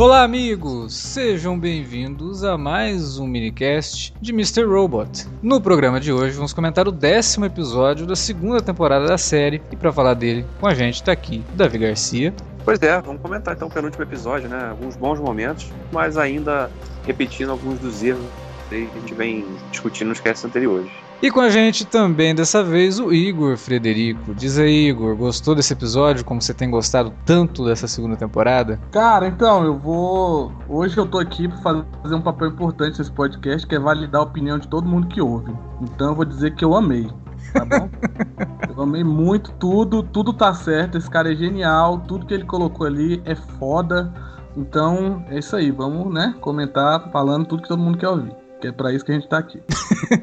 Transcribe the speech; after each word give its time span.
Olá, 0.00 0.22
amigos! 0.22 0.94
Sejam 0.94 1.60
bem-vindos 1.60 2.42
a 2.42 2.56
mais 2.56 3.18
um 3.18 3.26
minicast 3.26 4.14
de 4.18 4.32
Mr. 4.32 4.64
Robot. 4.64 5.26
No 5.42 5.60
programa 5.60 6.00
de 6.00 6.10
hoje, 6.10 6.34
vamos 6.36 6.54
comentar 6.54 6.88
o 6.88 6.90
décimo 6.90 7.44
episódio 7.44 8.06
da 8.06 8.16
segunda 8.16 8.62
temporada 8.62 9.06
da 9.06 9.18
série. 9.18 9.60
E 9.70 9.76
para 9.76 9.92
falar 9.92 10.14
dele, 10.14 10.46
com 10.58 10.66
a 10.66 10.72
gente 10.72 11.02
tá 11.02 11.12
aqui 11.12 11.44
Davi 11.54 11.76
Garcia. 11.76 12.32
Pois 12.64 12.80
é, 12.80 12.98
vamos 13.02 13.20
comentar 13.20 13.54
então 13.54 13.68
o 13.68 13.70
penúltimo 13.70 14.02
episódio, 14.02 14.48
né? 14.48 14.70
Alguns 14.70 14.96
bons 14.96 15.20
momentos, 15.20 15.70
mas 15.92 16.16
ainda 16.16 16.70
repetindo 17.06 17.50
alguns 17.50 17.78
dos 17.78 18.02
erros 18.02 18.24
que 18.70 18.76
a 18.76 19.00
gente 19.00 19.12
vem 19.12 19.44
discutindo 19.70 20.08
nos 20.08 20.20
casts 20.20 20.46
anteriores. 20.46 20.90
E 21.22 21.30
com 21.30 21.40
a 21.40 21.50
gente 21.50 21.84
também 21.84 22.34
dessa 22.34 22.64
vez 22.64 22.98
o 22.98 23.12
Igor 23.12 23.54
Frederico. 23.58 24.34
Diz 24.34 24.58
aí, 24.58 24.88
Igor, 24.88 25.14
gostou 25.14 25.54
desse 25.54 25.74
episódio? 25.74 26.24
Como 26.24 26.40
você 26.40 26.54
tem 26.54 26.70
gostado 26.70 27.12
tanto 27.26 27.62
dessa 27.66 27.86
segunda 27.86 28.16
temporada? 28.16 28.80
Cara, 28.90 29.28
então, 29.28 29.62
eu 29.62 29.76
vou. 29.76 30.50
Hoje 30.66 30.96
eu 30.96 31.04
tô 31.04 31.18
aqui 31.18 31.46
pra 31.46 31.84
fazer 32.02 32.14
um 32.14 32.22
papel 32.22 32.48
importante 32.48 32.98
nesse 32.98 33.12
podcast, 33.12 33.66
que 33.66 33.74
é 33.74 33.78
validar 33.78 34.22
a 34.22 34.24
opinião 34.24 34.58
de 34.58 34.66
todo 34.66 34.88
mundo 34.88 35.08
que 35.08 35.20
ouve. 35.20 35.52
Então 35.82 36.08
eu 36.08 36.14
vou 36.14 36.24
dizer 36.24 36.54
que 36.54 36.64
eu 36.64 36.74
amei. 36.74 37.06
Tá 37.52 37.66
bom? 37.66 37.90
eu 38.74 38.82
amei 38.82 39.04
muito 39.04 39.52
tudo, 39.58 40.02
tudo 40.02 40.32
tá 40.32 40.54
certo. 40.54 40.96
Esse 40.96 41.10
cara 41.10 41.30
é 41.30 41.36
genial, 41.36 41.98
tudo 41.98 42.24
que 42.24 42.32
ele 42.32 42.44
colocou 42.44 42.86
ali 42.86 43.20
é 43.26 43.34
foda. 43.34 44.10
Então 44.56 45.22
é 45.28 45.38
isso 45.38 45.54
aí, 45.54 45.70
vamos, 45.70 46.12
né, 46.12 46.34
comentar 46.40 47.10
falando 47.12 47.46
tudo 47.46 47.62
que 47.62 47.68
todo 47.68 47.82
mundo 47.82 47.98
quer 47.98 48.08
ouvir. 48.08 48.39
Que 48.60 48.68
é 48.68 48.72
pra 48.72 48.92
isso 48.92 49.04
que 49.04 49.12
a 49.12 49.14
gente 49.14 49.28
tá 49.28 49.38
aqui. 49.38 49.60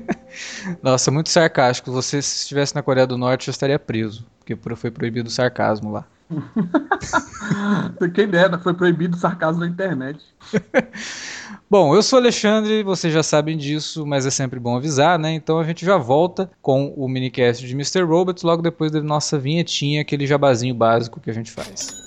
Nossa, 0.81 1.09
muito 1.09 1.29
sarcástico. 1.29 1.91
Você, 1.91 2.21
se 2.21 2.43
estivesse 2.43 2.75
na 2.75 2.83
Coreia 2.83 3.07
do 3.07 3.17
Norte, 3.17 3.47
já 3.47 3.51
estaria 3.51 3.79
preso. 3.79 4.25
Porque 4.39 4.55
foi 4.75 4.91
proibido 4.91 5.27
o 5.27 5.31
sarcasmo 5.31 5.91
lá. 5.91 6.05
Quem 8.13 8.27
dera, 8.27 8.59
foi 8.59 8.73
proibido 8.73 9.15
o 9.15 9.19
sarcasmo 9.19 9.61
na 9.61 9.67
internet. 9.67 10.19
Bom, 11.69 11.95
eu 11.95 12.03
sou 12.03 12.19
Alexandre, 12.19 12.83
vocês 12.83 13.13
já 13.13 13.23
sabem 13.23 13.57
disso, 13.57 14.05
mas 14.05 14.25
é 14.25 14.29
sempre 14.29 14.57
bom 14.57 14.77
avisar, 14.77 15.19
né? 15.19 15.33
Então 15.33 15.59
a 15.59 15.65
gente 15.65 15.85
já 15.85 15.97
volta 15.97 16.49
com 16.61 16.93
o 16.95 17.09
minicast 17.09 17.65
de 17.65 17.73
Mr. 17.73 18.03
Robot 18.03 18.45
logo 18.45 18.61
depois 18.61 18.89
da 18.91 19.01
nossa 19.01 19.37
vinhetinha, 19.37 20.01
aquele 20.01 20.25
jabazinho 20.25 20.73
básico 20.73 21.19
que 21.19 21.29
a 21.29 21.33
gente 21.33 21.51
faz. 21.51 22.06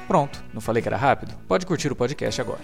Pronto, 0.11 0.43
não 0.53 0.59
falei 0.59 0.81
que 0.81 0.89
era 0.89 0.97
rápido? 0.97 1.33
Pode 1.47 1.65
curtir 1.65 1.89
o 1.89 1.95
podcast 1.95 2.41
agora. 2.41 2.59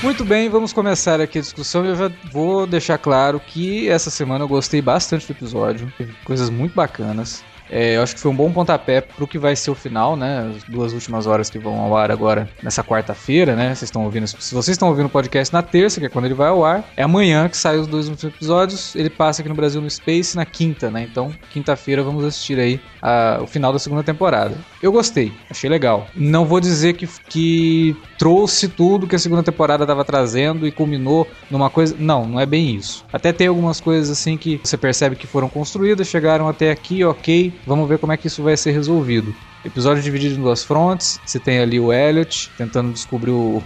Muito 0.00 0.24
bem, 0.24 0.48
vamos 0.48 0.72
começar 0.72 1.20
aqui 1.20 1.38
a 1.38 1.40
discussão. 1.40 1.84
Eu 1.84 1.96
já 1.96 2.12
vou 2.30 2.64
deixar 2.64 2.96
claro 2.96 3.40
que 3.40 3.88
essa 3.88 4.08
semana 4.08 4.44
eu 4.44 4.48
gostei 4.48 4.80
bastante 4.80 5.26
do 5.26 5.32
episódio, 5.32 5.92
teve 5.98 6.12
coisas 6.24 6.48
muito 6.48 6.76
bacanas. 6.76 7.42
É, 7.70 7.96
eu 7.96 8.02
acho 8.02 8.14
que 8.14 8.20
foi 8.20 8.30
um 8.30 8.36
bom 8.36 8.50
pontapé 8.52 9.00
pro 9.00 9.26
que 9.26 9.38
vai 9.38 9.56
ser 9.56 9.70
o 9.70 9.74
final, 9.74 10.16
né? 10.16 10.52
As 10.56 10.64
duas 10.64 10.92
últimas 10.92 11.26
horas 11.26 11.48
que 11.48 11.58
vão 11.58 11.78
ao 11.80 11.96
ar 11.96 12.10
agora 12.10 12.48
nessa 12.62 12.82
quarta-feira, 12.82 13.56
né? 13.56 13.68
Vocês 13.68 13.84
estão 13.84 14.04
ouvindo. 14.04 14.26
Se 14.26 14.54
vocês 14.54 14.74
estão 14.74 14.88
ouvindo 14.88 15.06
o 15.06 15.10
podcast 15.10 15.52
na 15.52 15.62
terça, 15.62 16.00
que 16.00 16.06
é 16.06 16.08
quando 16.08 16.26
ele 16.26 16.34
vai 16.34 16.48
ao 16.48 16.64
ar, 16.64 16.84
é 16.96 17.02
amanhã 17.02 17.48
que 17.48 17.56
sai 17.56 17.78
os 17.78 17.86
dois 17.86 18.08
últimos 18.08 18.34
episódios. 18.34 18.94
Ele 18.94 19.10
passa 19.10 19.42
aqui 19.42 19.48
no 19.48 19.54
Brasil 19.54 19.80
no 19.80 19.88
Space 19.88 20.36
na 20.36 20.44
quinta, 20.44 20.90
né? 20.90 21.06
Então, 21.10 21.32
quinta-feira 21.50 22.02
vamos 22.02 22.24
assistir 22.24 22.58
aí 22.58 22.80
a, 23.00 23.40
o 23.42 23.46
final 23.46 23.72
da 23.72 23.78
segunda 23.78 24.02
temporada. 24.02 24.54
Eu 24.82 24.92
gostei, 24.92 25.32
achei 25.50 25.68
legal. 25.70 26.06
Não 26.14 26.44
vou 26.44 26.60
dizer 26.60 26.94
que, 26.94 27.08
que 27.28 27.96
trouxe 28.18 28.68
tudo 28.68 29.06
que 29.06 29.16
a 29.16 29.18
segunda 29.18 29.42
temporada 29.42 29.84
estava 29.84 30.04
trazendo 30.04 30.66
e 30.66 30.72
culminou 30.72 31.26
numa 31.50 31.70
coisa. 31.70 31.96
Não, 31.98 32.26
não 32.26 32.38
é 32.38 32.46
bem 32.46 32.74
isso. 32.74 33.04
Até 33.12 33.32
tem 33.32 33.46
algumas 33.46 33.80
coisas 33.80 34.10
assim 34.10 34.36
que 34.36 34.60
você 34.62 34.76
percebe 34.76 35.16
que 35.16 35.26
foram 35.26 35.48
construídas, 35.48 36.06
chegaram 36.06 36.48
até 36.48 36.70
aqui, 36.70 37.04
ok 37.04 37.53
Vamos 37.64 37.88
ver 37.88 37.98
como 37.98 38.12
é 38.12 38.16
que 38.16 38.26
isso 38.26 38.42
vai 38.42 38.56
ser 38.56 38.72
resolvido. 38.72 39.36
Episódio 39.64 40.02
dividido 40.02 40.34
em 40.34 40.42
duas 40.42 40.62
frontes. 40.62 41.18
Você 41.24 41.38
tem 41.38 41.58
ali 41.58 41.80
o 41.80 41.90
Elliot 41.90 42.50
tentando 42.56 42.92
descobrir 42.92 43.30
o, 43.30 43.62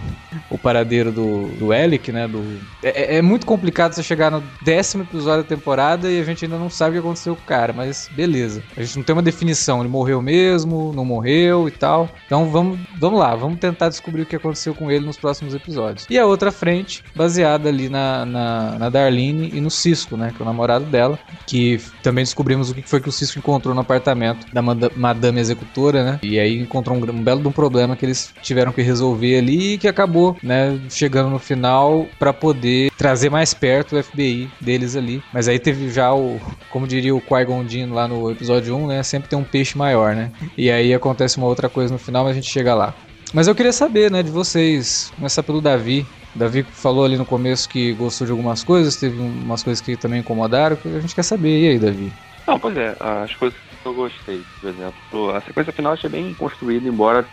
o 0.49 0.57
paradeiro 0.57 1.11
do, 1.11 1.47
do 1.57 1.73
Alec, 1.73 2.09
né? 2.11 2.25
Do, 2.25 2.39
é, 2.81 3.15
é, 3.15 3.17
é 3.17 3.21
muito 3.21 3.45
complicado 3.45 3.93
você 3.93 4.01
chegar 4.01 4.31
no 4.31 4.41
décimo 4.61 5.03
episódio 5.03 5.43
da 5.43 5.49
temporada 5.49 6.09
e 6.09 6.19
a 6.19 6.23
gente 6.23 6.45
ainda 6.45 6.57
não 6.57 6.69
sabe 6.69 6.91
o 6.91 6.93
que 7.01 7.07
aconteceu 7.07 7.35
com 7.35 7.41
o 7.41 7.45
cara, 7.45 7.73
mas 7.73 8.09
beleza. 8.15 8.63
A 8.77 8.81
gente 8.81 8.95
não 8.95 9.03
tem 9.03 9.13
uma 9.13 9.21
definição. 9.21 9.81
Ele 9.81 9.89
morreu 9.89 10.21
mesmo, 10.21 10.93
não 10.95 11.03
morreu 11.03 11.67
e 11.67 11.71
tal. 11.71 12.09
Então 12.25 12.49
vamos, 12.49 12.79
vamos 12.97 13.19
lá, 13.19 13.35
vamos 13.35 13.59
tentar 13.59 13.89
descobrir 13.89 14.21
o 14.21 14.25
que 14.25 14.37
aconteceu 14.37 14.73
com 14.73 14.89
ele 14.89 15.05
nos 15.05 15.17
próximos 15.17 15.53
episódios. 15.53 16.07
E 16.09 16.17
a 16.17 16.25
outra 16.25 16.49
frente, 16.49 17.03
baseada 17.13 17.67
ali 17.67 17.89
na, 17.89 18.25
na, 18.25 18.79
na 18.79 18.89
Darlene 18.89 19.51
e 19.53 19.59
no 19.59 19.69
Cisco, 19.69 20.15
né? 20.15 20.31
Que 20.33 20.41
é 20.41 20.43
o 20.43 20.45
namorado 20.45 20.85
dela. 20.85 21.19
Que 21.45 21.81
também 22.01 22.23
descobrimos 22.23 22.69
o 22.69 22.75
que 22.75 22.83
foi 22.83 23.01
que 23.01 23.09
o 23.09 23.11
Cisco 23.11 23.39
encontrou 23.39 23.75
no 23.75 23.81
apartamento 23.81 24.47
da 24.53 24.61
Madame 24.61 25.41
Executora 25.41 25.88
né? 25.93 26.19
E 26.23 26.39
aí 26.39 26.59
encontrou 26.59 26.97
um, 26.97 27.01
um 27.01 27.23
belo 27.23 27.41
de 27.41 27.47
um 27.47 27.51
problema 27.51 27.95
que 27.95 28.05
eles 28.05 28.33
tiveram 28.41 28.71
que 28.71 28.81
resolver 28.81 29.37
ali 29.37 29.73
e 29.73 29.77
que 29.77 29.87
acabou, 29.87 30.37
né, 30.43 30.79
chegando 30.89 31.29
no 31.29 31.39
final 31.39 32.07
para 32.17 32.33
poder 32.33 32.91
trazer 32.97 33.29
mais 33.29 33.53
perto 33.53 33.95
o 33.95 34.03
FBI 34.03 34.49
deles 34.59 34.95
ali. 34.95 35.21
Mas 35.33 35.47
aí 35.47 35.59
teve 35.59 35.89
já 35.89 36.13
o, 36.13 36.39
como 36.69 36.87
diria 36.87 37.15
o 37.15 37.21
Qui-Gon 37.21 37.65
lá 37.91 38.07
no 38.07 38.31
episódio 38.31 38.75
1, 38.75 38.87
né, 38.87 39.03
sempre 39.03 39.29
tem 39.29 39.37
um 39.37 39.43
peixe 39.43 39.77
maior, 39.77 40.15
né? 40.15 40.31
E 40.57 40.69
aí 40.71 40.93
acontece 40.93 41.37
uma 41.37 41.47
outra 41.47 41.69
coisa 41.69 41.93
no 41.93 41.99
final, 41.99 42.23
mas 42.23 42.31
a 42.31 42.35
gente 42.35 42.49
chega 42.49 42.73
lá. 42.73 42.93
Mas 43.33 43.47
eu 43.47 43.53
queria 43.53 43.71
saber, 43.71 44.09
né, 44.09 44.23
de 44.23 44.31
vocês, 44.31 45.11
começar 45.15 45.43
pelo 45.43 45.61
Davi. 45.61 46.05
Davi 46.33 46.63
falou 46.63 47.05
ali 47.05 47.17
no 47.17 47.25
começo 47.25 47.69
que 47.69 47.93
gostou 47.93 48.25
de 48.25 48.31
algumas 48.31 48.63
coisas, 48.63 48.95
teve 48.95 49.19
umas 49.19 49.61
coisas 49.63 49.81
que 49.81 49.95
também 49.95 50.19
incomodaram, 50.19 50.75
que 50.75 50.87
a 50.87 50.99
gente 50.99 51.13
quer 51.13 51.23
saber. 51.23 51.59
E 51.59 51.67
aí, 51.69 51.79
Davi? 51.79 52.11
Não, 52.47 52.59
pois 52.59 52.75
é, 52.75 52.95
as 52.99 53.35
coisas 53.35 53.57
eu 53.85 53.93
gostei, 53.93 54.43
por 54.59 54.69
exemplo. 54.69 55.29
A 55.31 55.41
sequência 55.41 55.73
final 55.73 55.93
achei 55.93 56.09
bem 56.09 56.33
construída, 56.33 56.87
embora 56.87 57.25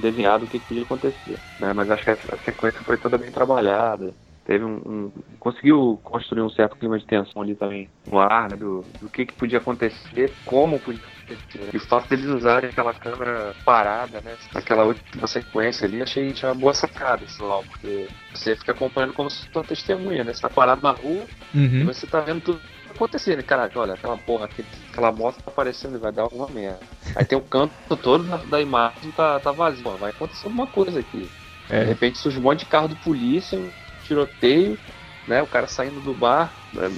desenhado 0.00 0.44
o 0.44 0.48
que 0.48 0.58
podia 0.58 0.82
acontecer. 0.82 1.38
Né? 1.58 1.72
Mas 1.72 1.90
acho 1.90 2.04
que 2.04 2.10
a 2.10 2.36
sequência 2.44 2.80
foi 2.80 2.96
toda 2.96 3.18
bem 3.18 3.30
trabalhada. 3.30 4.12
Teve 4.44 4.64
um, 4.64 4.74
um, 4.84 5.12
conseguiu 5.38 6.00
construir 6.02 6.42
um 6.42 6.50
certo 6.50 6.76
clima 6.76 6.98
de 6.98 7.06
tensão 7.06 7.42
ali 7.42 7.54
também 7.54 7.88
no 8.10 8.18
ar, 8.18 8.50
né? 8.50 8.56
do, 8.56 8.84
do 9.00 9.08
que, 9.08 9.24
que 9.24 9.34
podia 9.34 9.58
acontecer, 9.58 10.32
como 10.44 10.80
podia 10.80 11.00
acontecer. 11.00 11.70
E 11.72 11.76
o 11.76 11.80
fato 11.80 12.08
deles 12.08 12.26
usarem 12.26 12.70
aquela 12.70 12.92
câmera 12.92 13.54
parada, 13.64 14.20
né? 14.20 14.34
Aquela 14.52 14.84
última 14.84 15.28
sequência 15.28 15.86
ali, 15.86 16.02
achei 16.02 16.34
uma 16.42 16.54
boa 16.54 16.74
sacada 16.74 17.22
esse 17.22 17.40
lá, 17.40 17.62
porque 17.62 18.08
você 18.34 18.56
fica 18.56 18.72
acompanhando 18.72 19.12
como 19.12 19.30
se 19.30 19.46
fosse 19.46 19.56
uma 19.56 19.64
testemunha, 19.64 20.24
né? 20.24 20.34
Você 20.34 20.42
tá 20.42 20.50
parado 20.50 20.82
na 20.82 20.90
rua 20.90 21.24
uhum. 21.54 21.80
e 21.80 21.84
você 21.84 22.04
tá 22.04 22.18
vendo 22.20 22.40
tudo 22.40 22.60
acontecer, 23.04 23.36
né? 23.36 23.42
Caraca, 23.42 23.78
olha, 23.78 23.94
aquela 23.94 24.16
porra, 24.16 24.48
aquela 24.90 25.12
moto 25.12 25.36
tá 25.36 25.50
aparecendo 25.50 25.96
e 25.96 26.00
vai 26.00 26.12
dar 26.12 26.22
alguma 26.22 26.48
merda. 26.48 26.80
Aí 27.14 27.24
tem 27.24 27.36
o 27.36 27.42
canto 27.42 27.72
todo 27.96 28.24
da, 28.24 28.36
da 28.36 28.60
imagem 28.60 29.10
tá, 29.12 29.38
tá 29.40 29.52
vazio. 29.52 29.96
Vai 29.96 30.10
acontecer 30.10 30.46
alguma 30.46 30.66
coisa 30.66 31.00
aqui. 31.00 31.28
É. 31.68 31.80
De 31.80 31.86
repente 31.86 32.18
surge 32.18 32.38
um 32.38 32.42
monte 32.42 32.60
de 32.60 32.66
carro 32.66 32.88
de 32.88 32.94
polícia, 32.96 33.58
um 33.58 33.70
tiroteio, 34.04 34.78
né? 35.26 35.42
O 35.42 35.46
cara 35.46 35.66
saindo 35.66 36.00
do 36.00 36.14
bar, 36.14 36.52
né? 36.72 36.90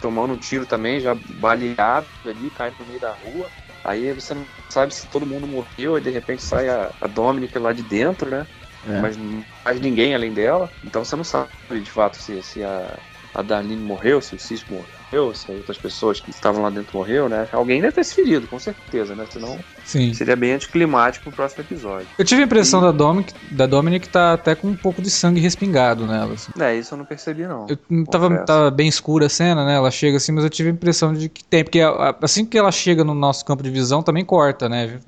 tomando 0.00 0.32
um 0.32 0.38
tiro 0.38 0.64
também, 0.64 1.00
já 1.00 1.14
baleado 1.14 2.06
ali, 2.24 2.50
caindo 2.50 2.76
no 2.80 2.86
meio 2.86 3.00
da 3.00 3.12
rua. 3.12 3.46
Aí 3.84 4.12
você 4.12 4.34
não 4.34 4.44
sabe 4.68 4.94
se 4.94 5.06
todo 5.06 5.26
mundo 5.26 5.46
morreu, 5.46 5.96
e 5.96 6.00
de 6.00 6.10
repente 6.10 6.42
sai 6.42 6.68
a, 6.68 6.90
a 7.00 7.06
Dominic 7.06 7.56
lá 7.58 7.72
de 7.72 7.82
dentro, 7.82 8.28
né? 8.28 8.46
É. 8.88 9.00
Mas 9.00 9.16
não 9.16 9.44
mais 9.64 9.80
ninguém 9.80 10.14
além 10.14 10.32
dela. 10.32 10.70
Então 10.84 11.04
você 11.04 11.16
não 11.16 11.24
sabe 11.24 11.50
de 11.70 11.90
fato 11.90 12.16
se, 12.16 12.42
se 12.42 12.62
a 12.62 12.98
a 13.36 13.42
Darlene 13.42 13.82
morreu, 13.82 14.20
se 14.22 14.34
o 14.34 14.38
Cis 14.38 14.64
morreu, 14.64 15.34
se 15.34 15.50
outras 15.50 15.76
pessoas 15.76 16.20
que 16.20 16.30
estavam 16.30 16.62
lá 16.62 16.70
dentro 16.70 16.96
morreu, 16.96 17.28
né? 17.28 17.46
Alguém 17.52 17.82
deve 17.82 17.92
ter 17.92 18.02
se 18.04 18.14
ferido, 18.14 18.48
com 18.48 18.58
certeza, 18.58 19.14
né? 19.14 19.24
Senão 19.30 19.62
Sim. 19.84 20.14
seria 20.14 20.34
bem 20.34 20.54
anticlimático 20.54 21.24
pro 21.24 21.32
próximo 21.32 21.62
episódio. 21.62 22.08
Eu 22.18 22.24
tive 22.24 22.42
a 22.42 22.44
impressão 22.46 22.80
E- 22.80 22.82
da 22.84 22.92
Dominic, 22.92 23.34
da 23.50 23.66
Dominic 23.66 24.08
tá 24.08 24.32
até 24.32 24.54
com 24.54 24.68
um 24.68 24.74
pouco 24.74 25.02
de 25.02 25.10
sangue 25.10 25.38
respingado 25.38 26.06
nela. 26.06 26.32
Assim. 26.32 26.50
É, 26.58 26.74
isso 26.74 26.94
eu 26.94 26.98
não 26.98 27.04
percebi, 27.04 27.46
não. 27.46 27.66
Eu, 27.68 27.76
tava, 28.06 28.28
Confesso. 28.28 28.44
tava 28.46 28.70
bem 28.70 28.88
escura 28.88 29.26
a 29.26 29.28
cena, 29.28 29.66
né? 29.66 29.74
Ela 29.74 29.90
chega 29.90 30.16
assim, 30.16 30.32
mas 30.32 30.42
eu 30.44 30.50
tive 30.50 30.70
a 30.70 30.72
impressão 30.72 31.12
de 31.12 31.28
que 31.28 31.44
tem. 31.44 31.62
Porque 31.62 31.80
assim 32.22 32.46
que 32.46 32.56
ela 32.56 32.72
chega 32.72 33.04
no 33.04 33.14
nosso 33.14 33.44
campo 33.44 33.62
de 33.62 33.70
visão, 33.70 34.02
também 34.02 34.24
corta, 34.24 34.66
né? 34.68 34.98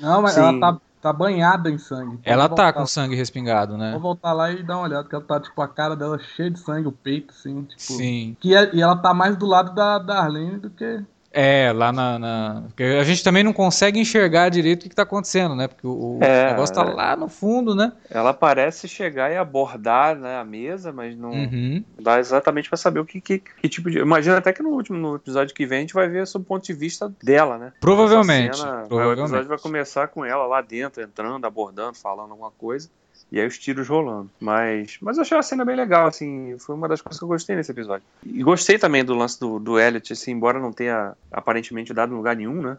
Não, 0.00 0.20
mas 0.22 0.32
Sim. 0.34 0.40
ela 0.40 0.58
tá, 0.58 0.80
tá 1.06 1.12
banhada 1.12 1.70
em 1.70 1.78
sangue. 1.78 2.16
Pode 2.16 2.20
Ela 2.24 2.48
tá 2.48 2.72
com 2.72 2.86
sangue 2.86 3.14
respingado, 3.14 3.76
né? 3.76 3.92
Vou 3.92 4.00
voltar 4.00 4.32
lá 4.32 4.50
e 4.50 4.62
dar 4.62 4.76
uma 4.78 4.84
olhada, 4.84 5.08
que 5.08 5.14
ela 5.14 5.24
tá, 5.24 5.38
tipo, 5.40 5.60
a 5.62 5.68
cara 5.68 5.94
dela 5.94 6.18
cheia 6.18 6.50
de 6.50 6.58
sangue, 6.58 6.88
o 6.88 6.92
peito, 6.92 7.32
assim, 7.32 7.62
tipo. 7.62 7.80
Sim. 7.80 8.36
Que 8.40 8.54
é- 8.54 8.74
e 8.74 8.82
ela 8.82 8.96
tá 8.96 9.14
mais 9.14 9.36
do 9.36 9.46
lado 9.46 9.74
da 9.74 9.98
Darlene 9.98 10.58
do 10.58 10.70
que. 10.70 11.02
É, 11.38 11.70
lá 11.70 11.92
na. 11.92 12.18
na- 12.18 12.62
a 12.98 13.04
gente 13.04 13.22
também 13.22 13.44
não 13.44 13.52
consegue 13.52 14.00
enxergar 14.00 14.48
direito 14.48 14.80
o 14.80 14.82
que, 14.84 14.88
que 14.88 14.94
tá 14.94 15.02
acontecendo, 15.02 15.54
né? 15.54 15.68
Porque 15.68 15.86
o, 15.86 16.18
É, 16.22 16.50
negócio 16.52 16.74
tá 16.74 16.80
é. 16.80 16.94
lá 16.94 17.14
no 17.14 17.28
fundo, 17.28 17.74
né? 17.74 17.92
Ela 18.08 18.32
parece 18.32 18.88
chegar 18.88 19.30
e 19.30 19.36
abordar 19.36 20.16
né, 20.16 20.38
a 20.38 20.44
mesa, 20.44 20.92
mas 20.92 21.14
não 21.14 21.32
Uhum. 21.32 21.84
dá 22.00 22.18
exatamente 22.18 22.70
pra 22.70 22.78
saber 22.78 23.00
o 23.00 23.04
que, 23.04 23.20
que, 23.20 23.38
que 23.38 23.68
tipo 23.68 23.90
de. 23.90 23.98
Imagina 23.98 24.38
até 24.38 24.50
que 24.52 24.62
no 24.62 24.70
último 24.70 24.96
no 24.96 25.16
episódio 25.16 25.54
que 25.54 25.66
vem 25.66 25.78
a 25.78 25.80
gente 25.82 25.92
vai 25.94 26.08
ver 26.08 26.26
sob 26.26 26.42
o 26.42 26.46
ponto 26.48 26.64
de 26.64 26.72
vista 26.72 27.12
dela, 27.22 27.58
né? 27.58 27.72
Provavelmente. 27.80 28.56
Cena, 28.56 28.84
provavelmente. 28.88 29.20
O 29.20 29.24
episódio 29.26 29.48
vai 29.48 29.58
começar 29.58 30.08
com 30.08 30.24
ela 30.24 30.46
lá 30.46 30.62
dentro, 30.62 31.02
entrando, 31.02 31.44
abordando, 31.44 31.98
falando 31.98 32.30
alguma 32.30 32.50
coisa. 32.50 32.88
E 33.30 33.40
aí 33.40 33.46
os 33.46 33.58
tiros 33.58 33.88
rolando. 33.88 34.30
Mas, 34.40 34.98
mas 35.00 35.16
eu 35.16 35.22
achei 35.22 35.36
a 35.36 35.42
cena 35.42 35.64
bem 35.64 35.74
legal, 35.76 36.06
assim. 36.06 36.56
Foi 36.58 36.74
uma 36.76 36.88
das 36.88 37.00
coisas 37.02 37.18
que 37.18 37.24
eu 37.24 37.28
gostei 37.28 37.56
nesse 37.56 37.72
episódio. 37.72 38.06
E 38.24 38.42
gostei 38.42 38.78
também 38.78 39.04
do 39.04 39.14
lance 39.14 39.38
do, 39.40 39.58
do 39.58 39.78
Elliot, 39.80 40.12
assim, 40.12 40.30
embora 40.32 40.60
não 40.60 40.72
tenha 40.72 41.14
aparentemente 41.32 41.92
dado 41.92 42.14
lugar 42.14 42.36
nenhum, 42.36 42.62
né? 42.62 42.78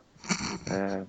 É, 0.70 1.04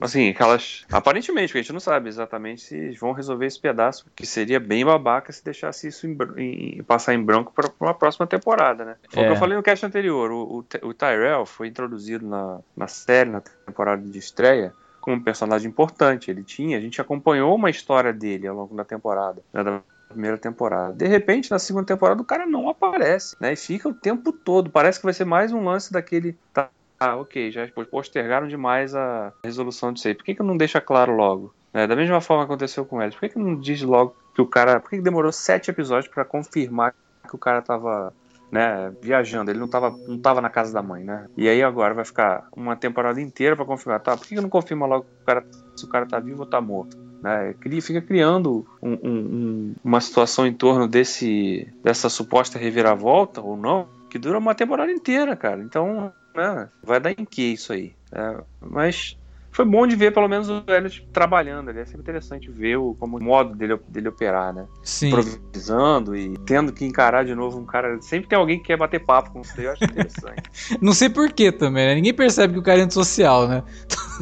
assim, 0.00 0.28
aquelas. 0.30 0.84
Aparentemente, 0.90 1.48
porque 1.48 1.58
a 1.58 1.62
gente 1.62 1.72
não 1.72 1.80
sabe 1.80 2.08
exatamente 2.08 2.62
se 2.62 2.90
vão 2.92 3.12
resolver 3.12 3.46
esse 3.46 3.58
pedaço, 3.60 4.06
que 4.14 4.26
seria 4.26 4.58
bem 4.60 4.84
babaca 4.84 5.32
se 5.32 5.44
deixasse 5.44 5.88
isso 5.88 6.06
em, 6.06 6.16
em- 6.36 6.82
passar 6.82 7.14
em 7.14 7.22
branco 7.22 7.52
para 7.54 7.70
uma 7.80 7.94
próxima 7.94 8.26
temporada, 8.26 8.84
né? 8.84 8.96
Foi 9.10 9.22
o 9.22 9.24
É. 9.24 9.26
que 9.28 9.32
eu 9.32 9.38
falei 9.38 9.56
no 9.56 9.62
cast 9.62 9.84
anterior. 9.86 10.30
O, 10.30 10.58
o, 10.58 10.88
o 10.88 10.94
Tyrell 10.94 11.46
foi 11.46 11.68
introduzido 11.68 12.26
na, 12.26 12.58
na 12.76 12.86
série, 12.88 13.30
na 13.30 13.40
temporada 13.40 14.02
de 14.02 14.18
estreia, 14.18 14.74
como 15.02 15.16
um 15.16 15.22
personagem 15.22 15.68
importante. 15.68 16.30
Ele 16.30 16.42
tinha, 16.42 16.78
a 16.78 16.80
gente 16.80 17.00
acompanhou 17.00 17.54
uma 17.54 17.68
história 17.68 18.12
dele 18.12 18.46
ao 18.46 18.56
longo 18.56 18.74
da 18.74 18.84
temporada, 18.84 19.42
né, 19.52 19.62
da 19.62 19.82
primeira 20.08 20.38
temporada. 20.38 20.94
De 20.94 21.06
repente, 21.06 21.50
na 21.50 21.58
segunda 21.58 21.86
temporada, 21.86 22.22
o 22.22 22.24
cara 22.24 22.46
não 22.46 22.68
aparece, 22.68 23.36
né? 23.40 23.52
E 23.52 23.56
fica 23.56 23.88
o 23.88 23.94
tempo 23.94 24.32
todo. 24.32 24.70
Parece 24.70 24.98
que 25.00 25.04
vai 25.04 25.12
ser 25.12 25.24
mais 25.24 25.52
um 25.52 25.64
lance 25.64 25.92
daquele. 25.92 26.38
Tá, 26.52 26.70
ah, 27.00 27.16
ok, 27.16 27.50
já 27.50 27.66
postergaram 27.90 28.46
demais 28.46 28.94
a 28.94 29.32
resolução 29.44 29.92
disso 29.92 30.08
aí. 30.08 30.14
Por 30.14 30.24
que, 30.24 30.34
que 30.34 30.42
não 30.42 30.56
deixa 30.56 30.80
claro 30.80 31.16
logo? 31.16 31.52
É, 31.74 31.86
da 31.86 31.96
mesma 31.96 32.20
forma 32.20 32.44
que 32.44 32.52
aconteceu 32.52 32.84
com 32.84 33.02
eles. 33.02 33.14
Por 33.14 33.22
que, 33.22 33.30
que 33.30 33.38
não 33.38 33.58
diz 33.58 33.82
logo 33.82 34.14
que 34.34 34.40
o 34.40 34.46
cara. 34.46 34.78
Por 34.78 34.90
que, 34.90 34.96
que 34.96 35.02
demorou 35.02 35.32
sete 35.32 35.70
episódios 35.70 36.12
pra 36.12 36.24
confirmar 36.24 36.94
que 37.28 37.34
o 37.34 37.38
cara 37.38 37.62
tava 37.62 38.12
né, 38.52 38.92
viajando, 39.00 39.50
ele 39.50 39.58
não 39.58 39.66
tava, 39.66 39.96
não 40.06 40.18
tava 40.18 40.42
na 40.42 40.50
casa 40.50 40.74
da 40.74 40.82
mãe, 40.82 41.02
né? 41.02 41.26
E 41.36 41.48
aí 41.48 41.62
agora 41.62 41.94
vai 41.94 42.04
ficar 42.04 42.46
uma 42.54 42.76
temporada 42.76 43.18
inteira 43.18 43.56
pra 43.56 43.64
confirmar, 43.64 44.00
tá? 44.00 44.14
Por 44.14 44.26
que, 44.26 44.34
que 44.34 44.40
não 44.40 44.50
confirma 44.50 44.84
logo 44.84 45.06
o 45.22 45.24
cara, 45.24 45.42
se 45.74 45.86
o 45.86 45.88
cara 45.88 46.04
tá 46.04 46.20
vivo 46.20 46.40
ou 46.40 46.46
tá 46.46 46.60
morto? 46.60 46.96
Né? 47.22 47.54
Fica 47.80 48.02
criando 48.02 48.66
um- 48.82 48.98
um- 49.02 49.74
uma 49.82 50.00
situação 50.00 50.46
em 50.46 50.52
torno 50.52 50.86
desse 50.86 51.66
dessa 51.82 52.08
suposta 52.10 52.58
reviravolta 52.58 53.40
ou 53.40 53.56
não, 53.56 53.88
que 54.10 54.18
dura 54.18 54.38
uma 54.38 54.54
temporada 54.54 54.92
inteira, 54.92 55.34
cara. 55.34 55.62
Então, 55.62 56.12
né, 56.36 56.68
vai 56.82 57.00
dar 57.00 57.12
em 57.12 57.24
que 57.24 57.42
isso 57.54 57.72
aí? 57.72 57.94
É, 58.12 58.36
mas 58.60 59.16
foi 59.52 59.66
bom 59.66 59.86
de 59.86 59.94
ver 59.94 60.12
pelo 60.12 60.26
menos 60.26 60.48
o 60.48 60.64
Elliot 60.66 61.06
trabalhando 61.12 61.68
ali. 61.68 61.80
É 61.80 61.84
sempre 61.84 62.00
interessante 62.00 62.50
ver 62.50 62.76
o, 62.76 62.94
como 62.98 63.18
o 63.18 63.22
modo 63.22 63.54
dele, 63.54 63.78
dele 63.86 64.08
operar, 64.08 64.52
né? 64.52 64.66
Sim. 64.82 65.08
improvisando 65.08 66.16
e 66.16 66.36
tendo 66.38 66.72
que 66.72 66.86
encarar 66.86 67.24
de 67.24 67.34
novo 67.34 67.58
um 67.58 67.66
cara. 67.66 68.00
Sempre 68.00 68.28
tem 68.28 68.38
alguém 68.38 68.58
que 68.58 68.64
quer 68.64 68.78
bater 68.78 69.04
papo 69.04 69.30
com 69.30 69.44
você, 69.44 69.66
eu 69.66 69.72
acho 69.72 69.84
interessante. 69.84 70.42
Não 70.80 70.94
sei 70.94 71.10
porquê 71.10 71.52
também, 71.52 71.86
né? 71.86 71.94
Ninguém 71.94 72.14
percebe 72.14 72.54
que 72.54 72.58
o 72.58 72.62
cara 72.62 72.80
é 72.80 72.82
antissocial, 72.82 73.46
né? 73.46 73.62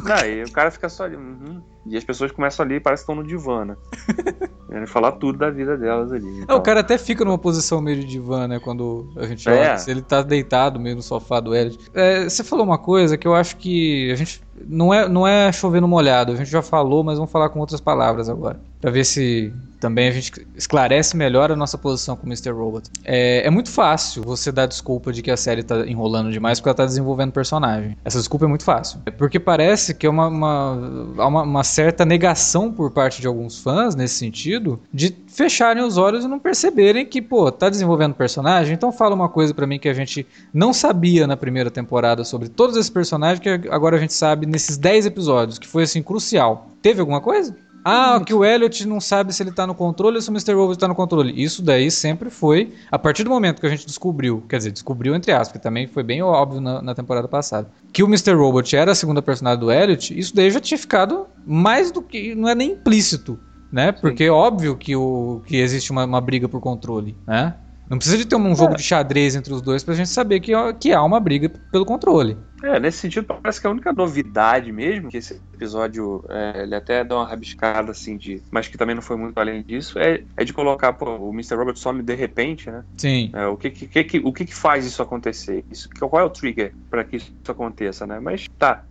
Não, 0.03 0.25
e 0.25 0.43
o 0.43 0.51
cara 0.51 0.69
fica 0.69 0.89
só 0.89 1.05
ali. 1.05 1.15
uhum. 1.15 1.61
E 1.85 1.97
as 1.97 2.03
pessoas 2.03 2.31
começam 2.31 2.63
ali 2.63 2.75
e 2.75 2.79
parece 2.79 3.03
que 3.03 3.11
estão 3.11 3.23
no 3.23 3.27
divã, 3.27 3.65
né? 3.65 3.75
Querem 4.69 4.85
falar 4.85 5.13
tudo 5.13 5.39
da 5.39 5.49
vida 5.49 5.75
delas 5.75 6.11
ali. 6.11 6.27
É, 6.27 6.43
então. 6.43 6.57
o 6.57 6.61
cara 6.61 6.81
até 6.81 6.97
fica 6.97 7.25
numa 7.25 7.37
posição 7.37 7.81
meio 7.81 7.99
de 7.99 8.05
divã, 8.05 8.47
né? 8.47 8.59
Quando 8.59 9.11
a 9.17 9.25
gente 9.25 9.49
É. 9.49 9.51
olha, 9.51 9.77
se 9.77 9.89
ele 9.89 10.01
tá 10.01 10.21
deitado 10.21 10.79
meio 10.79 10.95
no 10.95 11.01
sofá 11.01 11.39
do 11.39 11.55
Elliot. 11.55 11.79
É, 11.93 12.25
você 12.29 12.43
falou 12.43 12.65
uma 12.65 12.77
coisa 12.77 13.17
que 13.17 13.27
eu 13.27 13.33
acho 13.33 13.57
que 13.57 14.11
a 14.11 14.15
gente. 14.15 14.41
Não 14.67 14.93
é, 14.93 15.09
não 15.09 15.27
é 15.27 15.51
chover 15.51 15.81
no 15.81 15.87
molhado, 15.87 16.33
a 16.33 16.35
gente 16.35 16.51
já 16.51 16.61
falou, 16.61 17.03
mas 17.03 17.17
vamos 17.17 17.31
falar 17.31 17.49
com 17.49 17.59
outras 17.59 17.81
palavras 17.81 18.29
agora. 18.29 18.59
Pra 18.81 18.89
ver 18.89 19.05
se 19.05 19.53
também 19.81 20.07
a 20.07 20.11
gente 20.11 20.47
esclarece 20.55 21.17
melhor 21.17 21.51
a 21.51 21.55
nossa 21.55 21.77
posição 21.77 22.15
com 22.15 22.25
o 22.25 22.29
Mr. 22.29 22.51
Robot. 22.51 22.87
É, 23.03 23.45
é 23.45 23.49
muito 23.49 23.69
fácil 23.69 24.21
você 24.21 24.51
dar 24.51 24.67
desculpa 24.67 25.11
de 25.11 25.23
que 25.23 25.31
a 25.31 25.35
série 25.35 25.63
tá 25.63 25.87
enrolando 25.87 26.31
demais 26.31 26.59
porque 26.59 26.69
ela 26.69 26.75
tá 26.75 26.85
desenvolvendo 26.85 27.31
personagem. 27.31 27.97
Essa 28.05 28.19
desculpa 28.19 28.45
é 28.45 28.47
muito 28.47 28.63
fácil. 28.63 28.99
É 29.07 29.11
Porque 29.11 29.39
parece 29.39 29.95
que 29.95 30.05
é 30.05 30.09
uma, 30.09 30.27
uma, 30.27 30.73
uma, 31.17 31.41
uma 31.41 31.63
certa 31.63 32.05
negação 32.05 32.71
por 32.71 32.91
parte 32.91 33.21
de 33.21 33.27
alguns 33.27 33.59
fãs, 33.59 33.95
nesse 33.95 34.15
sentido, 34.15 34.79
de 34.93 35.15
fecharem 35.27 35.83
os 35.83 35.97
olhos 35.97 36.23
e 36.23 36.27
não 36.27 36.37
perceberem 36.37 37.05
que, 37.05 37.21
pô, 37.21 37.51
tá 37.51 37.67
desenvolvendo 37.67 38.13
personagem, 38.13 38.75
então 38.75 38.91
fala 38.91 39.15
uma 39.15 39.29
coisa 39.29 39.53
pra 39.53 39.65
mim 39.65 39.79
que 39.79 39.89
a 39.89 39.93
gente 39.93 40.27
não 40.53 40.73
sabia 40.73 41.25
na 41.25 41.35
primeira 41.35 41.71
temporada 41.71 42.23
sobre 42.23 42.49
todos 42.49 42.77
esses 42.77 42.89
personagens 42.89 43.39
que 43.39 43.49
agora 43.69 43.97
a 43.97 43.99
gente 43.99 44.13
sabe 44.13 44.45
nesses 44.45 44.77
10 44.77 45.07
episódios, 45.07 45.57
que 45.57 45.67
foi 45.67 45.83
assim 45.83 46.03
crucial. 46.03 46.69
Teve 46.81 46.99
alguma 46.99 47.21
coisa? 47.21 47.55
Ah, 47.83 48.21
que 48.25 48.33
o 48.33 48.45
Elliot 48.45 48.87
não 48.87 49.01
sabe 49.01 49.33
se 49.33 49.41
ele 49.41 49.51
tá 49.51 49.65
no 49.65 49.73
controle 49.73 50.15
ou 50.17 50.21
se 50.21 50.29
o 50.29 50.33
Mr. 50.33 50.53
Robot 50.53 50.77
tá 50.77 50.87
no 50.87 50.95
controle. 50.95 51.33
Isso 51.41 51.61
daí 51.61 51.89
sempre 51.89 52.29
foi, 52.29 52.73
a 52.91 52.99
partir 52.99 53.23
do 53.23 53.29
momento 53.29 53.59
que 53.59 53.67
a 53.67 53.69
gente 53.69 53.85
descobriu, 53.85 54.43
quer 54.47 54.57
dizer, 54.57 54.71
descobriu 54.71 55.15
entre 55.15 55.31
aspas, 55.31 55.53
que 55.53 55.59
também 55.59 55.87
foi 55.87 56.03
bem 56.03 56.21
óbvio 56.21 56.61
na, 56.61 56.81
na 56.81 56.95
temporada 56.95 57.27
passada, 57.27 57.69
que 57.91 58.03
o 58.03 58.07
Mr. 58.07 58.33
Robot 58.33 58.75
era 58.75 58.91
a 58.91 58.95
segunda 58.95 59.21
personagem 59.21 59.59
do 59.59 59.71
Elliot, 59.71 60.17
isso 60.17 60.35
daí 60.35 60.51
já 60.51 60.59
tinha 60.59 60.77
ficado 60.77 61.25
mais 61.45 61.91
do 61.91 62.01
que, 62.01 62.35
não 62.35 62.47
é 62.47 62.55
nem 62.55 62.71
implícito, 62.71 63.39
né? 63.71 63.91
Porque 63.91 64.25
é 64.25 64.31
óbvio 64.31 64.75
que, 64.75 64.95
o, 64.95 65.41
que 65.45 65.57
existe 65.57 65.91
uma, 65.91 66.05
uma 66.05 66.21
briga 66.21 66.47
por 66.47 66.59
controle, 66.59 67.15
né? 67.25 67.55
Não 67.91 67.97
precisa 67.97 68.17
de 68.17 68.25
ter 68.25 68.37
um 68.37 68.55
jogo 68.55 68.73
de 68.73 68.81
xadrez 68.83 69.35
entre 69.35 69.53
os 69.53 69.61
dois 69.61 69.83
pra 69.83 69.93
gente 69.93 70.09
saber 70.09 70.39
que, 70.39 70.53
que 70.79 70.93
há 70.93 71.03
uma 71.03 71.19
briga 71.19 71.49
pelo 71.69 71.85
controle. 71.85 72.37
É, 72.63 72.79
nesse 72.79 72.99
sentido, 72.99 73.25
parece 73.27 73.59
que 73.59 73.67
a 73.67 73.69
única 73.69 73.91
novidade 73.91 74.71
mesmo, 74.71 75.09
que 75.09 75.17
esse 75.17 75.41
episódio 75.53 76.23
é, 76.29 76.63
ele 76.63 76.73
até 76.73 77.03
dá 77.03 77.15
uma 77.17 77.27
rabiscada 77.27 77.91
assim 77.91 78.15
de. 78.15 78.41
Mas 78.49 78.69
que 78.69 78.77
também 78.77 78.95
não 78.95 79.01
foi 79.01 79.17
muito 79.17 79.37
além 79.37 79.61
disso, 79.61 79.99
é, 79.99 80.23
é 80.37 80.45
de 80.45 80.53
colocar, 80.53 80.93
pô, 80.93 81.17
o 81.17 81.33
Mr. 81.33 81.55
Robot 81.57 81.77
some 81.77 82.01
de 82.01 82.15
repente, 82.15 82.71
né? 82.71 82.81
Sim. 82.95 83.29
É, 83.33 83.45
o 83.47 83.57
que, 83.57 83.69
que, 83.71 84.03
que- 84.05 84.19
o 84.23 84.31
que, 84.31 84.45
que 84.45 84.55
faz 84.55 84.85
isso 84.85 85.01
acontecer? 85.01 85.65
Isso, 85.69 85.89
qual 85.99 86.21
é 86.21 86.25
o 86.25 86.29
trigger 86.29 86.73
para 86.89 87.03
que 87.03 87.17
isso 87.17 87.29
aconteça, 87.45 88.07
né? 88.07 88.21
Mas 88.21 88.45
tá. 88.57 88.85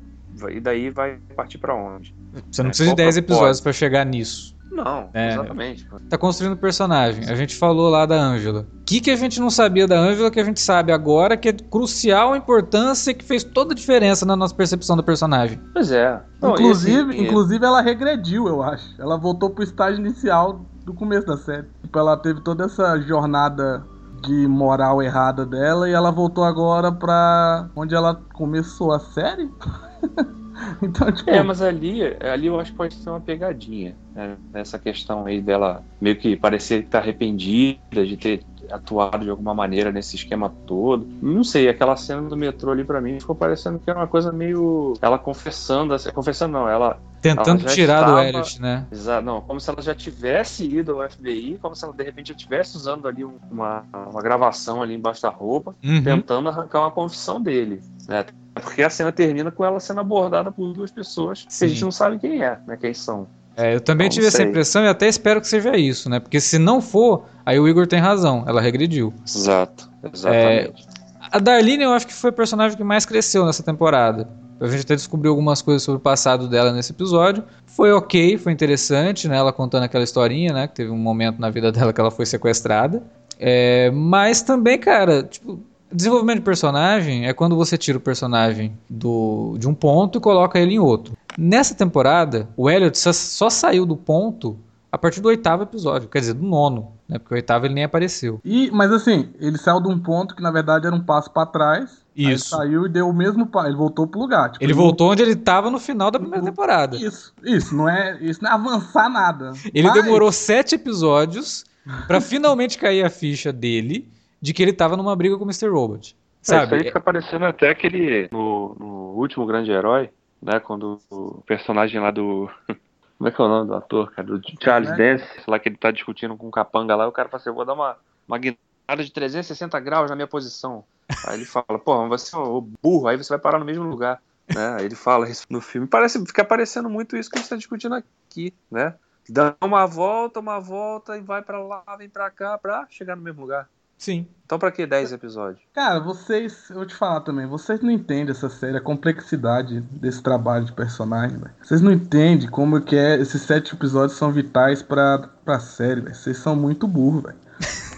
E 0.50 0.60
daí 0.60 0.90
vai 0.90 1.16
partir 1.34 1.56
pra 1.56 1.74
onde? 1.74 2.14
Você 2.50 2.62
não 2.62 2.68
É, 2.68 2.70
precisa 2.70 2.90
de 2.90 2.90
qual 2.90 2.96
10 2.96 3.14
propósito? 3.14 3.32
episódios 3.32 3.60
pra 3.62 3.72
chegar 3.72 4.04
nisso. 4.04 4.54
Não, 4.70 5.10
É. 5.12 5.32
exatamente. 5.32 5.86
Tá 6.08 6.16
construindo 6.16 6.56
personagem. 6.56 7.24
A 7.28 7.34
gente 7.34 7.56
falou 7.56 7.90
lá 7.90 8.06
da 8.06 8.14
Ângela. 8.16 8.66
O 8.80 8.84
que, 8.84 9.00
que 9.00 9.10
a 9.10 9.16
gente 9.16 9.40
não 9.40 9.50
sabia 9.50 9.86
da 9.86 9.98
Ângela 9.98 10.30
que 10.30 10.38
a 10.40 10.44
gente 10.44 10.60
sabe 10.60 10.92
agora 10.92 11.36
que 11.36 11.48
é 11.48 11.52
de 11.52 11.64
crucial 11.64 12.36
importância 12.36 13.10
e 13.10 13.14
que 13.14 13.24
fez 13.24 13.42
toda 13.44 13.72
a 13.72 13.76
diferença 13.76 14.24
na 14.24 14.36
nossa 14.36 14.54
percepção 14.54 14.96
do 14.96 15.02
personagem? 15.02 15.60
Pois 15.72 15.90
é. 15.90 16.20
Não, 16.40 16.52
inclusive, 16.54 17.12
e 17.12 17.14
assim, 17.16 17.24
inclusive, 17.24 17.64
ela 17.64 17.80
regrediu, 17.80 18.46
eu 18.46 18.62
acho. 18.62 18.94
Ela 18.98 19.16
voltou 19.16 19.50
pro 19.50 19.64
estágio 19.64 19.98
inicial 20.00 20.64
do 20.84 20.94
começo 20.94 21.26
da 21.26 21.36
série. 21.36 21.66
Tipo, 21.82 21.98
ela 21.98 22.16
teve 22.16 22.40
toda 22.40 22.64
essa 22.64 22.98
jornada 23.00 23.84
de 24.22 24.46
moral 24.46 25.02
errada 25.02 25.44
dela 25.46 25.88
e 25.88 25.92
ela 25.92 26.10
voltou 26.10 26.44
agora 26.44 26.92
pra 26.92 27.68
onde 27.74 27.94
ela 27.94 28.20
começou 28.34 28.92
a 28.92 28.98
série. 29.00 29.50
então, 30.82 31.10
tipo, 31.12 31.30
É, 31.30 31.42
mas 31.42 31.62
ali, 31.62 32.00
ali 32.20 32.46
eu 32.46 32.58
acho 32.60 32.70
que 32.72 32.76
pode 32.76 32.94
ser 32.94 33.10
uma 33.10 33.20
pegadinha. 33.20 33.94
Né? 34.14 34.36
Essa 34.54 34.78
questão 34.78 35.24
aí 35.26 35.40
dela 35.40 35.82
meio 36.00 36.16
que 36.16 36.36
parecer 36.36 36.82
que 36.82 36.88
tá 36.90 36.98
arrependida 36.98 37.78
de 38.06 38.16
ter 38.16 38.42
atuado 38.70 39.24
de 39.24 39.30
alguma 39.30 39.52
maneira 39.54 39.90
nesse 39.90 40.14
esquema 40.16 40.48
todo. 40.66 41.06
Não 41.20 41.42
sei, 41.42 41.68
aquela 41.68 41.96
cena 41.96 42.22
do 42.22 42.36
metrô 42.36 42.70
ali 42.70 42.84
pra 42.84 43.00
mim 43.00 43.18
ficou 43.18 43.34
parecendo 43.34 43.78
que 43.80 43.90
era 43.90 43.98
uma 43.98 44.06
coisa 44.06 44.30
meio. 44.32 44.94
Ela 45.02 45.18
confessando, 45.18 45.92
assim, 45.94 46.10
confessando 46.10 46.52
não, 46.52 46.68
ela. 46.68 46.98
Tentando 47.20 47.60
Ela 47.64 47.74
tirar 47.74 47.96
do 47.98 48.02
estava- 48.10 48.24
Elliot, 48.28 48.62
né? 48.62 48.86
exa- 48.90 49.20
Não, 49.20 49.40
como 49.42 49.60
se 49.60 49.68
ela 49.68 49.82
já 49.82 49.94
tivesse 49.94 50.64
ido 50.64 50.92
ao 51.02 51.10
FBI, 51.10 51.58
como 51.60 51.74
se 51.76 51.84
ela 51.84 51.92
de 51.92 52.02
repente 52.02 52.28
já 52.28 52.34
estivesse 52.34 52.76
usando 52.76 53.06
ali 53.06 53.24
um- 53.24 53.36
uma, 53.50 53.84
uma 54.10 54.22
gravação 54.22 54.80
ali 54.82 54.94
embaixo 54.94 55.20
da 55.22 55.28
roupa, 55.28 55.74
Uhum. 55.84 56.02
tentando 56.02 56.48
arrancar 56.48 56.80
uma 56.80 56.90
confissão 56.90 57.40
dele. 57.40 57.82
Né? 58.08 58.24
Porque 58.54 58.82
a 58.82 58.90
cena 58.90 59.12
termina 59.12 59.50
com 59.50 59.64
ela 59.64 59.78
sendo 59.80 60.00
abordada 60.00 60.50
por 60.50 60.72
duas 60.72 60.90
pessoas 60.90 61.44
que 61.44 61.54
Sim. 61.54 61.64
a 61.64 61.68
gente 61.68 61.82
não 61.82 61.92
sabe 61.92 62.18
quem 62.18 62.42
é, 62.42 62.58
né? 62.66 62.76
Quem 62.76 62.92
são. 62.92 63.26
É, 63.56 63.74
eu 63.74 63.80
também 63.80 64.06
então, 64.06 64.14
tive 64.14 64.26
essa 64.26 64.42
impressão 64.42 64.84
e 64.84 64.88
até 64.88 65.08
espero 65.08 65.40
que 65.40 65.46
seja 65.46 65.76
isso, 65.76 66.08
né? 66.08 66.18
Porque 66.18 66.40
se 66.40 66.58
não 66.58 66.80
for, 66.80 67.26
aí 67.44 67.58
o 67.58 67.68
Igor 67.68 67.86
tem 67.86 67.98
razão, 67.98 68.44
ela 68.46 68.60
regrediu. 68.60 69.12
Exato, 69.26 69.90
exatamente. 70.02 70.86
É, 70.86 71.00
a 71.30 71.38
Darlene 71.38 71.84
eu 71.84 71.92
acho 71.92 72.06
que 72.06 72.12
foi 72.12 72.30
o 72.30 72.32
personagem 72.32 72.76
que 72.76 72.84
mais 72.84 73.04
cresceu 73.04 73.44
nessa 73.44 73.62
temporada. 73.62 74.28
A 74.60 74.66
gente 74.66 74.82
até 74.82 74.94
descobriu 74.94 75.32
algumas 75.32 75.62
coisas 75.62 75.82
sobre 75.82 75.98
o 75.98 76.00
passado 76.00 76.46
dela 76.48 76.72
nesse 76.72 76.92
episódio. 76.92 77.42
Foi 77.64 77.92
ok, 77.92 78.36
foi 78.36 78.52
interessante, 78.52 79.26
né? 79.26 79.36
Ela 79.36 79.52
contando 79.52 79.84
aquela 79.84 80.04
historinha, 80.04 80.52
né? 80.52 80.68
Que 80.68 80.74
teve 80.74 80.90
um 80.90 80.98
momento 80.98 81.38
na 81.38 81.48
vida 81.48 81.72
dela 81.72 81.92
que 81.92 82.00
ela 82.00 82.10
foi 82.10 82.26
sequestrada. 82.26 83.02
É, 83.38 83.90
mas 83.90 84.42
também, 84.42 84.78
cara, 84.78 85.22
tipo, 85.22 85.60
desenvolvimento 85.92 86.38
de 86.38 86.44
personagem 86.44 87.26
é 87.26 87.32
quando 87.32 87.56
você 87.56 87.76
tira 87.76 87.98
o 87.98 88.00
personagem 88.00 88.76
do, 88.88 89.56
de 89.58 89.68
um 89.68 89.74
ponto 89.74 90.18
e 90.18 90.20
coloca 90.20 90.58
ele 90.58 90.74
em 90.74 90.78
outro. 90.78 91.16
Nessa 91.36 91.74
temporada, 91.74 92.48
o 92.56 92.70
Elliot 92.70 92.98
só, 92.98 93.12
só 93.12 93.50
saiu 93.50 93.86
do 93.86 93.96
ponto 93.96 94.58
a 94.92 94.98
partir 94.98 95.20
do 95.20 95.28
oitavo 95.28 95.62
episódio, 95.62 96.08
quer 96.08 96.18
dizer, 96.18 96.34
do 96.34 96.44
nono, 96.44 96.92
né? 97.08 97.18
Porque 97.18 97.34
o 97.34 97.36
oitavo 97.36 97.66
ele 97.66 97.74
nem 97.74 97.84
apareceu. 97.84 98.40
E, 98.44 98.70
mas 98.72 98.90
assim, 98.90 99.28
ele 99.38 99.56
saiu 99.56 99.80
de 99.80 99.88
um 99.88 99.98
ponto 99.98 100.34
que 100.34 100.42
na 100.42 100.50
verdade 100.50 100.86
era 100.86 100.94
um 100.94 101.00
passo 101.00 101.30
para 101.30 101.46
trás. 101.46 102.00
Isso. 102.14 102.50
Saiu 102.50 102.86
e 102.86 102.88
deu 102.88 103.08
o 103.08 103.14
mesmo 103.14 103.46
passo. 103.46 103.68
Ele 103.68 103.76
voltou 103.76 104.06
pro 104.06 104.20
lugar. 104.20 104.50
Tipo, 104.50 104.64
ele, 104.64 104.72
ele 104.72 104.78
voltou 104.78 105.12
onde 105.12 105.22
ele 105.22 105.36
tava 105.36 105.70
no 105.70 105.78
final 105.78 106.10
da 106.10 106.18
primeira 106.18 106.44
temporada. 106.44 106.96
Isso, 106.96 107.32
isso. 107.44 107.74
Não 107.74 107.88
é, 107.88 108.18
isso 108.20 108.42
não 108.42 108.50
é 108.50 108.54
avançar 108.54 109.08
nada. 109.08 109.52
Ele 109.72 109.86
mas... 109.86 109.94
demorou 109.94 110.32
sete 110.32 110.74
episódios 110.74 111.64
para 112.06 112.20
finalmente 112.20 112.76
cair 112.76 113.04
a 113.04 113.10
ficha 113.10 113.52
dele 113.52 114.10
de 114.40 114.52
que 114.52 114.62
ele 114.62 114.72
tava 114.72 114.96
numa 114.96 115.14
briga 115.14 115.36
com 115.36 115.44
o 115.44 115.46
Mr. 115.46 115.68
Robot. 115.68 116.16
Sabe? 116.42 116.60
É, 116.60 116.64
isso 116.64 116.74
aí 116.74 116.84
fica 116.84 117.00
parecendo 117.00 117.44
até 117.44 117.70
aquele. 117.70 118.28
No, 118.32 118.74
no 118.78 118.86
último 119.16 119.46
grande 119.46 119.70
herói, 119.70 120.10
né? 120.40 120.58
Quando 120.60 121.00
o 121.10 121.42
personagem 121.46 122.00
lá 122.00 122.10
do. 122.10 122.50
Como 123.18 123.28
é 123.28 123.32
que 123.32 123.40
é 123.40 123.44
o 123.44 123.48
nome 123.48 123.66
do 123.66 123.74
ator, 123.74 124.10
cara? 124.12 124.26
Do 124.26 124.40
Charles 124.58 124.90
é. 124.92 124.96
Dance, 124.96 125.26
lá 125.46 125.58
que 125.58 125.68
ele 125.68 125.76
tá 125.76 125.90
discutindo 125.90 126.34
com 126.38 126.48
o 126.48 126.50
capanga 126.50 126.96
lá, 126.96 127.06
o 127.06 127.12
cara 127.12 127.28
fala 127.28 127.38
assim, 127.38 127.50
eu 127.50 127.54
vou 127.54 127.66
dar 127.66 127.74
uma, 127.74 127.98
uma 128.26 128.38
guinada 128.38 129.04
de 129.04 129.12
360 129.12 129.78
graus 129.78 130.08
na 130.08 130.16
minha 130.16 130.26
posição. 130.26 130.84
Aí 131.26 131.36
ele 131.36 131.44
fala, 131.44 131.78
pô, 131.78 132.08
você 132.08 132.34
é 132.34 132.38
o 132.38 132.66
burro, 132.82 133.08
aí 133.08 133.18
você 133.18 133.28
vai 133.28 133.38
parar 133.38 133.58
no 133.58 133.66
mesmo 133.66 133.84
lugar. 133.84 134.22
Né? 134.48 134.76
Aí 134.78 134.86
ele 134.86 134.94
fala 134.94 135.28
isso 135.28 135.44
no 135.50 135.60
filme. 135.60 135.86
Parece, 135.86 136.24
fica 136.24 136.42
parecendo 136.42 136.88
muito 136.88 137.14
isso 137.14 137.28
que 137.28 137.36
a 137.36 137.40
gente 137.42 137.50
tá 137.50 137.56
discutindo 137.56 137.94
aqui, 137.94 138.54
né? 138.70 138.94
Dá 139.28 139.54
uma 139.60 139.84
volta, 139.84 140.40
uma 140.40 140.58
volta 140.58 141.14
e 141.18 141.20
vai 141.20 141.42
para 141.42 141.62
lá, 141.62 141.84
vem 141.98 142.08
para 142.08 142.30
cá, 142.30 142.56
pra 142.56 142.86
chegar 142.88 143.16
no 143.16 143.22
mesmo 143.22 143.42
lugar. 143.42 143.68
Sim. 144.00 144.26
Então 144.46 144.58
pra 144.58 144.72
que 144.72 144.86
10 144.86 145.12
episódios? 145.12 145.62
Cara, 145.74 146.00
vocês, 146.00 146.70
eu 146.70 146.76
vou 146.76 146.86
te 146.86 146.94
falar 146.94 147.20
também, 147.20 147.46
vocês 147.46 147.80
não 147.82 147.90
entendem 147.90 148.30
essa 148.30 148.48
série, 148.48 148.78
a 148.78 148.80
complexidade 148.80 149.82
desse 149.92 150.22
trabalho 150.22 150.64
de 150.64 150.72
personagem, 150.72 151.36
véio. 151.36 151.54
Vocês 151.62 151.82
não 151.82 151.92
entendem 151.92 152.48
como 152.48 152.80
que 152.80 152.96
é, 152.96 153.20
esses 153.20 153.42
sete 153.42 153.74
episódios 153.74 154.16
são 154.16 154.32
vitais 154.32 154.82
pra, 154.82 155.28
pra 155.44 155.60
série, 155.60 156.00
véio. 156.00 156.16
Vocês 156.16 156.38
são 156.38 156.56
muito 156.56 156.88
burros, 156.88 157.24
velho. 157.24 157.36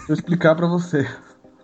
Eu 0.09 0.13
explicar 0.13 0.55
pra 0.55 0.67
vocês. 0.67 1.09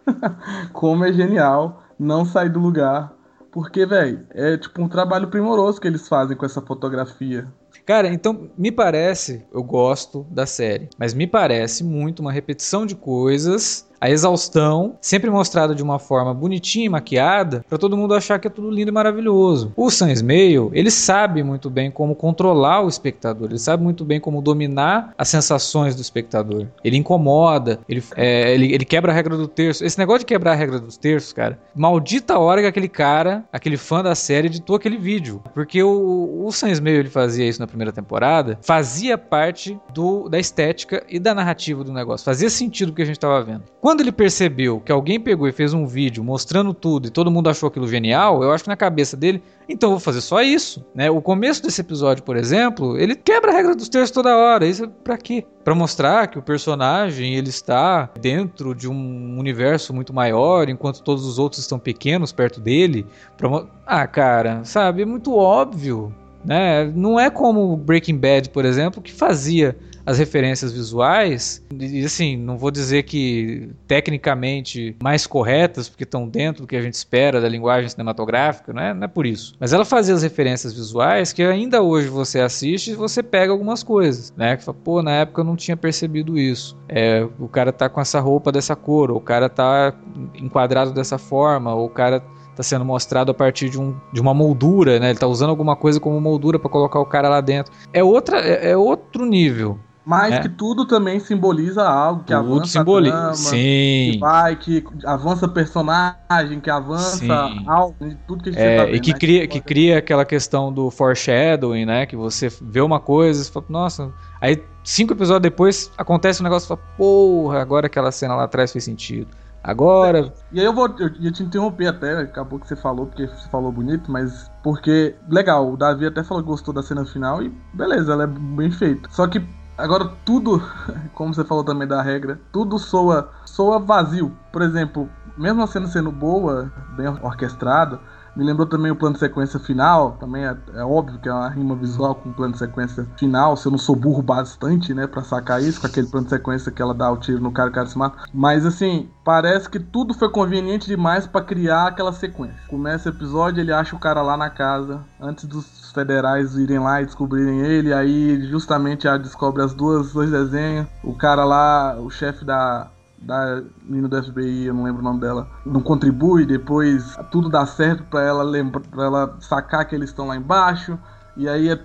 como 0.72 1.04
é 1.04 1.12
genial 1.12 1.84
não 2.00 2.24
sair 2.24 2.50
do 2.50 2.60
lugar. 2.60 3.14
Porque, 3.52 3.86
velho, 3.86 4.26
é 4.30 4.56
tipo 4.58 4.82
um 4.82 4.88
trabalho 4.88 5.28
primoroso 5.28 5.82
que 5.82 5.88
eles 5.88 6.08
fazem 6.08 6.38
com 6.38 6.46
essa 6.46 6.62
fotografia. 6.62 7.46
Cara, 7.86 8.08
então 8.08 8.50
me 8.58 8.72
parece, 8.72 9.46
eu 9.52 9.62
gosto 9.62 10.26
da 10.32 10.46
série, 10.46 10.90
mas 10.98 11.14
me 11.14 11.28
parece 11.28 11.84
muito 11.84 12.22
uma 12.22 12.32
repetição 12.32 12.86
de 12.86 12.96
coisas 12.96 13.89
a 14.00 14.10
exaustão, 14.10 14.96
sempre 15.02 15.30
mostrado 15.30 15.76
de 15.76 15.84
uma 15.84 16.00
forma 16.00 16.34
bonitinha 16.34 16.86
e 16.86 16.90
maquiada, 16.90 17.66
para 17.68 17.78
todo 17.78 17.98
mundo 17.98 18.14
achar 18.14 18.40
que 18.40 18.48
é 18.48 18.50
tudo 18.50 18.70
lindo 18.70 18.90
e 18.90 18.94
maravilhoso. 18.94 19.74
O 19.76 19.90
Sam 19.90 20.12
Smale, 20.12 20.70
ele 20.74 20.92
sabe 20.92 21.44
muito 21.44 21.70
bem 21.70 21.92
como 21.92 22.16
controlar 22.16 22.82
o 22.82 22.88
espectador, 22.88 23.50
ele 23.50 23.60
sabe 23.60 23.84
muito 23.84 24.06
bem 24.06 24.20
como 24.20 24.42
dominar 24.42 25.14
as 25.18 25.30
sensações 25.30 25.96
do 25.96 26.02
espectador. 26.02 26.68
Ele 26.84 26.98
incomoda, 26.98 27.80
ele, 27.88 28.04
é, 28.16 28.54
ele, 28.54 28.74
ele 28.74 28.86
quebra 28.86 29.12
a 29.12 29.16
regra 29.16 29.36
do 29.36 29.48
terço. 29.48 29.84
Esse 29.84 29.98
negócio 29.98 30.20
de 30.20 30.26
quebrar 30.26 30.54
a 30.54 30.56
regra 30.56 30.80
dos 30.80 30.98
terços, 30.98 31.34
cara, 31.34 31.60
maldita 31.76 32.38
hora 32.38 32.62
que 32.62 32.68
aquele 32.68 32.90
cara, 32.90 33.44
aquele 33.52 33.78
fã 33.78 34.02
da 34.04 34.16
série, 34.16 34.48
editou 34.48 34.76
aquele 34.76 34.98
vídeo. 34.98 35.42
Porque 35.54 35.82
o, 35.84 36.46
o 36.46 36.52
Sam 36.52 36.70
Smale, 36.72 36.98
ele 36.98 37.10
fazia 37.10 37.48
isso 37.48 37.60
na 37.60 37.68
primeira 37.68 37.92
temporada, 37.92 38.58
fazia 38.62 39.18
parte 39.18 39.80
do, 39.94 40.30
da 40.30 40.40
estética 40.40 41.04
e 41.10 41.20
da 41.20 41.34
narrativa 41.34 41.84
do 41.84 41.92
negócio, 41.92 42.26
fazia 42.26 42.50
sentido 42.50 42.90
o 42.90 42.94
que 42.94 43.02
a 43.02 43.06
gente 43.06 43.18
estava 43.18 43.42
vendo. 43.44 43.64
Quando 43.82 43.89
ele 43.98 44.12
percebeu 44.12 44.80
que 44.80 44.92
alguém 44.92 45.20
pegou 45.20 45.48
e 45.48 45.52
fez 45.52 45.74
um 45.74 45.86
vídeo 45.86 46.24
mostrando 46.24 46.74
tudo 46.74 47.08
e 47.08 47.12
todo 47.12 47.32
mundo 47.32 47.50
achou 47.50 47.68
aquilo 47.68 47.88
genial, 47.88 48.44
eu 48.44 48.52
acho 48.52 48.64
que 48.64 48.70
na 48.70 48.76
cabeça 48.76 49.18
dele, 49.18 49.42
então 49.68 49.90
eu 49.90 49.92
vou 49.92 50.00
fazer 50.00 50.22
só 50.22 50.42
isso. 50.42 50.86
Né? 50.94 51.10
O 51.10 51.22
começo 51.22 51.64
desse 51.64 51.82
episódio, 51.82 52.24
por 52.24 52.38
exemplo, 52.38 52.98
ele 52.98 53.16
quebra 53.16 53.52
a 53.52 53.56
regra 53.56 53.76
dos 53.76 53.90
terços 53.90 54.12
toda 54.12 54.36
hora. 54.36 54.66
Isso 54.66 54.86
é 54.86 54.90
pra 55.04 55.18
quê? 55.18 55.46
Pra 55.64 55.74
mostrar 55.76 56.28
que 56.28 56.40
o 56.40 56.42
personagem 56.42 57.36
ele 57.36 57.50
está 57.50 58.10
dentro 58.20 58.74
de 58.74 58.88
um 58.90 59.38
universo 59.40 59.94
muito 59.94 60.14
maior, 60.14 60.70
enquanto 60.70 61.04
todos 61.04 61.26
os 61.26 61.40
outros 61.40 61.62
estão 61.62 61.80
pequenos 61.80 62.32
perto 62.32 62.60
dele. 62.60 63.06
Pra... 63.38 63.66
Ah, 63.86 64.08
cara, 64.08 64.64
sabe? 64.64 65.02
É 65.02 65.06
muito 65.06 65.36
óbvio. 65.36 66.14
Né? 66.44 66.86
Não 66.96 67.20
é 67.20 67.30
como 67.30 67.76
Breaking 67.76 68.18
Bad, 68.18 68.50
por 68.50 68.64
exemplo, 68.64 69.02
que 69.02 69.12
fazia 69.12 69.78
as 70.06 70.18
referências 70.18 70.72
visuais, 70.72 71.64
e 71.72 72.04
assim, 72.04 72.36
não 72.38 72.58
vou 72.58 72.72
dizer 72.72 73.04
que 73.04 73.70
tecnicamente 73.88 74.96
mais 75.02 75.28
corretas, 75.28 75.88
porque 75.88 76.04
estão 76.04 76.28
dentro 76.28 76.64
do 76.64 76.68
que 76.68 76.76
a 76.76 76.82
gente 76.82 76.94
espera 76.94 77.40
da 77.40 77.48
linguagem 77.48 77.90
cinematográfica, 77.90 78.74
não 78.74 78.82
é, 78.82 78.94
não 78.94 79.04
é 79.04 79.08
por 79.08 79.26
isso. 79.26 79.54
Mas 79.60 79.74
ela 79.74 79.86
fazia 79.86 80.16
as 80.16 80.24
referências 80.24 80.74
visuais 80.74 81.32
que 81.34 81.44
ainda 81.44 81.82
hoje 81.82 82.08
você 82.08 82.40
assiste 82.40 82.92
e 82.92 82.96
você 82.96 83.22
pega 83.22 83.52
algumas 83.52 83.84
coisas, 83.84 84.34
né? 84.36 84.58
Que 84.58 84.64
fala, 84.64 84.78
pô, 84.84 85.02
na 85.02 85.12
época 85.12 85.42
eu 85.42 85.46
não 85.46 85.56
tinha 85.56 85.78
percebido 85.78 86.38
isso. 86.38 86.78
É, 86.88 87.28
o 87.40 87.48
cara 87.48 87.72
tá 87.72 87.90
com 87.90 88.02
essa 88.02 88.20
roupa 88.20 88.52
dessa 88.52 88.76
cor, 88.76 89.12
ou 89.12 89.18
o 89.18 89.22
cara 89.22 89.50
tá 89.50 89.94
enquadrado 90.36 90.92
dessa 90.92 91.18
forma, 91.18 91.74
ou 91.74 91.86
o 91.86 91.90
cara 91.90 92.24
está 92.52 92.64
sendo 92.64 92.84
mostrado 92.84 93.32
a 93.32 93.34
partir 93.34 93.70
de, 93.70 93.80
um, 93.80 93.96
de 94.12 94.20
uma 94.20 94.34
moldura, 94.34 95.00
né? 95.00 95.08
Ele 95.08 95.14
está 95.14 95.28
usando 95.28 95.50
alguma 95.50 95.76
coisa 95.76 96.00
como 96.00 96.20
moldura 96.20 96.60
para 96.60 96.70
colocar 96.70 97.00
o 97.00 97.06
cara 97.06 97.30
lá 97.30 97.42
dentro. 97.42 97.72
É 97.94 98.04
outra, 98.04 98.40
é, 98.40 98.72
é 98.72 98.78
outro 98.78 99.26
nível. 99.26 99.80
Mas 100.10 100.34
é. 100.34 100.40
que 100.40 100.50
tudo 100.50 100.88
também 100.88 101.20
simboliza 101.20 101.88
algo, 101.88 102.24
que 102.24 102.34
tudo 102.34 102.54
avança 102.54 102.80
simboliza. 102.80 103.16
Trama, 103.16 103.34
Sim. 103.36 104.10
que 104.12 104.18
vai, 104.20 104.56
que 104.56 104.84
avança 105.06 105.48
personagem, 105.48 106.60
que 106.60 106.68
avança 106.68 107.20
Sim. 107.20 107.64
algo, 107.68 107.96
tudo 108.26 108.42
que 108.42 108.50
a 108.50 108.52
gente 108.52 108.60
é, 108.60 108.78
tá 108.78 108.86
vendo, 108.86 108.96
E 108.96 109.00
que, 109.00 109.14
né? 109.14 109.20
cria, 109.20 109.48
que 109.48 109.62
cria 109.62 110.00
aquela 110.00 110.26
questão 110.26 110.74
do 110.74 110.90
foreshadowing, 110.90 111.86
né? 111.86 112.08
Que 112.08 112.16
você 112.16 112.50
vê 112.60 112.82
uma 112.82 113.00
coisa 113.00 113.48
e 113.48 113.52
fala, 113.54 113.68
nossa. 113.70 114.12
Aí 114.42 114.64
cinco 114.84 115.14
episódios 115.14 115.44
depois 115.44 115.92
acontece 115.96 116.42
um 116.42 116.44
negócio 116.44 116.66
e 116.66 116.70
fala, 116.70 116.82
porra, 116.98 117.62
agora 117.62 117.86
aquela 117.86 118.12
cena 118.12 118.34
lá 118.34 118.46
atrás 118.46 118.72
fez 118.72 118.84
sentido. 118.84 119.28
Agora. 119.64 120.34
E 120.52 120.60
aí 120.60 120.66
eu 120.66 120.74
vou. 120.74 120.88
Eu 120.98 121.12
ia 121.20 121.32
te 121.32 121.44
interromper 121.44 121.86
até, 121.86 122.22
acabou 122.22 122.58
que 122.58 122.68
você 122.68 122.76
falou, 122.76 123.06
porque 123.06 123.28
você 123.28 123.48
falou 123.50 123.72
bonito, 123.72 124.10
mas. 124.10 124.50
Porque. 124.64 125.14
Legal, 125.30 125.72
o 125.72 125.78
Davi 125.78 126.08
até 126.08 126.24
falou 126.24 126.42
que 126.42 126.50
gostou 126.50 126.74
da 126.74 126.82
cena 126.82 127.06
final 127.06 127.44
e 127.44 127.54
beleza, 127.74 128.14
ela 128.14 128.24
é 128.24 128.28
bem 128.28 128.72
feita. 128.72 129.08
Só 129.12 129.28
que 129.28 129.46
Agora 129.80 130.12
tudo, 130.26 130.62
como 131.16 131.34
você 131.34 131.44
falou 131.46 131.64
também 131.64 131.88
da 131.88 132.02
regra, 132.02 132.40
tudo 132.52 132.78
soa, 132.78 133.30
soa 133.46 133.80
vazio. 133.80 134.36
Por 134.52 134.62
exemplo, 134.62 135.10
mesmo 135.38 135.64
a 135.64 135.68
cena 135.68 135.88
sendo 135.88 136.12
boa, 136.12 136.70
bem 136.98 137.08
orquestrada, 137.08 138.00
me 138.36 138.44
lembrou 138.44 138.68
também 138.68 138.92
o 138.92 138.96
plano 138.96 139.14
de 139.14 139.20
sequência 139.20 139.60
final. 139.60 140.18
Também 140.20 140.46
é, 140.46 140.56
é, 140.76 140.84
óbvio 140.84 141.20
que 141.20 141.30
é 141.30 141.34
uma 141.34 141.50
rima 141.50 141.76
visual 141.76 142.16
com 142.16 142.30
o 142.30 142.34
plano 142.34 142.54
de 142.54 142.60
sequência 142.60 143.08
final. 143.18 143.56
Se 143.56 143.68
eu 143.68 143.72
não 143.72 143.78
sou 143.78 143.96
burro 143.96 144.22
bastante, 144.22 144.94
né, 144.94 145.08
pra 145.08 145.24
sacar 145.24 145.62
isso, 145.62 145.82
com 145.82 145.88
aquele 145.88 146.08
plano 146.08 146.26
de 146.26 146.32
sequência 146.32 146.72
que 146.72 146.82
ela 146.82 146.94
dá 146.94 147.10
o 147.12 147.18
tiro 147.18 147.40
no 147.40 147.52
cara 147.52 147.70
o 147.70 147.74
cara 147.74 147.88
se 147.88 147.98
mata. 147.98 148.18
Mas 148.34 148.66
assim, 148.66 149.10
parece 149.24 149.70
que 149.70 149.80
tudo 149.80 150.14
foi 150.14 150.30
conveniente 150.30 150.88
demais 150.88 151.26
para 151.26 151.44
criar 151.44 151.88
aquela 151.88 152.14
sequência. 152.14 152.60
Começa 152.68 153.10
o 153.10 153.14
episódio, 153.14 153.62
ele 153.62 153.72
acha 153.72 153.96
o 153.96 154.00
cara 154.00 154.22
lá 154.22 154.36
na 154.36 154.50
casa, 154.50 155.02
antes 155.20 155.46
dos 155.46 155.66
federais 155.92 156.56
irem 156.56 156.80
lá 156.80 157.02
e 157.02 157.06
descobrirem 157.06 157.62
ele. 157.62 157.94
Aí 157.94 158.42
justamente 158.50 159.08
ela 159.08 159.20
descobre 159.20 159.62
as 159.64 159.74
duas, 159.74 160.14
dois 160.14 160.32
desenhos. 160.32 160.88
O 161.04 161.14
cara 161.14 161.44
lá, 161.44 161.96
o 162.00 162.10
chefe 162.10 162.46
da 162.46 162.90
da 163.22 163.62
menina 163.84 164.08
do 164.08 164.24
FBI, 164.24 164.66
eu 164.66 164.74
não 164.74 164.84
lembro 164.84 165.02
o 165.02 165.04
nome 165.04 165.20
dela, 165.20 165.48
não 165.66 165.82
contribui, 165.82 166.46
depois 166.46 167.18
tudo 167.30 167.50
dá 167.50 167.66
certo 167.66 168.04
para 168.04 168.24
ela 168.24 168.44
lembra, 168.44 168.80
pra 168.80 169.04
ela 169.04 169.38
sacar 169.42 169.86
que 169.86 169.96
eles 169.96 170.10
estão 170.10 170.28
lá 170.28 170.36
embaixo, 170.36 170.98
e 171.36 171.48
aí 171.48 171.70
é, 171.70 171.80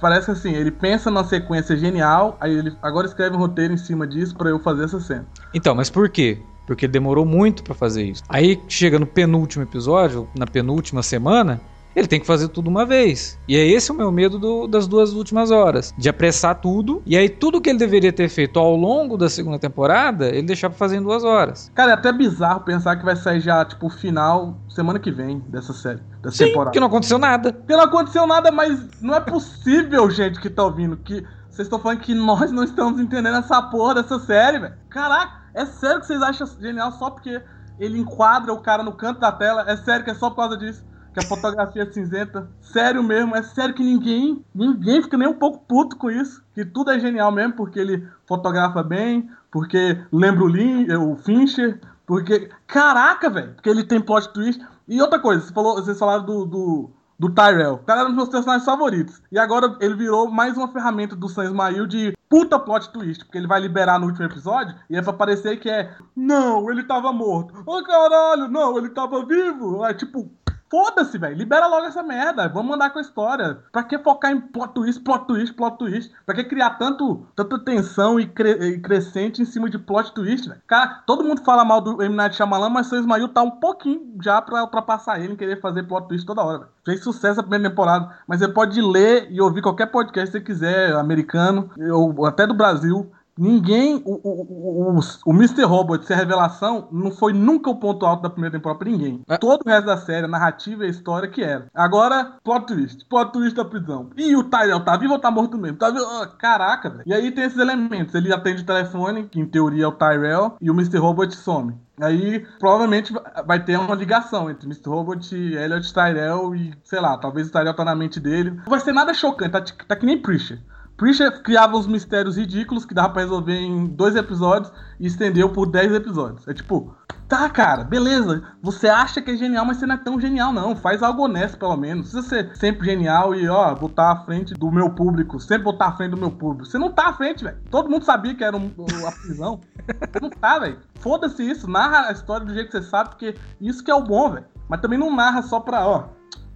parece 0.00 0.30
assim, 0.30 0.52
ele 0.52 0.70
pensa 0.70 1.10
numa 1.10 1.24
sequência 1.24 1.76
genial, 1.76 2.36
aí 2.40 2.54
ele 2.54 2.76
agora 2.82 3.06
escreve 3.06 3.36
um 3.36 3.38
roteiro 3.38 3.74
em 3.74 3.76
cima 3.76 4.06
disso 4.06 4.34
para 4.34 4.50
eu 4.50 4.58
fazer 4.58 4.84
essa 4.84 5.00
cena. 5.00 5.26
Então, 5.52 5.74
mas 5.74 5.90
por 5.90 6.08
quê? 6.08 6.40
Porque 6.66 6.86
demorou 6.86 7.24
muito 7.24 7.62
para 7.62 7.74
fazer 7.74 8.04
isso. 8.04 8.22
Aí 8.28 8.60
chega 8.68 8.98
no 8.98 9.06
penúltimo 9.06 9.64
episódio, 9.64 10.28
na 10.36 10.46
penúltima 10.46 11.02
semana, 11.02 11.60
ele 12.00 12.08
tem 12.08 12.20
que 12.20 12.26
fazer 12.26 12.48
tudo 12.48 12.68
uma 12.68 12.84
vez. 12.84 13.38
E 13.46 13.56
é 13.56 13.66
esse 13.66 13.92
o 13.92 13.94
meu 13.94 14.10
medo 14.10 14.38
do, 14.38 14.66
das 14.66 14.86
duas 14.86 15.12
últimas 15.12 15.50
horas. 15.50 15.94
De 15.96 16.08
apressar 16.08 16.54
tudo. 16.56 17.02
E 17.06 17.16
aí, 17.16 17.28
tudo 17.28 17.60
que 17.60 17.70
ele 17.70 17.78
deveria 17.78 18.12
ter 18.12 18.28
feito 18.28 18.58
ao 18.58 18.74
longo 18.74 19.16
da 19.16 19.28
segunda 19.28 19.58
temporada, 19.58 20.28
ele 20.28 20.42
deixar 20.42 20.70
pra 20.70 20.78
fazer 20.78 20.96
em 20.96 21.02
duas 21.02 21.24
horas. 21.24 21.70
Cara, 21.74 21.92
é 21.92 21.94
até 21.94 22.12
bizarro 22.12 22.60
pensar 22.60 22.96
que 22.96 23.04
vai 23.04 23.16
sair 23.16 23.40
já, 23.40 23.64
tipo, 23.64 23.86
o 23.86 23.90
final 23.90 24.56
semana 24.68 24.98
que 24.98 25.10
vem 25.10 25.40
dessa 25.48 25.72
série. 25.72 26.00
Dessa 26.22 26.38
Sim, 26.38 26.46
temporada. 26.46 26.70
Porque 26.70 26.80
não 26.80 26.86
aconteceu 26.88 27.18
nada. 27.18 27.52
Porque 27.52 27.76
não 27.76 27.84
aconteceu 27.84 28.26
nada, 28.26 28.50
mas 28.50 28.80
não 29.00 29.14
é 29.14 29.20
possível, 29.20 30.08
gente, 30.10 30.40
que 30.40 30.50
tá 30.50 30.64
ouvindo, 30.64 30.96
que 30.96 31.24
Vocês 31.50 31.66
estão 31.66 31.78
falando 31.78 32.00
que 32.00 32.14
nós 32.14 32.50
não 32.50 32.64
estamos 32.64 33.00
entendendo 33.00 33.36
essa 33.36 33.60
porra 33.62 33.96
dessa 33.96 34.18
série, 34.20 34.58
velho. 34.58 34.74
Caraca, 34.88 35.32
é 35.54 35.66
sério 35.66 36.00
que 36.00 36.06
vocês 36.06 36.22
acham 36.22 36.46
genial 36.60 36.92
só 36.92 37.10
porque 37.10 37.40
ele 37.78 37.98
enquadra 37.98 38.52
o 38.52 38.60
cara 38.60 38.82
no 38.82 38.92
canto 38.92 39.20
da 39.20 39.32
tela? 39.32 39.64
É 39.66 39.76
sério 39.76 40.04
que 40.04 40.10
é 40.10 40.14
só 40.14 40.30
por 40.30 40.36
causa 40.36 40.56
disso? 40.56 40.84
Que 41.12 41.20
a 41.20 41.28
fotografia 41.28 41.82
é 41.82 41.92
cinzenta? 41.92 42.48
Sério 42.60 43.02
mesmo? 43.02 43.34
É 43.34 43.42
sério 43.42 43.74
que 43.74 43.82
ninguém, 43.82 44.44
ninguém 44.54 45.02
fica 45.02 45.18
nem 45.18 45.28
um 45.28 45.34
pouco 45.34 45.58
puto 45.66 45.96
com 45.96 46.10
isso? 46.10 46.42
Que 46.54 46.64
tudo 46.64 46.90
é 46.92 47.00
genial 47.00 47.32
mesmo 47.32 47.54
porque 47.54 47.80
ele 47.80 48.06
fotografa 48.26 48.82
bem, 48.82 49.28
porque 49.50 50.00
lembra 50.12 50.44
o, 50.44 50.48
Lin, 50.48 50.86
o 50.92 51.16
Fincher, 51.16 51.80
porque. 52.06 52.48
Caraca, 52.66 53.28
velho! 53.28 53.54
Porque 53.54 53.68
ele 53.68 53.84
tem 53.84 54.00
plot 54.00 54.32
twist. 54.32 54.60
E 54.86 55.00
outra 55.00 55.18
coisa, 55.18 55.46
você 55.46 55.52
falou, 55.52 55.74
vocês 55.76 55.98
falaram 55.98 56.24
do, 56.24 56.44
do, 56.44 56.90
do 57.18 57.30
Tyrell. 57.30 57.74
O 57.74 57.78
cara 57.78 58.00
era 58.00 58.08
um 58.08 58.12
dos 58.12 58.16
meus 58.16 58.28
personagens 58.28 58.64
favoritos. 58.64 59.22
E 59.30 59.38
agora 59.38 59.76
ele 59.80 59.94
virou 59.94 60.28
mais 60.28 60.56
uma 60.56 60.66
ferramenta 60.66 61.14
do 61.14 61.28
Sam 61.28 61.44
Ismail 61.44 61.86
de 61.86 62.12
puta 62.28 62.58
plot 62.58 62.90
twist. 62.90 63.24
Porque 63.24 63.38
ele 63.38 63.46
vai 63.46 63.60
liberar 63.60 64.00
no 64.00 64.06
último 64.06 64.26
episódio 64.26 64.74
e 64.88 64.96
é 64.96 65.02
pra 65.02 65.12
parecer 65.12 65.60
que 65.60 65.70
é. 65.70 65.94
Não, 66.16 66.70
ele 66.70 66.82
tava 66.82 67.12
morto. 67.12 67.62
Oh 67.66 67.82
caralho, 67.84 68.48
não, 68.48 68.76
ele 68.78 68.88
tava 68.88 69.24
vivo. 69.24 69.84
É 69.84 69.94
tipo, 69.94 70.28
Foda-se, 70.70 71.18
velho. 71.18 71.36
Libera 71.36 71.66
logo 71.66 71.86
essa 71.86 72.02
merda. 72.02 72.48
Vamos 72.48 72.70
mandar 72.70 72.90
com 72.90 73.00
a 73.00 73.02
história. 73.02 73.58
Pra 73.72 73.82
que 73.82 73.98
focar 73.98 74.30
em 74.30 74.40
plot 74.40 74.72
twist, 74.72 75.02
plot 75.02 75.26
twist, 75.26 75.54
plot 75.54 75.78
twist? 75.78 76.12
Pra 76.24 76.34
que 76.34 76.44
criar 76.44 76.70
tanto, 76.78 77.26
tanta 77.34 77.58
tensão 77.58 78.20
e, 78.20 78.26
cre 78.26 78.52
e 78.52 78.80
crescente 78.80 79.42
em 79.42 79.44
cima 79.44 79.68
de 79.68 79.78
plot 79.78 80.12
twist, 80.12 80.48
velho? 80.48 80.60
Cara, 80.68 81.02
todo 81.04 81.24
mundo 81.24 81.42
fala 81.42 81.64
mal 81.64 81.80
do 81.80 82.00
M. 82.00 82.14
Night 82.14 82.36
Shyamalan, 82.36 82.70
mas 82.70 82.90
o 82.92 82.96
Ismail 82.96 83.28
tá 83.28 83.42
um 83.42 83.50
pouquinho 83.50 84.16
já 84.22 84.40
pra 84.40 84.62
ultrapassar 84.62 85.18
ele 85.18 85.32
em 85.32 85.36
querer 85.36 85.60
fazer 85.60 85.82
plot 85.82 86.06
twist 86.06 86.24
toda 86.24 86.44
hora, 86.44 86.58
velho. 86.58 86.70
Fez 86.84 87.02
sucesso 87.02 87.40
a 87.40 87.42
primeira 87.42 87.68
temporada, 87.68 88.16
mas 88.26 88.38
você 88.38 88.48
pode 88.48 88.80
ler 88.80 89.26
e 89.30 89.40
ouvir 89.40 89.62
qualquer 89.62 89.86
podcast 89.86 90.30
que 90.30 90.38
você 90.38 90.44
quiser, 90.44 90.94
americano, 90.94 91.68
ou 91.92 92.24
até 92.26 92.46
do 92.46 92.54
Brasil. 92.54 93.10
Ninguém. 93.40 94.02
O, 94.04 94.20
o, 94.22 94.98
o, 94.98 95.00
o 95.24 95.32
Mr. 95.32 95.64
Robot 95.64 96.04
ser 96.04 96.14
revelação 96.14 96.88
não 96.92 97.10
foi 97.10 97.32
nunca 97.32 97.70
o 97.70 97.76
ponto 97.76 98.04
alto 98.04 98.22
da 98.22 98.28
primeira 98.28 98.58
temporada 98.58 98.78
pra 98.78 98.90
ninguém. 98.90 99.22
É. 99.26 99.38
Todo 99.38 99.62
o 99.64 99.68
resto 99.68 99.86
da 99.86 99.96
série, 99.96 100.26
a 100.26 100.28
narrativa 100.28 100.84
e 100.84 100.88
a 100.88 100.90
história 100.90 101.26
que 101.26 101.42
era. 101.42 101.66
Agora, 101.74 102.36
plot 102.44 102.66
twist. 102.66 103.06
Plot 103.08 103.32
twist 103.32 103.56
da 103.56 103.64
prisão. 103.64 104.10
E 104.14 104.36
o 104.36 104.44
Tyrell 104.44 104.84
tá 104.84 104.94
vivo 104.98 105.14
ou 105.14 105.18
tá 105.18 105.30
morto 105.30 105.56
mesmo? 105.56 105.78
Tá 105.78 105.90
vivo? 105.90 106.04
Oh, 106.04 106.26
caraca, 106.36 106.90
velho. 106.90 107.04
E 107.06 107.14
aí 107.14 107.30
tem 107.30 107.44
esses 107.44 107.58
elementos. 107.58 108.14
Ele 108.14 108.30
atende 108.30 108.62
o 108.62 108.66
telefone, 108.66 109.24
que 109.24 109.40
em 109.40 109.46
teoria 109.46 109.84
é 109.84 109.88
o 109.88 109.92
Tyrell, 109.92 110.56
e 110.60 110.70
o 110.70 110.74
Mr. 110.74 110.98
Robot 110.98 111.34
some. 111.34 111.74
Aí 112.00 112.46
provavelmente 112.58 113.12
vai 113.46 113.62
ter 113.62 113.78
uma 113.78 113.94
ligação 113.94 114.50
entre 114.50 114.66
Mr. 114.66 114.88
Robot, 114.88 115.34
Elliot 115.34 115.92
Tyrell 115.92 116.54
e, 116.54 116.74
sei 116.82 117.00
lá, 117.00 117.16
talvez 117.18 117.48
o 117.48 117.52
Tyrell 117.52 117.74
tá 117.74 117.84
na 117.84 117.94
mente 117.94 118.18
dele. 118.18 118.50
Não 118.50 118.64
vai 118.70 118.80
ser 118.80 118.92
nada 118.92 119.12
chocante, 119.12 119.52
tá, 119.52 119.60
tá 119.86 119.96
que 119.96 120.06
nem 120.06 120.20
Preacher. 120.20 120.58
Preacher 121.00 121.42
criava 121.42 121.78
uns 121.78 121.86
mistérios 121.86 122.36
ridículos 122.36 122.84
que 122.84 122.92
dava 122.92 123.08
pra 123.08 123.22
resolver 123.22 123.56
em 123.56 123.86
dois 123.86 124.14
episódios 124.14 124.70
e 125.00 125.06
estendeu 125.06 125.48
por 125.48 125.64
dez 125.66 125.90
episódios. 125.94 126.46
É 126.46 126.52
tipo, 126.52 126.94
tá, 127.26 127.48
cara, 127.48 127.84
beleza. 127.84 128.42
Você 128.60 128.86
acha 128.86 129.22
que 129.22 129.30
é 129.30 129.34
genial, 129.34 129.64
mas 129.64 129.78
você 129.78 129.86
não 129.86 129.94
é 129.94 129.98
tão 129.98 130.20
genial, 130.20 130.52
não. 130.52 130.76
Faz 130.76 131.02
algo 131.02 131.22
honesto, 131.22 131.56
pelo 131.56 131.74
menos. 131.74 132.12
Não 132.12 132.22
precisa 132.22 132.44
ser 132.44 132.54
sempre 132.54 132.84
genial 132.84 133.34
e, 133.34 133.48
ó, 133.48 133.74
botar 133.74 134.12
à 134.12 134.16
frente 134.26 134.52
do 134.52 134.70
meu 134.70 134.90
público. 134.90 135.40
Sempre 135.40 135.64
botar 135.64 135.86
à 135.86 135.96
frente 135.96 136.10
do 136.10 136.18
meu 136.18 136.32
público. 136.32 136.66
Você 136.66 136.76
não 136.76 136.92
tá 136.92 137.08
à 137.08 137.12
frente, 137.14 137.44
velho. 137.44 137.56
Todo 137.70 137.88
mundo 137.88 138.04
sabia 138.04 138.34
que 138.34 138.44
era 138.44 138.54
um, 138.54 138.70
a 139.08 139.12
prisão. 139.22 139.58
Você 139.86 140.20
não 140.20 140.28
tá, 140.28 140.58
velho. 140.58 140.80
Foda-se 140.96 141.50
isso. 141.50 141.66
Narra 141.66 142.08
a 142.08 142.12
história 142.12 142.44
do 142.44 142.52
jeito 142.52 142.66
que 142.70 142.78
você 142.78 142.82
sabe, 142.82 143.08
porque 143.08 143.34
isso 143.58 143.82
que 143.82 143.90
é 143.90 143.94
o 143.94 144.04
bom, 144.04 144.32
velho. 144.32 144.44
Mas 144.68 144.82
também 144.82 144.98
não 144.98 145.16
narra 145.16 145.40
só 145.40 145.60
pra, 145.60 145.86
ó, 145.86 146.08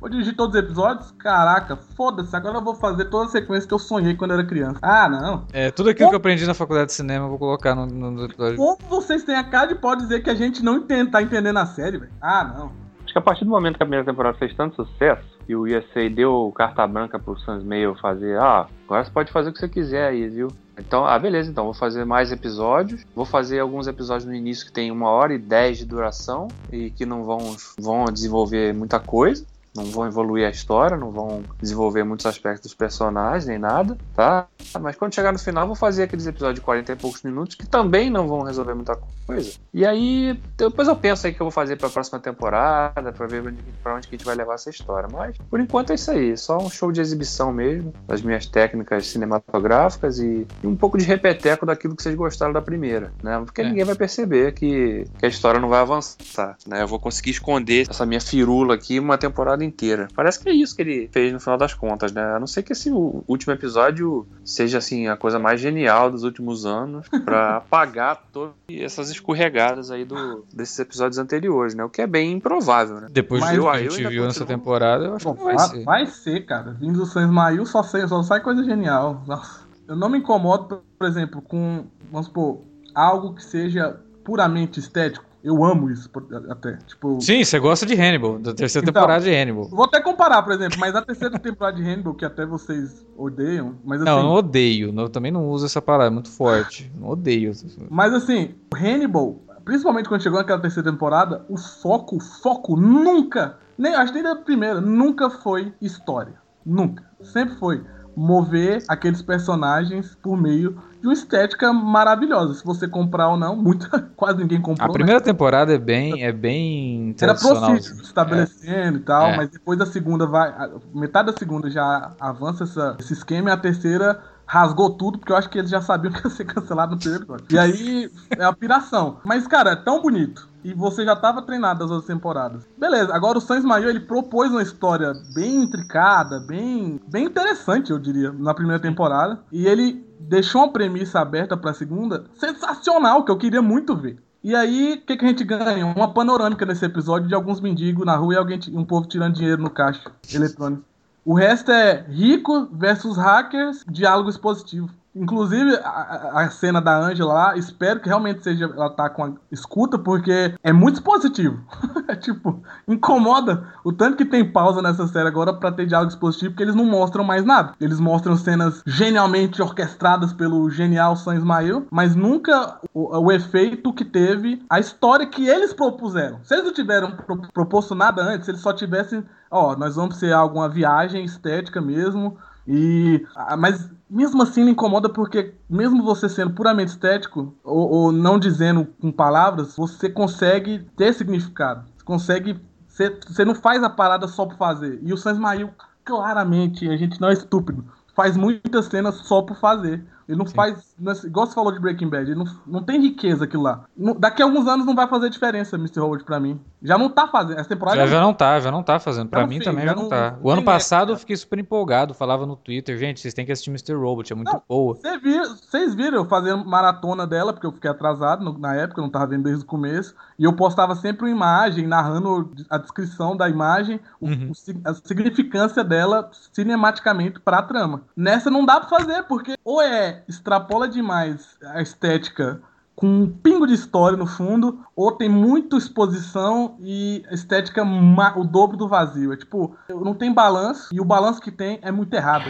Vou 0.04 0.10
dirigir 0.10 0.36
todos 0.36 0.54
os 0.54 0.62
episódios? 0.62 1.12
Caraca, 1.12 1.76
foda-se, 1.96 2.36
agora 2.36 2.58
eu 2.58 2.62
vou 2.62 2.74
fazer 2.74 3.06
toda 3.06 3.24
a 3.24 3.28
sequência 3.30 3.66
que 3.66 3.72
eu 3.72 3.78
sonhei 3.78 4.14
quando 4.14 4.34
era 4.34 4.44
criança. 4.44 4.78
Ah, 4.82 5.08
não. 5.08 5.46
É, 5.50 5.70
tudo 5.70 5.88
aquilo 5.88 6.08
Como... 6.08 6.10
que 6.10 6.14
eu 6.16 6.18
aprendi 6.18 6.46
na 6.46 6.52
faculdade 6.52 6.88
de 6.88 6.92
cinema 6.92 7.24
eu 7.24 7.30
vou 7.30 7.38
colocar 7.38 7.74
no, 7.74 7.86
no 7.86 8.26
episódio. 8.26 8.58
Como 8.58 8.76
vocês 8.86 9.24
têm 9.24 9.34
a 9.34 9.42
cara 9.42 9.68
de 9.68 9.76
pode 9.76 10.02
dizer 10.02 10.22
que 10.22 10.28
a 10.28 10.34
gente 10.34 10.62
não 10.62 10.86
tá 11.10 11.22
entendendo 11.22 11.56
a 11.56 11.64
série, 11.64 11.96
velho? 11.96 12.12
Ah, 12.20 12.44
não. 12.44 12.70
Acho 13.02 13.14
que 13.14 13.18
a 13.18 13.22
partir 13.22 13.46
do 13.46 13.50
momento 13.50 13.78
que 13.78 13.82
a 13.82 13.86
primeira 13.86 14.04
temporada 14.04 14.36
fez 14.36 14.54
tanto 14.54 14.84
sucesso 14.84 15.24
e 15.48 15.56
o 15.56 15.62
USA 15.62 16.10
deu 16.10 16.52
carta 16.54 16.86
branca 16.86 17.18
pro 17.18 17.40
Sans 17.40 17.64
Mail 17.64 17.94
fazer, 17.94 18.38
ah, 18.38 18.66
agora 18.84 19.04
você 19.04 19.10
pode 19.10 19.32
fazer 19.32 19.48
o 19.48 19.52
que 19.54 19.58
você 19.58 19.68
quiser 19.70 20.08
aí, 20.08 20.28
viu? 20.28 20.48
Então, 20.78 21.06
ah, 21.06 21.18
beleza, 21.18 21.50
então 21.50 21.64
vou 21.64 21.72
fazer 21.72 22.04
mais 22.04 22.30
episódios. 22.30 23.06
Vou 23.14 23.24
fazer 23.24 23.58
alguns 23.58 23.86
episódios 23.86 24.26
no 24.26 24.34
início 24.34 24.66
que 24.66 24.72
tem 24.72 24.90
uma 24.90 25.08
hora 25.08 25.32
e 25.32 25.38
dez 25.38 25.78
de 25.78 25.86
duração 25.86 26.48
e 26.70 26.90
que 26.90 27.06
não 27.06 27.24
vão, 27.24 27.56
vão 27.78 28.04
desenvolver 28.04 28.74
muita 28.74 29.00
coisa 29.00 29.46
não 29.74 29.84
vão 29.84 30.06
evoluir 30.06 30.46
a 30.46 30.50
história, 30.50 30.96
não 30.96 31.10
vão 31.10 31.42
desenvolver 31.60 32.04
muitos 32.04 32.26
aspectos 32.26 32.62
dos 32.62 32.74
personagens, 32.74 33.46
nem 33.46 33.58
nada, 33.58 33.96
tá? 34.14 34.46
Mas 34.80 34.96
quando 34.96 35.14
chegar 35.14 35.32
no 35.32 35.38
final, 35.38 35.66
vou 35.66 35.76
fazer 35.76 36.04
aqueles 36.04 36.26
episódios 36.26 36.56
de 36.56 36.60
40 36.60 36.92
e 36.92 36.96
poucos 36.96 37.22
minutos 37.22 37.54
que 37.54 37.66
também 37.66 38.08
não 38.08 38.28
vão 38.28 38.42
resolver 38.42 38.74
muita 38.74 38.96
coisa. 39.26 39.52
E 39.72 39.84
aí, 39.84 40.38
depois 40.56 40.86
eu 40.86 40.96
penso 40.96 41.26
aí 41.26 41.34
que 41.34 41.40
eu 41.40 41.44
vou 41.44 41.50
fazer 41.50 41.76
pra 41.76 41.88
próxima 41.88 42.18
temporada, 42.18 43.12
pra 43.12 43.26
ver 43.26 43.54
pra 43.82 43.96
onde 43.96 44.06
que 44.06 44.14
a 44.14 44.18
gente 44.18 44.26
vai 44.26 44.34
levar 44.34 44.54
essa 44.54 44.70
história. 44.70 45.08
Mas, 45.10 45.36
por 45.50 45.58
enquanto 45.60 45.90
é 45.90 45.94
isso 45.94 46.10
aí, 46.10 46.36
só 46.36 46.58
um 46.58 46.70
show 46.70 46.92
de 46.92 47.00
exibição 47.00 47.52
mesmo, 47.52 47.92
das 48.06 48.22
minhas 48.22 48.46
técnicas 48.46 49.06
cinematográficas 49.08 50.18
e, 50.18 50.46
e 50.62 50.66
um 50.66 50.76
pouco 50.76 50.96
de 50.98 51.04
repeteco 51.04 51.66
daquilo 51.66 51.96
que 51.96 52.02
vocês 52.02 52.14
gostaram 52.14 52.52
da 52.52 52.62
primeira, 52.62 53.12
né? 53.22 53.40
Porque 53.44 53.60
é. 53.60 53.64
ninguém 53.64 53.84
vai 53.84 53.94
perceber 53.94 54.52
que, 54.52 55.04
que 55.18 55.26
a 55.26 55.28
história 55.28 55.60
não 55.60 55.68
vai 55.68 55.80
avançar, 55.80 56.56
né? 56.66 56.82
Eu 56.82 56.88
vou 56.88 57.00
conseguir 57.00 57.30
esconder 57.30 57.86
essa 57.88 58.06
minha 58.06 58.20
firula 58.20 58.74
aqui 58.74 59.00
uma 59.00 59.18
temporada 59.18 59.63
inteira. 59.64 60.08
Parece 60.14 60.40
que 60.40 60.48
é 60.48 60.52
isso 60.52 60.74
que 60.74 60.82
ele 60.82 61.08
fez 61.12 61.32
no 61.32 61.40
final 61.40 61.58
das 61.58 61.74
contas, 61.74 62.12
né? 62.12 62.22
A 62.22 62.38
não 62.38 62.46
ser 62.46 62.62
que 62.62 62.72
esse 62.72 62.90
último 62.92 63.52
episódio 63.52 64.26
seja 64.44 64.78
assim 64.78 65.08
a 65.08 65.16
coisa 65.16 65.38
mais 65.38 65.60
genial 65.60 66.10
dos 66.10 66.22
últimos 66.22 66.66
anos 66.66 67.08
para 67.24 67.56
apagar 67.56 68.22
todas 68.32 68.54
essas 68.68 69.10
escorregadas 69.10 69.90
aí 69.90 70.04
do, 70.04 70.44
desses 70.52 70.78
episódios 70.78 71.18
anteriores, 71.18 71.74
né? 71.74 71.84
O 71.84 71.90
que 71.90 72.02
é 72.02 72.06
bem 72.06 72.32
improvável, 72.32 73.00
né? 73.00 73.08
Depois 73.10 73.42
do 73.42 73.62
que 73.62 73.68
a 73.68 73.82
gente 73.82 74.06
viu 74.08 74.24
nessa 74.24 74.46
temporada, 74.46 75.04
eu 75.04 75.16
acho 75.16 75.24
Bom, 75.24 75.34
que 75.34 75.44
vai, 75.44 75.56
vai 75.56 75.68
ser. 75.68 75.84
Vai 75.84 76.06
ser, 76.06 76.40
cara. 76.46 76.72
Vindo 76.72 76.98
do 76.98 77.06
Sans 77.06 77.30
Mail 77.30 77.64
só, 77.66 77.82
só 77.82 78.22
sai 78.22 78.40
coisa 78.40 78.62
genial. 78.62 79.22
Nossa. 79.26 79.64
Eu 79.86 79.96
não 79.96 80.08
me 80.08 80.18
incomodo, 80.18 80.82
por 80.98 81.06
exemplo, 81.06 81.42
com, 81.42 81.84
vamos 82.10 82.26
supor, 82.26 82.62
algo 82.94 83.34
que 83.34 83.44
seja 83.44 84.00
puramente 84.24 84.80
estético. 84.80 85.26
Eu 85.44 85.62
amo 85.62 85.90
isso 85.90 86.10
até. 86.48 86.78
Tipo... 86.86 87.20
Sim, 87.20 87.44
você 87.44 87.58
gosta 87.58 87.84
de 87.84 87.92
Hannibal, 87.92 88.38
da 88.38 88.54
terceira 88.54 88.82
então, 88.82 88.94
temporada 88.94 89.22
de 89.22 89.30
Hannibal. 89.30 89.68
Vou 89.68 89.84
até 89.84 90.00
comparar, 90.00 90.42
por 90.42 90.54
exemplo, 90.54 90.78
mas 90.80 90.96
a 90.96 91.02
terceira 91.02 91.36
temporada 91.38 91.76
de 91.76 91.82
Hannibal, 91.82 92.14
que 92.14 92.24
até 92.24 92.46
vocês 92.46 93.06
odeiam, 93.14 93.74
mas 93.84 94.00
assim... 94.00 94.10
Não, 94.10 94.16
eu 94.16 94.22
não 94.22 94.32
odeio, 94.32 94.98
eu 94.98 95.08
também 95.10 95.30
não 95.30 95.50
uso 95.50 95.66
essa 95.66 95.82
palavra, 95.82 96.06
é 96.06 96.10
muito 96.10 96.30
forte. 96.30 96.90
Não 96.98 97.10
odeio. 97.10 97.52
Mas 97.90 98.14
assim, 98.14 98.54
o 98.72 98.76
Hannibal, 98.76 99.38
principalmente 99.66 100.08
quando 100.08 100.22
chegou 100.22 100.38
naquela 100.38 100.62
terceira 100.62 100.90
temporada, 100.90 101.44
o 101.46 101.58
foco, 101.58 102.16
o 102.16 102.20
foco 102.20 102.74
nunca, 102.74 103.58
nem, 103.76 103.94
acho 103.94 104.14
que 104.14 104.22
nem 104.22 104.34
da 104.34 104.40
primeira, 104.40 104.80
nunca 104.80 105.28
foi 105.28 105.74
história. 105.78 106.42
Nunca. 106.64 107.04
Sempre 107.20 107.54
foi 107.56 107.84
mover 108.16 108.82
aqueles 108.88 109.20
personagens 109.20 110.16
por 110.22 110.40
meio 110.40 110.78
de 111.04 111.08
uma 111.08 111.12
estética 111.12 111.70
maravilhosa. 111.70 112.54
Se 112.54 112.64
você 112.64 112.88
comprar 112.88 113.28
ou 113.28 113.36
não, 113.36 113.54
muita, 113.54 114.08
quase 114.16 114.38
ninguém 114.38 114.58
comprou. 114.58 114.88
A 114.88 114.92
primeira 114.92 115.20
né? 115.20 115.24
temporada 115.24 115.74
é 115.74 115.78
bem, 115.78 116.24
é 116.24 116.32
bem 116.32 117.14
Era 117.20 117.34
profício, 117.34 118.00
estabelecendo 118.00 118.96
é. 118.96 119.00
e 119.00 119.02
tal, 119.02 119.26
é. 119.26 119.36
mas 119.36 119.50
depois 119.50 119.78
da 119.78 119.84
segunda 119.84 120.26
vai, 120.26 120.50
metade 120.94 121.30
da 121.30 121.36
segunda 121.36 121.70
já 121.70 122.12
avança 122.18 122.64
essa, 122.64 122.96
esse 122.98 123.12
esquema 123.12 123.50
e 123.50 123.52
a 123.52 123.56
terceira 123.58 124.18
rasgou 124.46 124.90
tudo, 124.90 125.18
porque 125.18 125.32
eu 125.32 125.36
acho 125.36 125.48
que 125.48 125.58
eles 125.58 125.70
já 125.70 125.80
sabiam 125.80 126.12
que 126.12 126.26
ia 126.26 126.30
ser 126.30 126.44
cancelado 126.44 126.92
no 126.92 126.98
primeiro 126.98 127.24
episódio. 127.24 127.46
E 127.50 127.58
aí 127.58 128.10
é 128.30 128.44
a 128.44 128.52
piração. 128.52 129.18
Mas, 129.24 129.46
cara, 129.46 129.70
é 129.70 129.76
tão 129.76 130.00
bonito. 130.00 130.48
E 130.62 130.72
você 130.72 131.04
já 131.04 131.12
estava 131.12 131.42
treinado 131.42 131.80
das 131.80 131.90
outras 131.90 132.06
temporadas. 132.06 132.66
Beleza, 132.78 133.14
agora 133.14 133.36
o 133.36 133.40
Sans 133.40 133.64
Maior 133.64 133.90
ele 133.90 134.00
propôs 134.00 134.50
uma 134.50 134.62
história 134.62 135.12
bem 135.34 135.62
intricada, 135.62 136.40
bem, 136.40 136.98
bem 137.06 137.26
interessante, 137.26 137.90
eu 137.90 137.98
diria, 137.98 138.32
na 138.32 138.54
primeira 138.54 138.80
temporada. 138.80 139.40
E 139.52 139.66
ele 139.66 140.04
deixou 140.20 140.62
uma 140.62 140.72
premissa 140.72 141.20
aberta 141.20 141.56
para 141.56 141.70
a 141.70 141.74
segunda 141.74 142.24
sensacional, 142.38 143.24
que 143.24 143.30
eu 143.30 143.36
queria 143.36 143.60
muito 143.60 143.94
ver. 143.94 144.18
E 144.42 144.54
aí, 144.54 145.00
o 145.02 145.06
que, 145.06 145.16
que 145.16 145.24
a 145.24 145.28
gente 145.28 145.42
ganha? 145.42 145.86
Uma 145.86 146.12
panorâmica 146.12 146.66
nesse 146.66 146.84
episódio 146.84 147.28
de 147.28 147.34
alguns 147.34 147.60
mendigos 147.60 148.04
na 148.04 148.14
rua 148.14 148.34
e 148.34 148.36
alguém, 148.36 148.60
um 148.72 148.84
povo 148.84 149.08
tirando 149.08 149.34
dinheiro 149.34 149.62
no 149.62 149.70
caixa 149.70 150.12
eletrônico. 150.34 150.84
O 151.24 151.34
resto 151.34 151.72
é 151.72 152.04
rico 152.08 152.68
versus 152.70 153.16
hackers, 153.16 153.82
diálogo 153.88 154.28
expositivo. 154.28 154.90
Inclusive, 155.14 155.76
a, 155.76 156.40
a, 156.40 156.50
cena 156.50 156.80
da 156.80 156.98
Angela 156.98 157.32
lá, 157.32 157.56
espero 157.56 158.00
que 158.00 158.08
realmente 158.08 158.42
seja 158.42 158.64
ela 158.64 158.90
tá 158.90 159.08
com 159.08 159.24
a 159.24 159.32
escuta, 159.50 159.96
porque 159.96 160.54
é 160.62 160.72
muito 160.72 160.96
expositivo. 160.96 161.60
é 162.08 162.16
tipo, 162.16 162.60
incomoda 162.88 163.64
o 163.84 163.92
tanto 163.92 164.16
que 164.16 164.24
tem 164.24 164.50
pausa 164.50 164.82
nessa 164.82 165.06
série 165.06 165.28
agora 165.28 165.54
para 165.54 165.70
ter 165.70 165.86
diálogo 165.86 166.10
expositivo, 166.10 166.50
porque 166.50 166.64
eles 166.64 166.74
não 166.74 166.84
mostram 166.84 167.22
mais 167.22 167.44
nada. 167.44 167.74
Eles 167.80 168.00
mostram 168.00 168.36
cenas 168.36 168.82
genialmente 168.84 169.62
orquestradas 169.62 170.32
pelo 170.32 170.68
genial 170.68 171.14
Sam 171.14 171.36
Ismail, 171.36 171.86
mas 171.92 172.16
nunca 172.16 172.80
o, 172.92 173.16
o 173.16 173.30
efeito 173.30 173.92
que 173.92 174.04
teve 174.04 174.64
a 174.68 174.80
história 174.80 175.26
que 175.26 175.46
eles 175.46 175.72
propuseram. 175.72 176.40
Se 176.42 176.54
eles 176.54 176.64
não 176.64 176.72
tiveram 176.72 177.12
pro, 177.12 177.40
proposto 177.52 177.94
nada 177.94 178.20
antes, 178.20 178.46
se 178.46 178.50
eles 178.50 178.60
só 178.60 178.72
tivessem, 178.72 179.24
ó, 179.48 179.76
nós 179.76 179.94
vamos 179.94 180.16
ser 180.16 180.32
alguma 180.32 180.68
viagem 180.68 181.24
estética 181.24 181.80
mesmo 181.80 182.36
E, 182.66 183.24
mas 183.58 183.90
mesmo 184.08 184.42
assim 184.42 184.64
me 184.64 184.70
incomoda 184.70 185.08
porque, 185.08 185.54
mesmo 185.68 186.02
você 186.02 186.28
sendo 186.28 186.54
puramente 186.54 186.92
estético, 186.92 187.54
ou, 187.62 187.90
ou 187.90 188.12
não 188.12 188.38
dizendo 188.38 188.86
com 189.00 189.12
palavras, 189.12 189.76
você 189.76 190.08
consegue 190.08 190.86
ter 190.96 191.12
significado. 191.12 191.84
Você 191.96 192.04
consegue. 192.04 192.60
Você, 192.86 193.18
você 193.26 193.44
não 193.44 193.54
faz 193.54 193.82
a 193.82 193.90
parada 193.90 194.28
só 194.28 194.46
por 194.46 194.56
fazer. 194.56 194.98
E 195.02 195.12
o 195.12 195.16
Sans 195.16 195.38
Mail, 195.38 195.70
claramente, 196.04 196.88
a 196.88 196.96
gente 196.96 197.20
não 197.20 197.28
é 197.28 197.32
estúpido, 197.32 197.84
faz 198.14 198.36
muitas 198.36 198.86
cenas 198.86 199.16
só 199.16 199.42
por 199.42 199.56
fazer. 199.56 200.04
Ele 200.28 200.38
não 200.38 200.46
Sim. 200.46 200.54
faz. 200.54 200.94
É 200.98 201.26
igual 201.26 201.46
você 201.46 201.54
falou 201.54 201.72
de 201.72 201.78
Breaking 201.78 202.08
Bad, 202.08 202.30
ele 202.30 202.38
não, 202.38 202.46
não 202.66 202.82
tem 202.82 203.00
riqueza 203.00 203.44
aquilo 203.44 203.62
lá. 203.62 203.84
daqui 204.18 204.42
a 204.42 204.44
alguns 204.44 204.66
anos 204.66 204.86
não 204.86 204.94
vai 204.94 205.06
fazer 205.06 205.28
diferença, 205.30 205.76
Mr. 205.76 206.00
Robot, 206.00 206.24
pra 206.24 206.40
mim. 206.40 206.60
Já 206.82 206.98
não 206.98 207.08
tá 207.08 207.28
fazendo. 207.28 207.58
Essa 207.58 207.68
temporada. 207.68 207.96
Já, 207.98 208.06
já 208.06 208.20
não 208.20 208.32
tá, 208.34 208.60
já 208.60 208.70
não 208.70 208.82
tá 208.82 208.98
fazendo. 208.98 209.28
Pra 209.28 209.46
mim 209.46 209.58
também 209.60 209.86
já 209.86 209.94
não, 209.94 210.02
não 210.04 210.08
tá. 210.08 210.36
O 210.42 210.50
ano 210.50 210.62
passado 210.62 211.12
eu 211.12 211.16
fiquei 211.16 211.36
super 211.36 211.58
empolgado, 211.58 212.14
falava 212.14 212.46
no 212.46 212.56
Twitter, 212.56 212.96
gente, 212.98 213.20
vocês 213.20 213.34
têm 213.34 213.44
que 213.44 213.52
assistir 213.52 213.70
Mr. 213.70 213.94
Robot, 213.94 214.32
é 214.32 214.36
muito 214.36 214.52
não, 214.52 214.62
boa. 214.68 214.94
Vocês 214.94 215.22
viram, 215.22 215.96
viram 215.96 216.16
eu 216.18 216.24
fazendo 216.26 216.64
maratona 216.64 217.26
dela, 217.26 217.52
porque 217.52 217.66
eu 217.66 217.72
fiquei 217.72 217.90
atrasado 217.90 218.44
no, 218.44 218.58
na 218.58 218.74
época, 218.74 219.00
eu 219.00 219.04
não 219.04 219.10
tava 219.10 219.26
vendo 219.26 219.44
desde 219.44 219.64
o 219.64 219.66
começo. 219.66 220.14
E 220.38 220.44
eu 220.44 220.52
postava 220.52 220.94
sempre 220.94 221.24
uma 221.24 221.30
imagem, 221.30 221.86
narrando 221.86 222.50
a 222.70 222.78
descrição 222.78 223.36
da 223.36 223.48
imagem, 223.48 224.00
uhum. 224.20 224.50
o, 224.50 224.88
a 224.88 224.94
significância 224.94 225.84
dela 225.84 226.30
cinematicamente 226.52 227.40
pra 227.40 227.62
trama. 227.62 228.02
Nessa 228.16 228.50
não 228.50 228.64
dá 228.64 228.80
pra 228.80 228.88
fazer, 228.88 229.22
porque 229.24 229.56
ou 229.64 229.80
é 229.80 230.13
extrapola 230.28 230.88
demais 230.88 231.56
a 231.62 231.82
estética 231.82 232.60
com 232.94 233.06
um 233.06 233.28
pingo 233.28 233.66
de 233.66 233.74
história 233.74 234.16
no 234.16 234.26
fundo, 234.26 234.84
ou 234.94 235.10
tem 235.12 235.28
muita 235.28 235.76
exposição 235.76 236.76
e 236.80 237.24
estética 237.30 237.82
o 237.82 238.44
dobro 238.44 238.76
do 238.76 238.86
vazio. 238.86 239.32
É 239.32 239.36
tipo, 239.36 239.76
não 239.88 240.14
tem 240.14 240.32
balanço 240.32 240.94
e 240.94 241.00
o 241.00 241.04
balanço 241.04 241.40
que 241.40 241.50
tem 241.50 241.78
é 241.82 241.90
muito 241.90 242.14
errado. 242.14 242.44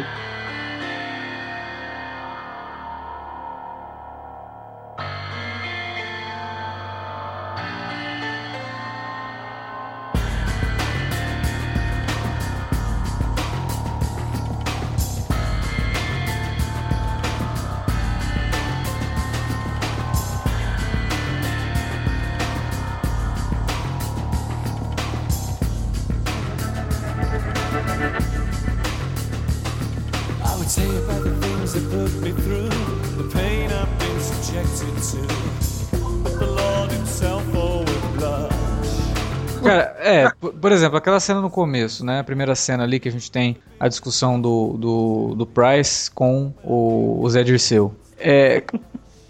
Por 40.61 40.73
exemplo, 40.73 40.99
aquela 40.99 41.21
cena 41.21 41.41
no 41.41 41.51
começo, 41.51 42.05
né? 42.05 42.21
A 42.21 42.25
primeira 42.25 42.55
cena 42.55 42.85
ali 42.85 43.01
que 43.01 43.09
a 43.09 43.13
gente 43.13 43.31
tem 43.31 43.57
a 43.79 43.89
discussão 43.89 44.41
do, 44.41 44.77
do, 44.79 45.35
do 45.35 45.47
Price 45.47 46.11
com 46.11 46.53
o, 46.63 47.21
o 47.23 47.31
Zé 47.31 47.43
Dirceu. 47.43 47.95
É. 48.19 48.63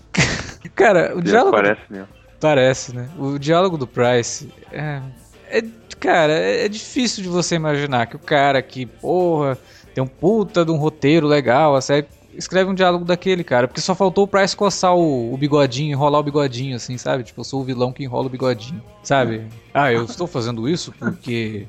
Cara, 0.74 1.16
o 1.16 1.22
diálogo. 1.22 1.56
Parece 1.56 1.80
mesmo. 1.90 2.08
Parece, 2.40 2.94
né? 2.94 3.08
O 3.18 3.38
diálogo 3.38 3.78
do 3.78 3.86
Price 3.86 4.52
é. 4.70 5.00
é 5.48 5.62
cara, 5.98 6.32
é, 6.32 6.66
é 6.66 6.68
difícil 6.68 7.22
de 7.22 7.28
você 7.28 7.54
imaginar 7.54 8.06
que 8.06 8.16
o 8.16 8.18
cara 8.18 8.60
que, 8.60 8.84
porra, 8.84 9.56
tem 9.94 10.04
um 10.04 10.06
puta 10.06 10.64
de 10.64 10.70
um 10.70 10.76
roteiro 10.76 11.26
legal, 11.26 11.74
a 11.74 11.80
série 11.80 12.06
escreve 12.36 12.70
um 12.70 12.74
diálogo 12.74 13.04
daquele, 13.04 13.44
cara. 13.44 13.68
Porque 13.68 13.80
só 13.80 13.94
faltou 13.94 14.24
o 14.24 14.28
Price 14.28 14.56
coçar 14.56 14.94
o, 14.94 15.32
o, 15.32 15.36
bigodinho, 15.36 15.92
enrolar 15.92 16.20
o 16.20 16.24
bigodinho, 16.24 16.76
assim, 16.76 16.96
sabe? 16.98 17.24
Tipo, 17.24 17.40
eu 17.40 17.44
sou 17.44 17.60
o 17.60 17.64
vilão 17.64 17.92
que 17.92 18.04
enrola 18.04 18.26
o 18.26 18.30
bigodinho, 18.30 18.82
sabe? 19.02 19.46
Ah, 19.72 19.92
eu 19.92 20.04
estou 20.04 20.26
fazendo 20.26 20.68
isso 20.68 20.92
porque 20.98 21.66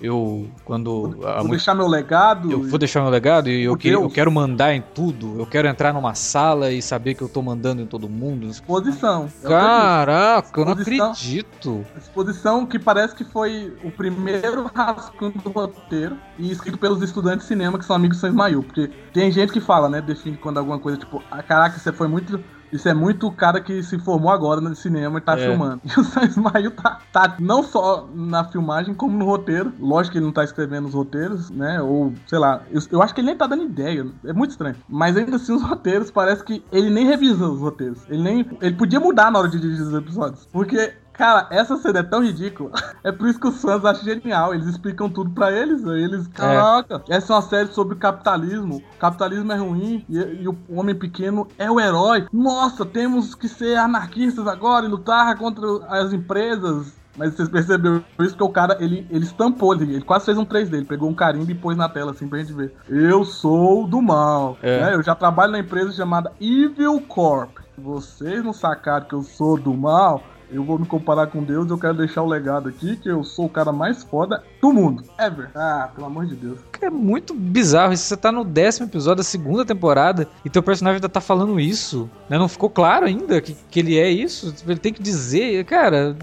eu 0.00 0.48
quando 0.64 1.18
vou 1.20 1.48
deixar 1.48 1.74
meu 1.74 1.88
legado 1.88 2.50
eu 2.50 2.62
vou 2.62 2.78
deixar 2.78 3.00
meu 3.00 3.10
legado 3.10 3.48
e 3.48 3.64
eu, 3.64 3.76
que, 3.76 3.88
eu 3.88 4.08
quero 4.08 4.30
mandar 4.30 4.74
em 4.74 4.82
tudo. 4.94 5.38
Eu 5.38 5.46
quero 5.46 5.68
entrar 5.68 5.92
numa 5.92 6.14
sala 6.14 6.70
e 6.70 6.80
saber 6.80 7.14
que 7.14 7.22
eu 7.22 7.28
tô 7.28 7.42
mandando 7.42 7.82
em 7.82 7.86
todo 7.86 8.08
mundo. 8.08 8.46
Exposição. 8.48 9.28
É 9.42 9.48
caraca 9.48 10.60
eu 10.60 10.64
não 10.64 10.72
acredito. 10.72 11.84
Exposição 11.96 12.66
que 12.66 12.78
parece 12.78 13.14
que 13.14 13.24
foi 13.24 13.76
o 13.82 13.90
primeiro 13.90 14.70
rascunho 14.74 15.32
do 15.32 15.50
roteiro 15.50 16.16
e 16.38 16.50
escrito 16.50 16.78
pelos 16.78 17.02
estudantes 17.02 17.42
de 17.42 17.48
cinema 17.48 17.78
que 17.78 17.84
são 17.84 17.96
amigos 17.96 18.16
de 18.16 18.20
São 18.20 18.30
Ismael 18.30 18.62
porque 18.62 18.90
tem 19.12 19.30
gente 19.30 19.52
que 19.52 19.60
fala 19.60 19.88
né 19.88 20.00
define 20.00 20.36
quando 20.36 20.58
alguma 20.58 20.78
coisa 20.78 20.98
tipo 20.98 21.22
ah, 21.30 21.42
caraca 21.42 21.78
você 21.78 21.92
foi 21.92 22.08
muito 22.08 22.42
isso 22.72 22.88
é 22.88 22.94
muito 22.94 23.26
o 23.26 23.32
cara 23.32 23.60
que 23.60 23.82
se 23.82 23.98
formou 23.98 24.30
agora 24.30 24.60
no 24.60 24.74
cinema 24.74 25.18
e 25.18 25.20
tá 25.20 25.38
é. 25.38 25.46
filmando. 25.46 25.80
E 25.88 26.00
o 26.00 26.04
Sam 26.04 26.24
Ismail 26.24 26.70
tá, 26.72 27.00
tá 27.12 27.36
não 27.38 27.62
só 27.62 28.08
na 28.14 28.44
filmagem, 28.44 28.94
como 28.94 29.16
no 29.16 29.24
roteiro. 29.24 29.72
Lógico 29.80 30.12
que 30.12 30.18
ele 30.18 30.26
não 30.26 30.32
tá 30.32 30.44
escrevendo 30.44 30.86
os 30.86 30.94
roteiros, 30.94 31.50
né? 31.50 31.80
Ou, 31.80 32.12
sei 32.26 32.38
lá, 32.38 32.62
eu, 32.70 32.80
eu 32.90 33.02
acho 33.02 33.14
que 33.14 33.20
ele 33.20 33.28
nem 33.28 33.36
tá 33.36 33.46
dando 33.46 33.64
ideia. 33.64 34.06
É 34.24 34.32
muito 34.32 34.50
estranho. 34.50 34.76
Mas 34.88 35.16
ainda 35.16 35.36
assim, 35.36 35.52
os 35.52 35.62
roteiros, 35.62 36.10
parece 36.10 36.44
que 36.44 36.62
ele 36.70 36.90
nem 36.90 37.06
revisa 37.06 37.46
os 37.46 37.60
roteiros. 37.60 38.00
Ele 38.08 38.22
nem. 38.22 38.46
Ele 38.60 38.76
podia 38.76 39.00
mudar 39.00 39.30
na 39.30 39.38
hora 39.38 39.48
de 39.48 39.58
dirigir 39.58 39.86
os 39.86 39.94
episódios. 39.94 40.46
Porque 40.52 40.92
Cara, 41.18 41.48
essa 41.50 41.76
cena 41.76 41.98
é 41.98 42.02
tão 42.04 42.22
ridícula. 42.22 42.70
É 43.04 43.12
por 43.12 43.28
isso 43.28 43.38
que 43.38 43.46
os 43.46 43.62
fãs 43.62 43.84
acham 43.84 44.04
genial. 44.04 44.52
Eles 44.52 44.66
explicam 44.66 45.08
tudo 45.08 45.30
para 45.30 45.52
eles. 45.52 45.84
Eles, 45.84 46.26
caraca, 46.26 47.02
é. 47.08 47.16
essa 47.16 47.32
é 47.32 47.36
uma 47.36 47.42
série 47.42 47.68
sobre 47.68 47.96
capitalismo. 47.96 48.78
O 48.78 48.98
capitalismo 48.98 49.52
é 49.52 49.56
ruim 49.56 50.04
e, 50.08 50.18
e, 50.18 50.48
o 50.48 50.56
homem 50.68 50.94
pequeno 50.94 51.46
é 51.56 51.70
o 51.70 51.80
herói. 51.80 52.26
Nossa, 52.32 52.84
temos 52.84 53.34
que 53.34 53.48
ser 53.48 53.78
anarquistas 53.78 54.46
agora 54.46 54.84
e 54.84 54.88
lutar 54.88 55.38
contra 55.38 55.64
as 55.88 56.12
empresas. 56.12 56.92
Mas 57.16 57.34
vocês 57.34 57.48
perceberam 57.48 58.04
isso 58.20 58.36
que 58.36 58.42
o 58.42 58.48
cara, 58.48 58.76
ele, 58.80 59.06
ele 59.10 59.24
estampou, 59.24 59.74
ele, 59.74 59.94
ele 59.94 60.04
quase 60.04 60.26
fez 60.26 60.36
um 60.36 60.44
3D, 60.44 60.74
ele 60.74 60.84
pegou 60.84 61.08
um 61.08 61.14
carimbo 61.14 61.50
e 61.50 61.54
pôs 61.54 61.76
na 61.76 61.88
tela, 61.88 62.12
assim, 62.12 62.28
pra 62.28 62.38
gente 62.38 62.52
ver. 62.52 62.72
Eu 62.88 63.24
sou 63.24 63.86
do 63.86 64.02
mal. 64.02 64.56
É. 64.62 64.82
Né? 64.82 64.94
Eu 64.94 65.02
já 65.02 65.14
trabalho 65.14 65.52
na 65.52 65.58
empresa 65.60 65.92
chamada 65.92 66.32
Evil 66.40 67.00
Corp. 67.08 67.58
Vocês 67.76 68.44
não 68.44 68.52
sacaram 68.52 69.06
que 69.06 69.14
eu 69.14 69.22
sou 69.22 69.58
do 69.58 69.72
mal, 69.72 70.22
eu 70.50 70.64
vou 70.64 70.78
me 70.78 70.86
comparar 70.86 71.26
com 71.28 71.42
Deus, 71.42 71.68
eu 71.70 71.78
quero 71.78 71.94
deixar 71.94 72.22
o 72.22 72.26
legado 72.26 72.68
aqui 72.68 72.96
que 72.96 73.08
eu 73.08 73.22
sou 73.22 73.46
o 73.46 73.50
cara 73.50 73.72
mais 73.72 74.02
foda 74.02 74.42
do 74.60 74.72
mundo. 74.72 75.04
Ever. 75.18 75.50
Ah, 75.54 75.90
pelo 75.94 76.06
amor 76.06 76.26
de 76.26 76.34
Deus. 76.34 76.58
É 76.80 76.90
muito 76.90 77.34
bizarro 77.34 77.92
isso. 77.92 78.04
Você 78.04 78.16
tá 78.16 78.30
no 78.30 78.44
décimo 78.44 78.86
episódio 78.86 79.18
da 79.18 79.24
segunda 79.24 79.64
temporada 79.64 80.28
e 80.44 80.50
teu 80.50 80.62
personagem 80.62 80.96
ainda 80.96 81.08
tá 81.08 81.20
falando 81.20 81.58
isso. 81.58 82.08
Né? 82.28 82.38
Não 82.38 82.48
ficou 82.48 82.70
claro 82.70 83.06
ainda 83.06 83.40
que, 83.40 83.56
que 83.70 83.80
ele 83.80 83.98
é 83.98 84.08
isso. 84.08 84.54
Ele 84.66 84.78
tem 84.78 84.92
que 84.92 85.02
dizer. 85.02 85.64
Cara, 85.64 86.16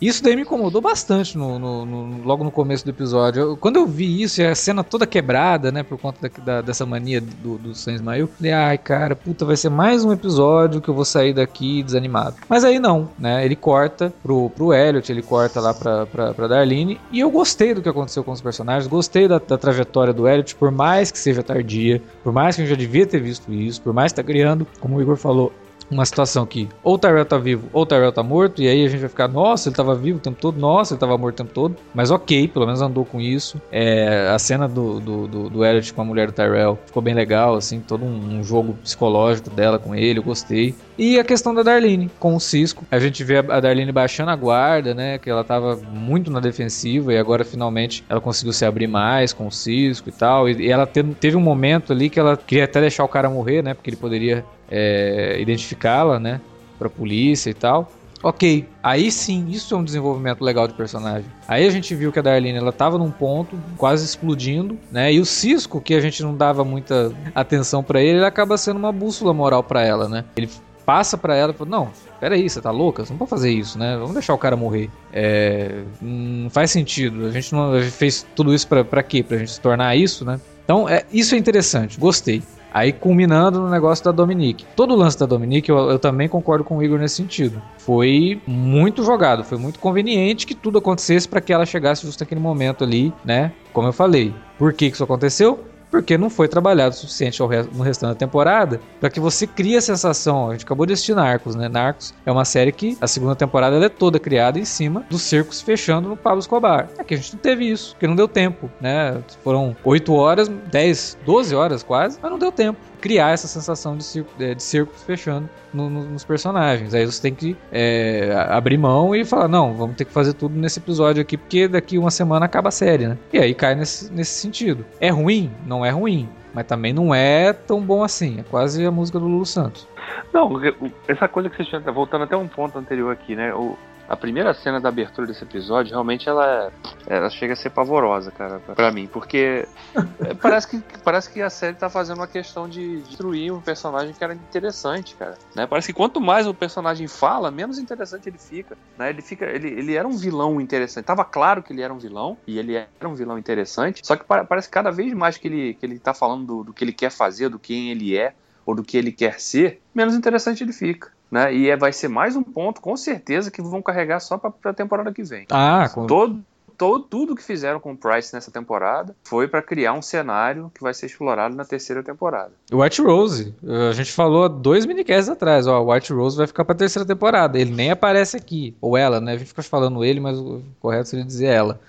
isso 0.00 0.22
daí 0.22 0.34
me 0.34 0.42
incomodou 0.42 0.80
bastante 0.80 1.38
no, 1.38 1.58
no, 1.58 1.86
no 1.86 2.24
logo 2.24 2.44
no 2.44 2.50
começo 2.50 2.84
do 2.84 2.90
episódio. 2.90 3.42
Eu, 3.42 3.56
quando 3.56 3.76
eu 3.76 3.86
vi 3.86 4.22
isso 4.22 4.40
e 4.40 4.46
a 4.46 4.54
cena 4.54 4.82
toda 4.82 5.06
quebrada, 5.06 5.70
né, 5.70 5.82
por 5.82 5.98
conta 5.98 6.28
da, 6.28 6.44
da, 6.44 6.60
dessa 6.62 6.84
mania 6.84 7.20
do, 7.20 7.58
do 7.58 7.74
Sam 7.74 7.94
Ismail, 7.94 8.26
falei, 8.26 8.52
ai, 8.52 8.78
cara, 8.78 9.14
puta, 9.14 9.44
vai 9.44 9.56
ser 9.56 9.70
mais 9.70 10.04
um 10.04 10.12
episódio 10.12 10.80
que 10.80 10.88
eu 10.88 10.94
vou 10.94 11.04
sair 11.04 11.32
daqui 11.32 11.82
desanimado. 11.82 12.36
Mas 12.48 12.64
aí 12.64 12.78
não, 12.78 13.08
né? 13.18 13.44
Ele 13.44 13.56
corta 13.62 14.12
pro, 14.20 14.50
pro 14.50 14.74
Elliot, 14.74 15.10
ele 15.10 15.22
corta 15.22 15.60
lá 15.60 15.72
pra, 15.72 16.04
pra, 16.04 16.34
pra 16.34 16.48
Darlene. 16.48 17.00
E 17.12 17.20
eu 17.20 17.30
gostei 17.30 17.72
do 17.72 17.80
que 17.80 17.88
aconteceu 17.88 18.24
com 18.24 18.32
os 18.32 18.40
personagens, 18.40 18.88
gostei 18.88 19.28
da, 19.28 19.38
da 19.38 19.56
trajetória 19.56 20.12
do 20.12 20.28
Elliot, 20.28 20.56
por 20.56 20.72
mais 20.72 21.12
que 21.12 21.18
seja 21.18 21.42
tardia, 21.42 22.02
por 22.24 22.32
mais 22.32 22.56
que 22.56 22.62
a 22.62 22.64
gente 22.64 22.74
já 22.74 22.78
devia 22.78 23.06
ter 23.06 23.20
visto 23.20 23.52
isso, 23.52 23.80
por 23.80 23.92
mais 23.92 24.12
que 24.12 24.16
tá 24.16 24.22
criando, 24.22 24.66
como 24.80 24.96
o 24.96 25.02
Igor 25.02 25.16
falou, 25.16 25.52
uma 25.92 26.04
situação 26.06 26.46
que 26.46 26.68
ou 26.82 26.94
o 26.94 26.98
Tyrell 26.98 27.24
tá 27.24 27.38
vivo 27.38 27.68
ou 27.72 27.82
o 27.82 27.86
Tyrell 27.86 28.12
tá 28.12 28.22
morto, 28.22 28.62
e 28.62 28.68
aí 28.68 28.84
a 28.84 28.88
gente 28.88 29.00
vai 29.00 29.08
ficar, 29.08 29.28
nossa, 29.28 29.68
ele 29.68 29.76
tava 29.76 29.94
vivo 29.94 30.18
o 30.18 30.20
tempo 30.20 30.38
todo, 30.40 30.58
nossa, 30.58 30.94
ele 30.94 31.00
tava 31.00 31.16
morto 31.18 31.34
o 31.34 31.44
tempo 31.44 31.54
todo, 31.54 31.76
mas 31.94 32.10
ok, 32.10 32.48
pelo 32.48 32.66
menos 32.66 32.80
andou 32.80 33.04
com 33.04 33.20
isso. 33.20 33.60
É, 33.70 34.28
a 34.28 34.38
cena 34.38 34.68
do, 34.68 35.00
do, 35.00 35.28
do, 35.28 35.50
do 35.50 35.64
Elliot 35.64 35.92
com 35.92 36.02
a 36.02 36.04
mulher 36.04 36.28
do 36.28 36.32
Tyrell 36.32 36.78
ficou 36.86 37.02
bem 37.02 37.14
legal, 37.14 37.54
assim, 37.54 37.80
todo 37.80 38.04
um, 38.04 38.38
um, 38.38 38.42
jogo 38.42 38.74
psicológico 38.82 39.50
dela 39.50 39.78
com 39.78 39.94
ele, 39.94 40.18
eu 40.18 40.22
gostei. 40.22 40.74
E 40.98 41.18
a 41.18 41.24
questão 41.24 41.54
da 41.54 41.62
Darlene 41.62 42.10
com 42.18 42.34
o 42.34 42.40
Cisco, 42.40 42.84
a 42.90 42.98
gente 42.98 43.24
vê 43.24 43.38
a 43.38 43.60
Darlene 43.60 43.92
baixando 43.92 44.30
a 44.30 44.36
guarda, 44.36 44.94
né, 44.94 45.18
que 45.18 45.28
ela 45.28 45.44
tava 45.44 45.76
muito 45.76 46.30
na 46.30 46.40
defensiva 46.40 47.12
e 47.12 47.18
agora 47.18 47.44
finalmente 47.44 48.04
ela 48.08 48.20
conseguiu 48.20 48.52
se 48.52 48.64
abrir 48.64 48.86
mais 48.86 49.32
com 49.32 49.46
o 49.46 49.52
Cisco 49.52 50.08
e 50.08 50.12
tal, 50.12 50.48
e, 50.48 50.66
e 50.66 50.70
ela 50.70 50.86
teve, 50.86 51.14
teve 51.14 51.36
um 51.36 51.40
momento 51.40 51.92
ali 51.92 52.08
que 52.08 52.20
ela 52.20 52.36
queria 52.36 52.64
até 52.64 52.80
deixar 52.80 53.04
o 53.04 53.08
cara 53.08 53.28
morrer, 53.28 53.62
né, 53.62 53.74
porque 53.74 53.90
ele 53.90 53.96
poderia 53.96 54.44
é, 54.72 55.36
identificá-la, 55.38 56.18
né, 56.18 56.40
para 56.78 56.88
polícia 56.88 57.50
e 57.50 57.54
tal. 57.54 57.92
Ok, 58.22 58.68
aí 58.80 59.10
sim, 59.10 59.48
isso 59.50 59.74
é 59.74 59.76
um 59.76 59.82
desenvolvimento 59.82 60.42
legal 60.42 60.68
de 60.68 60.74
personagem. 60.74 61.28
Aí 61.46 61.66
a 61.66 61.70
gente 61.70 61.92
viu 61.92 62.12
que 62.12 62.20
a 62.20 62.22
Darlene 62.22 62.56
ela 62.56 62.72
tava 62.72 62.96
num 62.96 63.10
ponto 63.10 63.58
quase 63.76 64.04
explodindo, 64.04 64.78
né? 64.92 65.12
E 65.12 65.18
o 65.18 65.26
Cisco, 65.26 65.80
que 65.80 65.92
a 65.92 66.00
gente 66.00 66.22
não 66.22 66.36
dava 66.36 66.64
muita 66.64 67.12
atenção 67.34 67.82
para 67.82 68.00
ele, 68.00 68.18
ele 68.18 68.24
acaba 68.24 68.56
sendo 68.56 68.76
uma 68.76 68.92
bússola 68.92 69.34
moral 69.34 69.64
para 69.64 69.84
ela, 69.84 70.08
né? 70.08 70.24
Ele 70.36 70.48
passa 70.86 71.18
para 71.18 71.34
ela 71.34 71.52
fala: 71.52 71.68
Não, 71.68 71.90
peraí, 72.20 72.48
você 72.48 72.60
tá 72.60 72.70
louca? 72.70 73.04
Você 73.04 73.12
não 73.12 73.18
pode 73.18 73.30
fazer 73.30 73.50
isso, 73.50 73.76
né? 73.76 73.96
Vamos 73.96 74.12
deixar 74.12 74.34
o 74.34 74.38
cara 74.38 74.56
morrer. 74.56 74.88
É, 75.12 75.82
não 76.00 76.48
faz 76.48 76.70
sentido. 76.70 77.26
A 77.26 77.30
gente 77.32 77.52
não 77.52 77.72
a 77.72 77.82
gente 77.82 77.92
fez 77.92 78.24
tudo 78.36 78.54
isso 78.54 78.68
para 78.68 79.02
quê? 79.02 79.24
Pra 79.24 79.36
gente 79.36 79.50
se 79.50 79.60
tornar 79.60 79.96
isso, 79.96 80.24
né? 80.24 80.40
Então, 80.64 80.88
é, 80.88 81.04
isso 81.12 81.34
é 81.34 81.38
interessante, 81.38 81.98
gostei. 81.98 82.40
Aí 82.72 82.92
culminando 82.92 83.60
no 83.60 83.68
negócio 83.68 84.04
da 84.04 84.10
Dominique. 84.10 84.64
Todo 84.74 84.94
o 84.94 84.96
lance 84.96 85.18
da 85.18 85.26
Dominique, 85.26 85.70
eu, 85.70 85.90
eu, 85.90 85.98
também 85.98 86.28
concordo 86.28 86.64
com 86.64 86.78
o 86.78 86.82
Igor 86.82 86.98
nesse 86.98 87.16
sentido. 87.16 87.60
Foi 87.78 88.40
muito 88.46 89.02
jogado, 89.02 89.44
foi 89.44 89.58
muito 89.58 89.78
conveniente 89.78 90.46
que 90.46 90.54
tudo 90.54 90.78
acontecesse 90.78 91.28
para 91.28 91.40
que 91.40 91.52
ela 91.52 91.66
chegasse 91.66 92.06
justo 92.06 92.20
naquele 92.20 92.40
momento 92.40 92.82
ali, 92.82 93.12
né? 93.24 93.52
Como 93.72 93.88
eu 93.88 93.92
falei. 93.92 94.34
Por 94.58 94.72
que, 94.72 94.88
que 94.88 94.94
isso 94.94 95.04
aconteceu? 95.04 95.71
Porque 95.92 96.16
não 96.16 96.30
foi 96.30 96.48
trabalhado 96.48 96.94
o 96.94 96.98
suficiente 96.98 97.38
no 97.40 97.82
restante 97.82 98.12
da 98.12 98.14
temporada 98.14 98.80
para 98.98 99.10
que 99.10 99.20
você 99.20 99.46
crie 99.46 99.76
a 99.76 99.80
sensação. 99.80 100.48
A 100.48 100.52
gente 100.52 100.64
acabou 100.64 100.86
de 100.86 100.94
assistir 100.94 101.14
Narcos, 101.14 101.54
né? 101.54 101.68
Narcos 101.68 102.14
é 102.24 102.32
uma 102.32 102.46
série 102.46 102.72
que 102.72 102.96
a 102.98 103.06
segunda 103.06 103.36
temporada 103.36 103.76
é 103.84 103.88
toda 103.90 104.18
criada 104.18 104.58
em 104.58 104.64
cima 104.64 105.04
dos 105.10 105.20
cercos 105.20 105.60
fechando 105.60 106.08
no 106.08 106.16
Pablo 106.16 106.40
Escobar. 106.40 106.88
Aqui 106.98 107.12
a 107.12 107.16
gente 107.18 107.34
não 107.34 107.40
teve 107.40 107.70
isso, 107.70 107.92
porque 107.92 108.06
não 108.06 108.16
deu 108.16 108.26
tempo, 108.26 108.70
né? 108.80 109.22
Foram 109.44 109.76
8 109.84 110.14
horas, 110.14 110.48
10, 110.48 111.18
12 111.26 111.54
horas 111.54 111.82
quase, 111.82 112.18
mas 112.22 112.30
não 112.30 112.38
deu 112.38 112.50
tempo 112.50 112.80
criar 113.02 113.32
essa 113.32 113.48
sensação 113.48 113.96
de, 113.96 114.04
circo, 114.04 114.30
é, 114.40 114.54
de 114.54 114.62
circos 114.62 115.02
fechando 115.02 115.50
no, 115.74 115.90
no, 115.90 116.04
nos 116.04 116.24
personagens. 116.24 116.94
Aí 116.94 117.04
você 117.04 117.20
tem 117.20 117.34
que 117.34 117.56
é, 117.70 118.32
abrir 118.48 118.78
mão 118.78 119.14
e 119.14 119.24
falar: 119.24 119.48
não, 119.48 119.74
vamos 119.74 119.96
ter 119.96 120.04
que 120.04 120.12
fazer 120.12 120.32
tudo 120.32 120.56
nesse 120.58 120.78
episódio 120.78 121.20
aqui, 121.20 121.36
porque 121.36 121.66
daqui 121.66 121.98
uma 121.98 122.10
semana 122.10 122.46
acaba 122.46 122.68
a 122.68 122.72
série, 122.72 123.08
né? 123.08 123.18
E 123.32 123.38
aí 123.38 123.52
cai 123.54 123.74
nesse, 123.74 124.10
nesse 124.12 124.40
sentido. 124.40 124.86
É 125.00 125.10
ruim? 125.10 125.50
Não 125.66 125.84
é 125.84 125.90
ruim. 125.90 126.28
Mas 126.54 126.66
também 126.66 126.92
não 126.92 127.14
é 127.14 127.52
tão 127.52 127.80
bom 127.80 128.04
assim. 128.04 128.38
É 128.40 128.42
quase 128.42 128.86
a 128.86 128.90
música 128.90 129.18
do 129.18 129.26
Lulu 129.26 129.46
Santos. 129.46 129.88
Não, 130.32 130.60
essa 131.08 131.26
coisa 131.26 131.48
que 131.48 131.56
você 131.56 131.64
tinha, 131.64 131.80
voltando 131.80 132.24
até 132.24 132.36
um 132.36 132.46
ponto 132.46 132.78
anterior 132.78 133.10
aqui, 133.10 133.34
né? 133.34 133.54
O, 133.54 133.76
a 134.12 134.16
primeira 134.16 134.52
cena 134.52 134.78
da 134.78 134.90
abertura 134.90 135.26
desse 135.26 135.42
episódio, 135.42 135.92
realmente 135.92 136.28
ela, 136.28 136.70
ela 137.06 137.30
chega 137.30 137.54
a 137.54 137.56
ser 137.56 137.70
pavorosa, 137.70 138.30
cara, 138.30 138.60
para 138.60 138.92
mim, 138.92 139.06
porque 139.06 139.66
é, 140.20 140.34
parece 140.34 140.68
que, 140.68 140.82
parece 141.02 141.30
que 141.32 141.40
a 141.40 141.48
série 141.48 141.76
tá 141.76 141.88
fazendo 141.88 142.18
uma 142.18 142.26
questão 142.26 142.68
de 142.68 143.00
destruir 143.00 143.50
um 143.50 143.62
personagem 143.62 144.12
que 144.12 144.22
era 144.22 144.34
interessante, 144.34 145.14
cara. 145.14 145.38
Né? 145.56 145.66
Parece 145.66 145.86
que 145.86 145.92
quanto 145.94 146.20
mais 146.20 146.46
o 146.46 146.52
personagem 146.52 147.08
fala, 147.08 147.50
menos 147.50 147.78
interessante 147.78 148.28
ele 148.28 148.36
fica. 148.36 148.76
Né? 148.98 149.08
Ele 149.08 149.22
fica, 149.22 149.46
ele, 149.46 149.68
ele 149.68 149.94
era 149.94 150.06
um 150.06 150.14
vilão 150.14 150.60
interessante. 150.60 151.06
Tava 151.06 151.24
claro 151.24 151.62
que 151.62 151.72
ele 151.72 151.80
era 151.80 151.92
um 151.92 151.98
vilão 151.98 152.36
e 152.46 152.58
ele 152.58 152.76
era 152.76 153.08
um 153.08 153.14
vilão 153.14 153.38
interessante. 153.38 154.02
Só 154.04 154.14
que 154.14 154.26
parece 154.26 154.68
que 154.68 154.74
cada 154.74 154.90
vez 154.90 155.14
mais 155.14 155.38
que 155.38 155.48
ele, 155.48 155.72
que 155.72 155.86
ele 155.86 155.98
tá 155.98 156.12
falando 156.12 156.44
do, 156.44 156.64
do 156.64 156.72
que 156.74 156.84
ele 156.84 156.92
quer 156.92 157.10
fazer, 157.10 157.48
do 157.48 157.58
quem 157.58 157.90
ele 157.90 158.14
é 158.14 158.34
ou 158.66 158.74
do 158.74 158.82
que 158.82 158.98
ele 158.98 159.10
quer 159.10 159.40
ser, 159.40 159.80
menos 159.94 160.14
interessante 160.14 160.62
ele 160.62 160.74
fica 160.74 161.10
né? 161.32 161.52
E 161.54 161.70
é, 161.70 161.76
vai 161.76 161.94
ser 161.94 162.08
mais 162.08 162.36
um 162.36 162.42
ponto, 162.42 162.82
com 162.82 162.94
certeza, 162.94 163.50
que 163.50 163.62
vão 163.62 163.80
carregar 163.80 164.20
só 164.20 164.36
para 164.36 164.52
a 164.64 164.74
temporada 164.74 165.10
que 165.10 165.22
vem. 165.22 165.46
Ah, 165.50 165.88
com... 165.92 166.06
todo, 166.06 166.44
todo 166.76 167.04
tudo 167.04 167.34
que 167.34 167.42
fizeram 167.42 167.80
com 167.80 167.92
o 167.92 167.96
Price 167.96 168.34
nessa 168.34 168.50
temporada 168.50 169.16
foi 169.24 169.48
para 169.48 169.62
criar 169.62 169.94
um 169.94 170.02
cenário 170.02 170.70
que 170.74 170.82
vai 170.82 170.92
ser 170.92 171.06
explorado 171.06 171.56
na 171.56 171.64
terceira 171.64 172.02
temporada. 172.02 172.52
White 172.70 173.00
Rose, 173.00 173.54
a 173.88 173.92
gente 173.92 174.12
falou 174.12 174.46
dois 174.46 174.84
minicasts 174.84 175.30
atrás, 175.30 175.66
ó, 175.66 175.82
White 175.82 176.12
Rose 176.12 176.36
vai 176.36 176.46
ficar 176.46 176.66
para 176.66 176.74
terceira 176.74 177.06
temporada. 177.06 177.58
Ele 177.58 177.70
nem 177.70 177.90
aparece 177.90 178.36
aqui, 178.36 178.76
ou 178.78 178.94
ela, 178.94 179.18
né? 179.18 179.32
A 179.32 179.38
gente 179.38 179.48
fica 179.48 179.62
falando 179.62 180.04
ele, 180.04 180.20
mas 180.20 180.38
o 180.38 180.60
correto 180.80 181.08
seria 181.08 181.24
dizer 181.24 181.46
ela. 181.46 181.80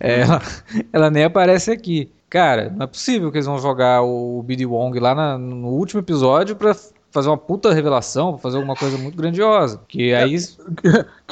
Ela, 0.00 0.42
ela 0.92 1.08
nem 1.08 1.22
aparece 1.22 1.70
aqui. 1.70 2.10
Cara, 2.28 2.72
não 2.74 2.84
é 2.84 2.86
possível 2.86 3.30
que 3.30 3.36
eles 3.36 3.46
vão 3.46 3.58
jogar 3.58 4.02
o 4.02 4.42
BD 4.42 4.64
Wong 4.64 4.98
lá 4.98 5.14
na, 5.14 5.38
no 5.38 5.68
último 5.68 6.00
episódio 6.00 6.56
para 6.56 6.74
fazer 7.12 7.28
uma 7.28 7.36
puta 7.36 7.72
revelação, 7.72 8.38
fazer 8.38 8.56
alguma 8.56 8.74
coisa 8.74 8.96
muito 8.98 9.16
grandiosa. 9.16 9.80
Que 9.86 10.10
é, 10.10 10.22
aí. 10.22 10.36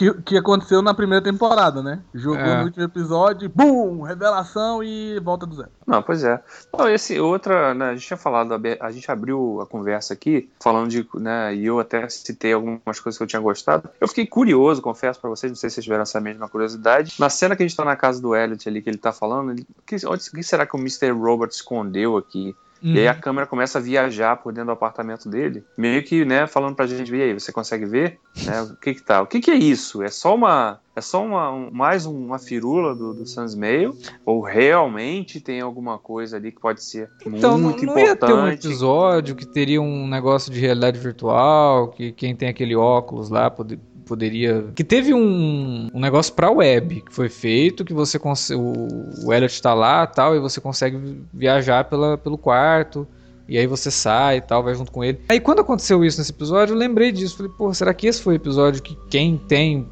Que, 0.01 0.15
que 0.23 0.37
aconteceu 0.39 0.81
na 0.81 0.95
primeira 0.95 1.23
temporada, 1.23 1.83
né? 1.83 2.01
Jogou 2.15 2.39
é. 2.39 2.59
no 2.61 2.65
último 2.65 2.85
episódio, 2.85 3.53
bum! 3.55 4.01
Revelação 4.01 4.83
e 4.83 5.21
volta 5.21 5.45
do 5.45 5.55
zero. 5.55 5.69
Não, 5.87 6.03
pois 6.03 6.25
é. 6.25 6.43
Não, 6.73 6.89
esse 6.89 7.21
outra, 7.21 7.75
né, 7.75 7.91
a 7.91 7.95
gente 7.95 8.07
tinha 8.07 8.17
falado, 8.17 8.55
a 8.81 8.91
gente 8.91 9.11
abriu 9.11 9.61
a 9.61 9.67
conversa 9.67 10.15
aqui, 10.15 10.49
falando 10.59 10.89
de, 10.89 11.07
né, 11.17 11.55
e 11.55 11.67
eu 11.67 11.79
até 11.79 12.09
citei 12.09 12.55
algumas 12.55 12.99
coisas 12.99 13.19
que 13.19 13.23
eu 13.23 13.27
tinha 13.27 13.43
gostado. 13.43 13.91
Eu 14.01 14.09
fiquei 14.09 14.27
curioso, 14.27 14.81
confesso 14.81 15.21
para 15.21 15.29
vocês, 15.29 15.51
não 15.51 15.57
sei 15.57 15.69
se 15.69 15.75
vocês 15.75 15.85
tiveram 15.85 16.03
essa 16.03 16.19
mesma 16.19 16.49
curiosidade. 16.49 17.17
Na 17.19 17.29
cena 17.29 17.55
que 17.55 17.63
a 17.63 17.67
gente 17.67 17.77
tá 17.77 17.85
na 17.85 17.97
casa 17.97 18.23
do 18.23 18.35
Elliot 18.35 18.67
ali, 18.67 18.81
que 18.81 18.89
ele 18.89 18.97
tá 18.97 19.13
falando, 19.13 19.51
ele, 19.51 19.67
que, 19.85 19.97
onde, 20.07 20.31
que 20.31 20.43
será 20.43 20.65
que 20.65 20.77
o 20.77 20.79
Mr. 20.79 21.11
Robert 21.11 21.51
escondeu 21.51 22.17
aqui? 22.17 22.57
Uhum. 22.83 22.95
E 22.95 23.01
aí 23.01 23.09
a 23.09 23.13
uhum. 23.13 23.21
câmera 23.21 23.47
começa 23.47 23.79
a 23.79 23.81
viajar 23.81 24.37
por 24.37 24.53
dentro 24.53 24.67
do 24.67 24.73
apartamento 24.73 25.29
dele, 25.29 25.65
meio 25.77 26.03
que, 26.03 26.25
né, 26.25 26.47
falando 26.47 26.75
pra 26.75 26.87
gente, 26.87 27.15
e 27.15 27.23
aí, 27.23 27.35
você 27.35 27.53
consegue 27.53 27.85
ver? 27.85 28.19
Né, 28.45 28.63
o 28.63 28.77
que 28.77 28.95
que 28.95 29.03
tá? 29.03 29.23
O 29.23 29.27
que 29.27 29.41
que 29.41 29.51
é 29.51 29.57
isso? 29.57 30.03
É 30.03 30.09
só 30.09 30.35
uma... 30.35 30.81
É 30.97 31.01
só 31.01 31.25
uma, 31.25 31.51
um, 31.51 31.71
mais 31.71 32.05
uma 32.05 32.39
firula 32.39 32.95
do, 32.95 33.15
do 33.15 33.25
Sans 33.25 33.55
Mail? 33.55 33.97
Ou 34.27 34.43
realmente 34.43 35.41
tem 35.41 35.61
alguma 35.61 35.99
coisa 35.99 36.37
ali 36.37 36.51
que 36.51 36.61
pode 36.61 36.83
ser 36.83 37.09
então, 37.25 37.59
muito 37.59 37.87
não, 37.87 37.95
não 37.95 38.01
importante? 38.01 38.17
Então, 38.17 38.29
não 38.29 38.49
ia 38.49 38.57
ter 38.57 38.67
um 38.67 38.71
episódio 38.71 39.37
que 39.37 39.47
teria 39.47 39.81
um 39.81 40.07
negócio 40.09 40.53
de 40.53 40.59
realidade 40.61 40.99
virtual, 40.99 41.89
que 41.89 42.13
quem 42.13 42.35
tem 42.35 42.49
aquele 42.49 42.75
óculos 42.75 43.31
lá 43.31 43.49
poder, 43.49 43.79
poderia. 44.11 44.65
Que 44.75 44.83
teve 44.83 45.15
um, 45.15 45.89
um 45.95 46.01
negócio 46.01 46.35
pra 46.35 46.51
web 46.51 47.03
que 47.03 47.13
foi 47.15 47.29
feito, 47.29 47.85
que 47.85 47.95
você 47.95 48.19
consegue. 48.19 48.61
O 48.61 49.33
Elliot 49.33 49.63
tá 49.63 49.73
lá 49.73 50.05
tal, 50.05 50.35
e 50.35 50.41
você 50.41 50.61
consegue 50.61 51.23
viajar 51.33 51.85
pela, 51.85 52.19
pelo 52.19 52.37
quarto. 52.37 53.07
E 53.49 53.57
aí 53.57 53.67
você 53.67 53.91
sai 53.91 54.39
e 54.39 54.41
tal, 54.41 54.63
vai 54.63 54.75
junto 54.75 54.91
com 54.91 55.05
ele. 55.05 55.21
Aí 55.29 55.39
quando 55.39 55.61
aconteceu 55.61 56.05
isso 56.05 56.19
nesse 56.19 56.33
episódio, 56.33 56.73
eu 56.75 56.79
lembrei 56.79 57.13
disso. 57.13 57.37
Falei, 57.37 57.53
pô, 57.57 57.73
será 57.73 57.95
que 57.95 58.07
esse 58.07 58.21
foi 58.21 58.35
o 58.35 58.37
episódio 58.37 58.83
que 58.83 58.97
quem 59.09 59.37
tem, 59.37 59.89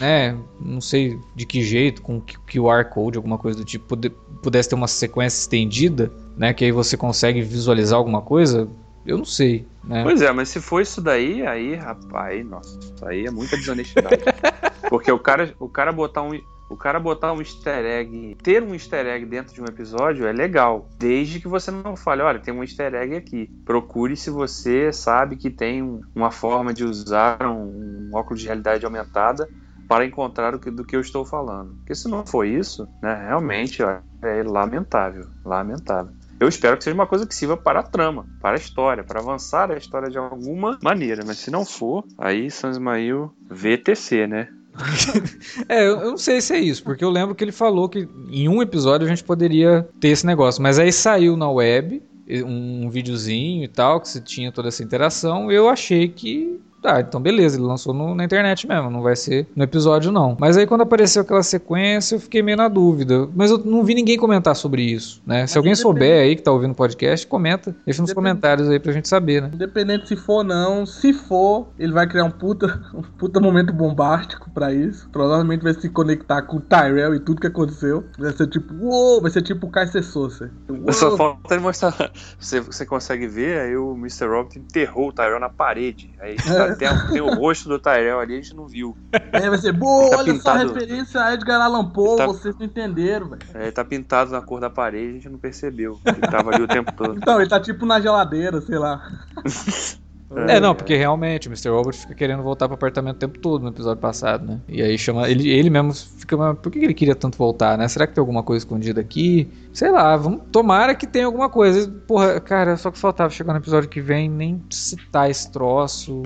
né, 0.00 0.36
não 0.60 0.80
sei 0.80 1.18
de 1.34 1.46
que 1.46 1.62
jeito, 1.62 2.02
com 2.02 2.20
QR 2.20 2.84
Code, 2.92 3.16
alguma 3.16 3.38
coisa 3.38 3.58
do 3.58 3.64
tipo, 3.64 3.96
pudesse 4.42 4.68
ter 4.68 4.74
uma 4.74 4.88
sequência 4.88 5.38
estendida, 5.38 6.10
né, 6.36 6.52
que 6.52 6.64
aí 6.64 6.72
você 6.72 6.96
consegue 6.96 7.42
visualizar 7.42 7.96
alguma 7.96 8.20
coisa? 8.20 8.68
Eu 9.06 9.18
não 9.18 9.24
sei. 9.24 9.66
Né? 9.84 10.02
Pois 10.02 10.20
é, 10.20 10.32
mas 10.32 10.48
se 10.48 10.60
for 10.60 10.80
isso 10.80 11.00
daí, 11.00 11.46
aí, 11.46 11.74
rapaz, 11.74 12.44
nossa, 12.44 12.78
aí 13.06 13.26
é 13.26 13.30
muita 13.30 13.56
desonestidade. 13.56 14.22
Porque 14.88 15.10
o 15.10 15.18
cara, 15.18 15.54
o 15.58 15.68
cara 15.68 15.92
botar 15.92 16.22
um. 16.22 16.40
O 16.68 16.76
cara 16.76 16.98
botar 16.98 17.32
um 17.32 17.38
easter 17.38 17.84
egg, 17.84 18.36
ter 18.42 18.60
um 18.60 18.74
easter 18.74 19.06
egg 19.06 19.24
dentro 19.24 19.54
de 19.54 19.62
um 19.62 19.66
episódio 19.66 20.26
é 20.26 20.32
legal, 20.32 20.88
desde 20.98 21.38
que 21.38 21.46
você 21.46 21.70
não 21.70 21.94
fale, 21.94 22.22
olha, 22.22 22.40
tem 22.40 22.52
um 22.52 22.60
easter 22.60 22.92
egg 22.92 23.14
aqui. 23.14 23.48
Procure 23.64 24.16
se 24.16 24.30
você 24.30 24.92
sabe 24.92 25.36
que 25.36 25.48
tem 25.48 26.00
uma 26.12 26.32
forma 26.32 26.74
de 26.74 26.82
usar 26.82 27.40
um, 27.46 28.10
um 28.10 28.10
óculos 28.14 28.40
de 28.40 28.48
realidade 28.48 28.84
aumentada 28.84 29.48
para 29.88 30.04
encontrar 30.04 30.56
o 30.56 30.58
que, 30.58 30.68
do 30.68 30.84
que 30.84 30.96
eu 30.96 31.00
estou 31.00 31.24
falando. 31.24 31.74
Porque 31.76 31.94
se 31.94 32.08
não 32.08 32.26
for 32.26 32.44
isso, 32.44 32.88
né, 33.00 33.26
realmente 33.28 33.82
ó, 33.84 33.98
é 34.22 34.42
lamentável, 34.42 35.26
lamentável. 35.44 36.12
Eu 36.38 36.48
espero 36.48 36.76
que 36.76 36.84
seja 36.84 36.94
uma 36.94 37.06
coisa 37.06 37.26
que 37.26 37.34
sirva 37.34 37.56
para 37.56 37.80
a 37.80 37.82
trama, 37.82 38.26
para 38.40 38.56
a 38.56 38.60
história, 38.60 39.02
para 39.02 39.20
avançar 39.20 39.70
a 39.70 39.76
história 39.76 40.10
de 40.10 40.18
alguma 40.18 40.78
maneira. 40.82 41.24
Mas 41.26 41.38
se 41.38 41.50
não 41.50 41.64
for, 41.64 42.04
aí 42.18 42.50
San 42.50 42.70
Ismael 42.70 43.32
VTC, 43.48 44.26
né? 44.26 44.48
é, 45.68 45.86
eu 45.86 46.10
não 46.10 46.18
sei 46.18 46.40
se 46.40 46.54
é 46.54 46.58
isso, 46.58 46.84
porque 46.84 47.02
eu 47.02 47.08
lembro 47.10 47.34
que 47.34 47.42
ele 47.42 47.52
falou 47.52 47.88
que 47.88 48.06
em 48.30 48.48
um 48.48 48.60
episódio 48.60 49.06
a 49.06 49.08
gente 49.08 49.24
poderia 49.24 49.88
ter 49.98 50.08
esse 50.08 50.26
negócio, 50.26 50.62
mas 50.62 50.78
aí 50.78 50.92
saiu 50.92 51.36
na 51.36 51.50
web 51.50 52.02
um 52.44 52.90
videozinho 52.90 53.64
e 53.64 53.68
tal, 53.68 54.00
que 54.00 54.08
se 54.08 54.20
tinha 54.20 54.50
toda 54.50 54.68
essa 54.68 54.82
interação, 54.82 55.50
eu 55.50 55.68
achei 55.68 56.08
que 56.08 56.60
ah, 56.84 57.00
então 57.00 57.20
beleza, 57.20 57.56
ele 57.56 57.64
lançou 57.64 57.92
no, 57.92 58.14
na 58.14 58.24
internet 58.24 58.66
mesmo, 58.66 58.90
não 58.90 59.02
vai 59.02 59.16
ser 59.16 59.46
no 59.54 59.64
episódio 59.64 60.12
não. 60.12 60.36
Mas 60.38 60.56
aí 60.56 60.66
quando 60.66 60.82
apareceu 60.82 61.22
aquela 61.22 61.42
sequência, 61.42 62.16
eu 62.16 62.20
fiquei 62.20 62.42
meio 62.42 62.56
na 62.56 62.68
dúvida. 62.68 63.28
Mas 63.34 63.50
eu 63.50 63.58
não 63.58 63.84
vi 63.84 63.94
ninguém 63.94 64.16
comentar 64.16 64.54
sobre 64.54 64.82
isso, 64.82 65.22
né? 65.26 65.42
Mas 65.42 65.50
Se 65.50 65.58
alguém 65.58 65.74
souber 65.74 66.22
aí 66.22 66.36
que 66.36 66.42
tá 66.42 66.52
ouvindo 66.52 66.72
o 66.72 66.74
podcast, 66.74 67.26
comenta, 67.26 67.74
deixa 67.84 68.02
nos 68.02 68.12
comentários 68.12 68.68
aí 68.68 68.78
pra 68.78 68.92
gente 68.92 69.08
saber, 69.08 69.42
né? 69.42 69.50
Independente 69.52 70.08
se 70.08 70.16
for 70.16 70.36
ou 70.36 70.44
não, 70.44 70.84
se 70.84 71.12
for, 71.12 71.68
ele 71.78 71.92
vai 71.92 72.06
criar 72.06 72.24
um 72.24 72.30
puta, 72.30 72.80
um 72.94 73.02
puta 73.02 73.40
momento 73.40 73.72
bombástico 73.72 74.50
pra 74.50 74.72
isso. 74.72 75.08
Provavelmente 75.10 75.62
vai 75.62 75.74
se 75.74 75.88
conectar 75.88 76.42
com 76.42 76.58
o 76.58 76.60
Tyrell 76.60 77.14
e 77.14 77.20
tudo 77.20 77.40
que 77.40 77.46
aconteceu. 77.46 78.04
Vai 78.18 78.32
ser 78.32 78.46
tipo, 78.48 78.74
uou, 78.74 79.20
vai 79.20 79.30
ser 79.30 79.42
tipo 79.42 79.66
o 79.66 79.70
Kaiser 79.70 80.04
Sosa. 80.04 80.50
Só 80.92 81.16
falta 81.16 81.54
ele 81.54 81.62
mostrar. 81.62 81.96
Você, 82.38 82.60
você 82.60 82.84
consegue 82.84 83.26
ver, 83.26 83.60
aí 83.60 83.76
o 83.76 83.94
Mr. 83.94 84.26
Robot 84.26 84.58
enterrou 84.58 85.08
o 85.08 85.12
Tyrell 85.12 85.40
na 85.40 85.48
parede. 85.48 86.12
Aí 86.20 86.36
tá 86.36 86.74
tem, 86.76 86.88
tem 87.08 87.20
o 87.20 87.34
rosto 87.34 87.68
do 87.68 87.78
Tyrell 87.78 88.20
ali, 88.20 88.34
a 88.34 88.36
gente 88.36 88.54
não 88.54 88.66
viu. 88.66 88.96
É, 89.32 89.48
vai 89.48 89.58
ser, 89.58 89.72
boa, 89.72 90.10
tá 90.10 90.18
olha 90.18 90.32
pintado... 90.32 90.58
só 90.58 90.64
a 90.64 90.74
referência 90.74 91.20
a 91.20 91.34
Edgar 91.34 91.60
Allan 91.60 91.90
Poe, 91.90 92.16
tá... 92.18 92.26
vocês 92.26 92.56
não 92.58 92.66
entenderam, 92.66 93.28
velho. 93.28 93.42
É, 93.54 93.62
ele 93.62 93.72
tá 93.72 93.84
pintado 93.84 94.30
na 94.30 94.40
cor 94.40 94.60
da 94.60 94.70
parede, 94.70 95.08
a 95.08 95.12
gente 95.12 95.28
não 95.28 95.38
percebeu. 95.38 95.98
Ele 96.04 96.20
tava 96.20 96.54
ali 96.54 96.62
o 96.62 96.68
tempo 96.68 96.92
todo. 96.92 97.16
Então, 97.16 97.40
ele 97.40 97.48
tá 97.48 97.60
tipo 97.60 97.84
na 97.86 98.00
geladeira, 98.00 98.60
sei 98.60 98.78
lá. 98.78 99.02
É, 100.48 100.58
não, 100.58 100.74
porque 100.74 100.96
realmente 100.96 101.46
o 101.46 101.50
Mr. 101.50 101.68
Robot 101.68 101.96
fica 101.96 102.14
querendo 102.14 102.42
voltar 102.42 102.66
pro 102.66 102.74
apartamento 102.74 103.16
o 103.16 103.18
tempo 103.18 103.38
todo 103.38 103.62
no 103.62 103.68
episódio 103.68 104.00
passado, 104.00 104.44
né? 104.44 104.60
E 104.68 104.82
aí 104.82 104.98
chama. 104.98 105.30
Ele, 105.30 105.48
ele 105.48 105.70
mesmo 105.70 105.94
fica. 105.94 106.54
Por 106.54 106.72
que 106.72 106.80
ele 106.80 106.94
queria 106.94 107.14
tanto 107.14 107.38
voltar, 107.38 107.78
né? 107.78 107.86
Será 107.86 108.06
que 108.06 108.14
tem 108.14 108.20
alguma 108.20 108.42
coisa 108.42 108.64
escondida 108.64 109.00
aqui? 109.00 109.48
Sei 109.72 109.90
lá, 109.90 110.16
vamos. 110.16 110.42
Tomara 110.50 110.96
que 110.96 111.06
tenha 111.06 111.26
alguma 111.26 111.48
coisa. 111.48 111.88
Porra, 112.08 112.40
cara, 112.40 112.76
só 112.76 112.90
que 112.90 112.98
faltava 112.98 113.30
chegar 113.30 113.52
no 113.52 113.60
episódio 113.60 113.88
que 113.88 114.00
vem 114.00 114.28
nem 114.28 114.60
citar 114.68 115.30
esse 115.30 115.50
troço. 115.52 116.24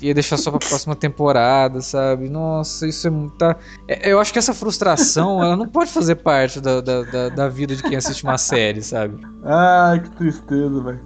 Ia 0.00 0.14
deixar 0.14 0.36
só 0.36 0.50
pra 0.50 0.58
próxima 0.58 0.94
temporada, 0.94 1.80
sabe? 1.80 2.28
Nossa, 2.28 2.86
isso 2.86 3.06
é 3.06 3.10
muita. 3.10 3.56
É, 3.88 4.10
eu 4.10 4.18
acho 4.18 4.32
que 4.32 4.38
essa 4.38 4.54
frustração, 4.54 5.42
ela 5.42 5.56
não 5.56 5.68
pode 5.68 5.90
fazer 5.90 6.16
parte 6.16 6.60
da, 6.60 6.80
da, 6.80 7.02
da, 7.02 7.28
da 7.28 7.48
vida 7.48 7.74
de 7.76 7.82
quem 7.82 7.96
assiste 7.96 8.24
uma 8.24 8.38
série, 8.38 8.82
sabe? 8.82 9.20
Ai, 9.44 10.00
que 10.00 10.10
tristeza, 10.10 10.82
velho. 10.82 11.00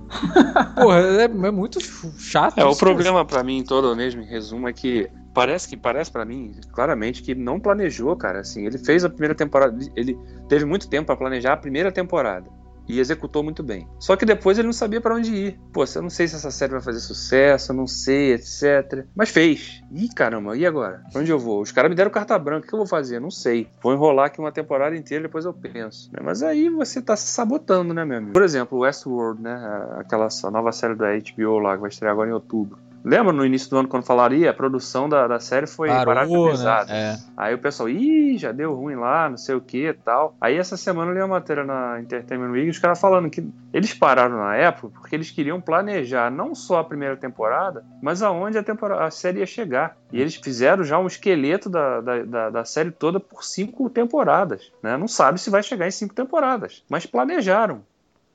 Porra, 0.74 1.00
é, 1.00 1.24
é, 1.24 1.50
muito 1.50 1.78
chato. 2.18 2.58
É, 2.58 2.64
o 2.64 2.76
problema 2.76 3.24
para 3.24 3.42
mim 3.42 3.62
todo 3.62 3.94
mesmo, 3.96 4.22
em 4.22 4.26
resumo, 4.26 4.68
é 4.68 4.72
que 4.72 5.08
parece 5.34 5.68
que 5.68 5.76
parece 5.76 6.10
para 6.10 6.24
mim 6.24 6.52
claramente 6.72 7.22
que 7.22 7.34
não 7.34 7.60
planejou, 7.60 8.16
cara. 8.16 8.40
Assim, 8.40 8.66
ele 8.66 8.78
fez 8.78 9.04
a 9.04 9.08
primeira 9.08 9.34
temporada, 9.34 9.76
ele 9.94 10.18
teve 10.48 10.64
muito 10.64 10.88
tempo 10.88 11.06
para 11.06 11.16
planejar 11.16 11.52
a 11.54 11.56
primeira 11.56 11.92
temporada 11.92 12.46
e 12.88 13.00
executou 13.00 13.42
muito 13.42 13.62
bem. 13.62 13.88
Só 13.98 14.16
que 14.16 14.24
depois 14.24 14.58
ele 14.58 14.66
não 14.66 14.72
sabia 14.72 15.00
para 15.00 15.14
onde 15.14 15.34
ir. 15.34 15.60
Pô, 15.72 15.84
eu 15.94 16.02
não 16.02 16.10
sei 16.10 16.28
se 16.28 16.36
essa 16.36 16.50
série 16.50 16.72
vai 16.72 16.80
fazer 16.80 17.00
sucesso, 17.00 17.72
eu 17.72 17.76
não 17.76 17.86
sei, 17.86 18.32
etc. 18.34 19.04
Mas 19.14 19.30
fez. 19.30 19.82
Ih, 19.92 20.08
caramba, 20.08 20.56
e 20.56 20.66
agora? 20.66 21.02
Pra 21.12 21.20
onde 21.20 21.30
eu 21.30 21.38
vou? 21.38 21.60
Os 21.60 21.72
caras 21.72 21.90
me 21.90 21.96
deram 21.96 22.10
carta 22.10 22.38
branca, 22.38 22.66
o 22.66 22.68
que 22.68 22.74
eu 22.74 22.78
vou 22.78 22.86
fazer? 22.86 23.20
Não 23.20 23.30
sei. 23.30 23.68
Vou 23.82 23.92
enrolar 23.92 24.26
aqui 24.26 24.38
uma 24.38 24.52
temporada 24.52 24.96
inteira, 24.96 25.24
depois 25.24 25.44
eu 25.44 25.52
penso. 25.52 26.10
Né? 26.12 26.20
Mas 26.22 26.42
aí 26.42 26.68
você 26.68 27.00
tá 27.00 27.16
se 27.16 27.28
sabotando, 27.28 27.92
né, 27.92 28.04
meu 28.04 28.18
amigo? 28.18 28.32
Por 28.32 28.42
exemplo, 28.42 28.78
Westworld, 28.78 29.42
né? 29.42 29.56
Aquela 29.98 30.28
nova 30.50 30.72
série 30.72 30.94
da 30.94 31.06
HBO 31.16 31.58
lá, 31.58 31.74
que 31.74 31.80
vai 31.80 31.90
estrear 31.90 32.12
agora 32.12 32.30
em 32.30 32.32
outubro. 32.32 32.78
Lembra 33.06 33.32
no 33.32 33.46
início 33.46 33.70
do 33.70 33.78
ano 33.78 33.88
quando 33.88 34.02
falaria? 34.02 34.50
A 34.50 34.52
produção 34.52 35.08
da, 35.08 35.28
da 35.28 35.38
série 35.38 35.68
foi 35.68 35.86
Parou, 35.86 36.50
pesada. 36.50 36.92
Né? 36.92 37.12
É. 37.12 37.16
Aí 37.36 37.54
o 37.54 37.58
pessoal, 37.58 37.88
ih, 37.88 38.36
já 38.36 38.50
deu 38.50 38.74
ruim 38.74 38.96
lá, 38.96 39.30
não 39.30 39.36
sei 39.36 39.54
o 39.54 39.60
que 39.60 39.86
e 39.86 39.92
tal. 39.94 40.34
Aí 40.40 40.56
essa 40.56 40.76
semana 40.76 41.12
eu 41.12 41.14
li 41.14 41.20
uma 41.20 41.28
matéria 41.28 41.62
na 41.62 42.00
Entertainment 42.00 42.50
Week, 42.50 42.68
os 42.68 42.80
caras 42.80 43.00
falando 43.00 43.30
que 43.30 43.48
eles 43.72 43.94
pararam 43.94 44.38
na 44.38 44.56
época 44.56 44.88
porque 44.98 45.14
eles 45.14 45.30
queriam 45.30 45.60
planejar 45.60 46.32
não 46.32 46.52
só 46.52 46.80
a 46.80 46.84
primeira 46.84 47.16
temporada, 47.16 47.84
mas 48.02 48.22
aonde 48.22 48.58
a, 48.58 48.62
temporada, 48.64 49.04
a 49.04 49.10
série 49.12 49.38
ia 49.38 49.46
chegar. 49.46 49.96
E 50.12 50.20
eles 50.20 50.34
fizeram 50.34 50.82
já 50.82 50.98
um 50.98 51.06
esqueleto 51.06 51.70
da, 51.70 52.00
da, 52.00 52.22
da, 52.24 52.50
da 52.50 52.64
série 52.64 52.90
toda 52.90 53.20
por 53.20 53.44
cinco 53.44 53.88
temporadas. 53.88 54.72
Né? 54.82 54.96
Não 54.96 55.06
sabe 55.06 55.40
se 55.40 55.48
vai 55.48 55.62
chegar 55.62 55.86
em 55.86 55.92
cinco 55.92 56.12
temporadas, 56.12 56.82
mas 56.88 57.06
planejaram 57.06 57.82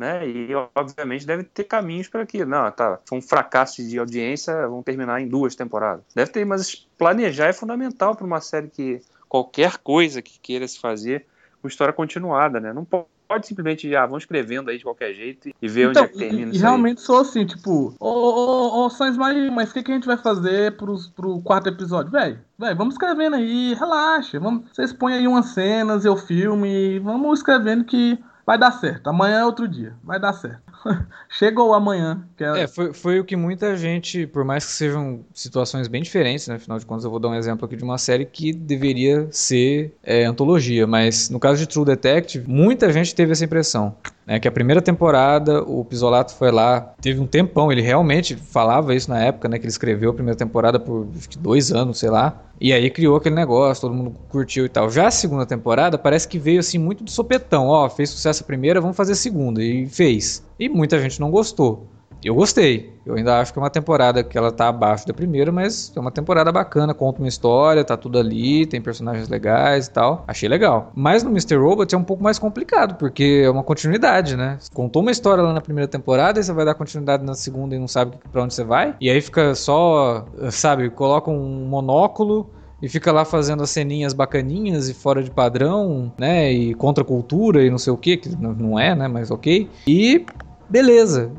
né? 0.02 0.28
E 0.28 0.50
obviamente 0.76 1.28
deve 1.28 1.44
ter 1.44 1.64
caminhos 1.64 2.08
para 2.08 2.24
aquilo. 2.24 2.50
Não, 2.50 2.70
tá, 2.72 3.00
foi 3.08 3.20
um 3.20 3.22
fracasso 3.22 3.88
de 3.88 4.00
audiência, 4.00 4.68
vão 4.68 4.82
terminar 4.82 5.22
em 5.22 5.28
duas 5.28 5.56
temporadas. 5.56 6.04
Deve 6.16 6.32
ter, 6.32 6.44
mas 6.44 6.88
planejar 6.98 7.48
é 7.48 7.54
fundamental 7.54 8.16
para 8.16 8.26
uma 8.26 8.42
série 8.42 8.68
que 8.68 9.00
qualquer 9.30 9.78
coisa 9.78 10.22
que 10.22 10.40
queira 10.40 10.68
se 10.68 10.80
fazer 10.80 11.28
com 11.62 11.68
história 11.68 11.94
continuada, 11.94 12.60
né? 12.60 12.74
Não 12.74 12.84
pode 12.84 13.06
pode 13.32 13.48
simplesmente 13.48 13.90
já 13.90 14.04
ah, 14.04 14.06
vão 14.06 14.18
escrevendo 14.18 14.70
aí 14.70 14.78
de 14.78 14.84
qualquer 14.84 15.14
jeito 15.14 15.50
e 15.62 15.68
ver 15.70 15.90
então, 15.90 16.04
onde 16.04 16.12
é 16.12 16.14
que 16.14 16.20
termina. 16.20 16.54
E, 16.54 16.58
realmente 16.58 17.00
sou 17.00 17.22
assim, 17.22 17.46
tipo, 17.46 17.96
ô, 17.98 18.10
ô, 18.10 18.86
ô, 18.86 18.90
Sans 18.90 19.16
mas 19.16 19.70
o 19.70 19.74
que, 19.74 19.84
que 19.84 19.92
a 19.92 19.96
gente 19.96 20.06
vai 20.06 20.18
fazer 20.18 20.76
pros, 20.76 21.08
pro 21.08 21.40
quarto 21.42 21.70
episódio? 21.70 22.12
Velho, 22.12 22.40
velho, 22.60 22.76
vamos 22.76 22.96
escrevendo 22.96 23.38
aí, 23.38 23.74
relaxa. 23.74 24.38
Vamos, 24.38 24.66
vocês 24.74 24.92
põem 24.92 25.14
aí 25.14 25.28
umas 25.28 25.46
cenas, 25.46 26.04
eu 26.04 26.18
filme, 26.18 27.00
vamos 27.00 27.40
escrevendo 27.40 27.86
que 27.86 28.20
Vai 28.46 28.58
dar 28.58 28.72
certo. 28.72 29.08
Amanhã 29.08 29.40
é 29.40 29.46
outro 29.46 29.68
dia. 29.68 29.94
Vai 30.04 30.20
dar 30.20 30.34
certo. 30.34 30.62
Chegou 31.30 31.74
amanhã. 31.74 32.24
Que 32.36 32.44
é... 32.44 32.62
é, 32.62 32.68
foi, 32.68 32.94
foi 32.94 33.20
o 33.20 33.24
que 33.24 33.36
muita 33.36 33.76
gente, 33.78 34.26
por 34.28 34.44
mais 34.44 34.66
que 34.66 34.72
sejam 34.72 35.24
situações 35.34 35.88
bem 35.88 36.02
diferentes, 36.02 36.48
né? 36.48 36.56
Afinal 36.56 36.80
de 36.80 36.86
contas, 36.86 37.04
eu 37.04 37.12
vou 37.12 37.20
dar 37.20 37.30
um 37.30 37.36
exemplo 37.36 37.66
aqui 37.66 37.76
de 37.76 37.84
uma 37.84 37.98
série 37.98 38.26
que 38.26 38.52
deveria 38.52 39.28
ser 39.32 39.94
é, 40.04 40.26
antologia, 40.26 40.88
mas 40.88 41.30
no 41.30 41.40
caso 41.40 41.60
de 41.60 41.68
True 41.68 41.86
Detective, 41.86 42.48
muita 42.48 42.92
gente 42.92 43.14
teve 43.14 43.32
essa 43.32 43.46
impressão. 43.46 43.96
Né, 44.26 44.40
que 44.40 44.48
a 44.48 44.52
primeira 44.52 44.82
temporada, 44.82 45.64
o 45.64 45.84
Pisolato 45.84 46.36
foi 46.36 46.52
lá, 46.52 46.94
teve 47.02 47.20
um 47.20 47.26
tempão, 47.26 47.72
ele 47.72 47.82
realmente 47.82 48.36
falava 48.36 48.94
isso 48.94 49.10
na 49.10 49.20
época, 49.20 49.50
né? 49.50 49.58
Que 49.58 49.66
ele 49.66 49.72
escreveu 49.72 50.12
a 50.12 50.14
primeira 50.14 50.38
temporada 50.38 50.80
por 50.80 51.08
dois 51.40 51.72
anos, 51.72 51.98
sei 51.98 52.10
lá. 52.10 52.40
E 52.60 52.72
aí 52.72 52.92
criou 52.92 53.16
aquele 53.16 53.34
negócio, 53.34 53.82
todo 53.82 53.96
mundo 53.96 54.16
curtiu 54.30 54.66
e 54.66 54.70
tal. 54.70 54.88
Já 54.92 55.08
a 55.08 55.12
segunda 55.12 55.48
temporada 55.48 55.98
parece 55.98 56.28
que 56.28 56.38
veio 56.38 56.60
assim 56.60 56.78
muito 56.78 57.04
do 57.04 57.10
sopetão. 57.10 57.68
Ó, 57.68 57.90
fez 57.90 58.12
sucesso 58.12 58.44
a 58.44 58.46
primeira, 58.46 58.80
vamos 58.80 58.96
fazer 58.96 59.14
a 59.14 59.16
segunda. 59.16 59.64
E 59.64 59.88
fez. 59.88 60.46
E 60.60 60.70
muita 60.70 61.00
gente 61.00 61.20
não 61.20 61.32
gostou. 61.32 61.88
Eu 62.24 62.36
gostei. 62.36 62.94
Eu 63.06 63.16
ainda 63.16 63.40
acho 63.40 63.52
que 63.52 63.58
é 63.58 63.62
uma 63.62 63.70
temporada 63.70 64.24
que 64.24 64.38
ela 64.38 64.52
tá 64.52 64.68
abaixo 64.68 65.08
da 65.08 65.14
primeira, 65.14 65.52
mas 65.52 65.92
é 65.96 66.00
uma 66.00 66.12
temporada 66.12 66.52
bacana, 66.52 66.94
conta 66.94 67.20
uma 67.20 67.28
história, 67.28 67.84
tá 67.84 67.98
tudo 67.98 68.20
ali, 68.20 68.66
tem 68.66 68.80
personagens 68.80 69.28
legais 69.28 69.88
e 69.88 69.92
tal. 69.92 70.24
Achei 70.28 70.48
legal. 70.48 70.92
Mas 70.96 71.24
no 71.24 71.32
Mr. 71.32 71.56
Robot 71.56 71.94
é 71.94 71.98
um 71.98 72.04
pouco 72.04 72.24
mais 72.24 72.38
complicado, 72.38 72.96
porque 72.96 73.42
é 73.44 73.50
uma 73.50 73.64
continuidade, 73.64 74.38
né? 74.38 74.60
Contou 74.74 75.02
uma 75.02 75.12
história 75.12 75.44
lá 75.44 75.52
na 75.52 75.62
primeira 75.62 75.88
temporada, 75.88 76.40
e 76.40 76.44
você 76.44 76.54
vai 76.54 76.64
dar 76.64 76.76
continuidade 76.76 77.24
na 77.26 77.34
segunda 77.34 77.76
e 77.76 77.80
não 77.80 77.88
sabe 77.88 78.18
para 78.32 78.44
onde 78.44 78.54
você 78.54 78.64
vai. 78.64 78.96
E 79.02 79.10
aí 79.10 79.20
fica 79.20 79.56
só, 79.56 80.26
sabe, 80.52 80.90
coloca 80.92 81.32
um 81.32 81.66
monóculo 81.66 82.50
e 82.82 82.90
fica 82.90 83.12
lá 83.12 83.26
fazendo 83.26 83.64
as 83.64 83.70
ceninhas 83.70 84.14
bacaninhas 84.14 84.90
e 84.90 84.94
fora 84.94 85.24
de 85.24 85.32
padrão, 85.32 86.12
né? 86.20 86.52
E 86.52 86.74
contra 86.76 87.04
cultura 87.04 87.64
e 87.64 87.70
não 87.70 87.78
sei 87.78 87.94
o 87.94 87.98
que, 87.98 88.18
que 88.18 88.36
não 88.36 88.80
é, 88.80 88.96
né? 88.96 89.08
Mas 89.08 89.32
ok. 89.32 89.70
E 89.88 90.26
beleza. 90.70 91.32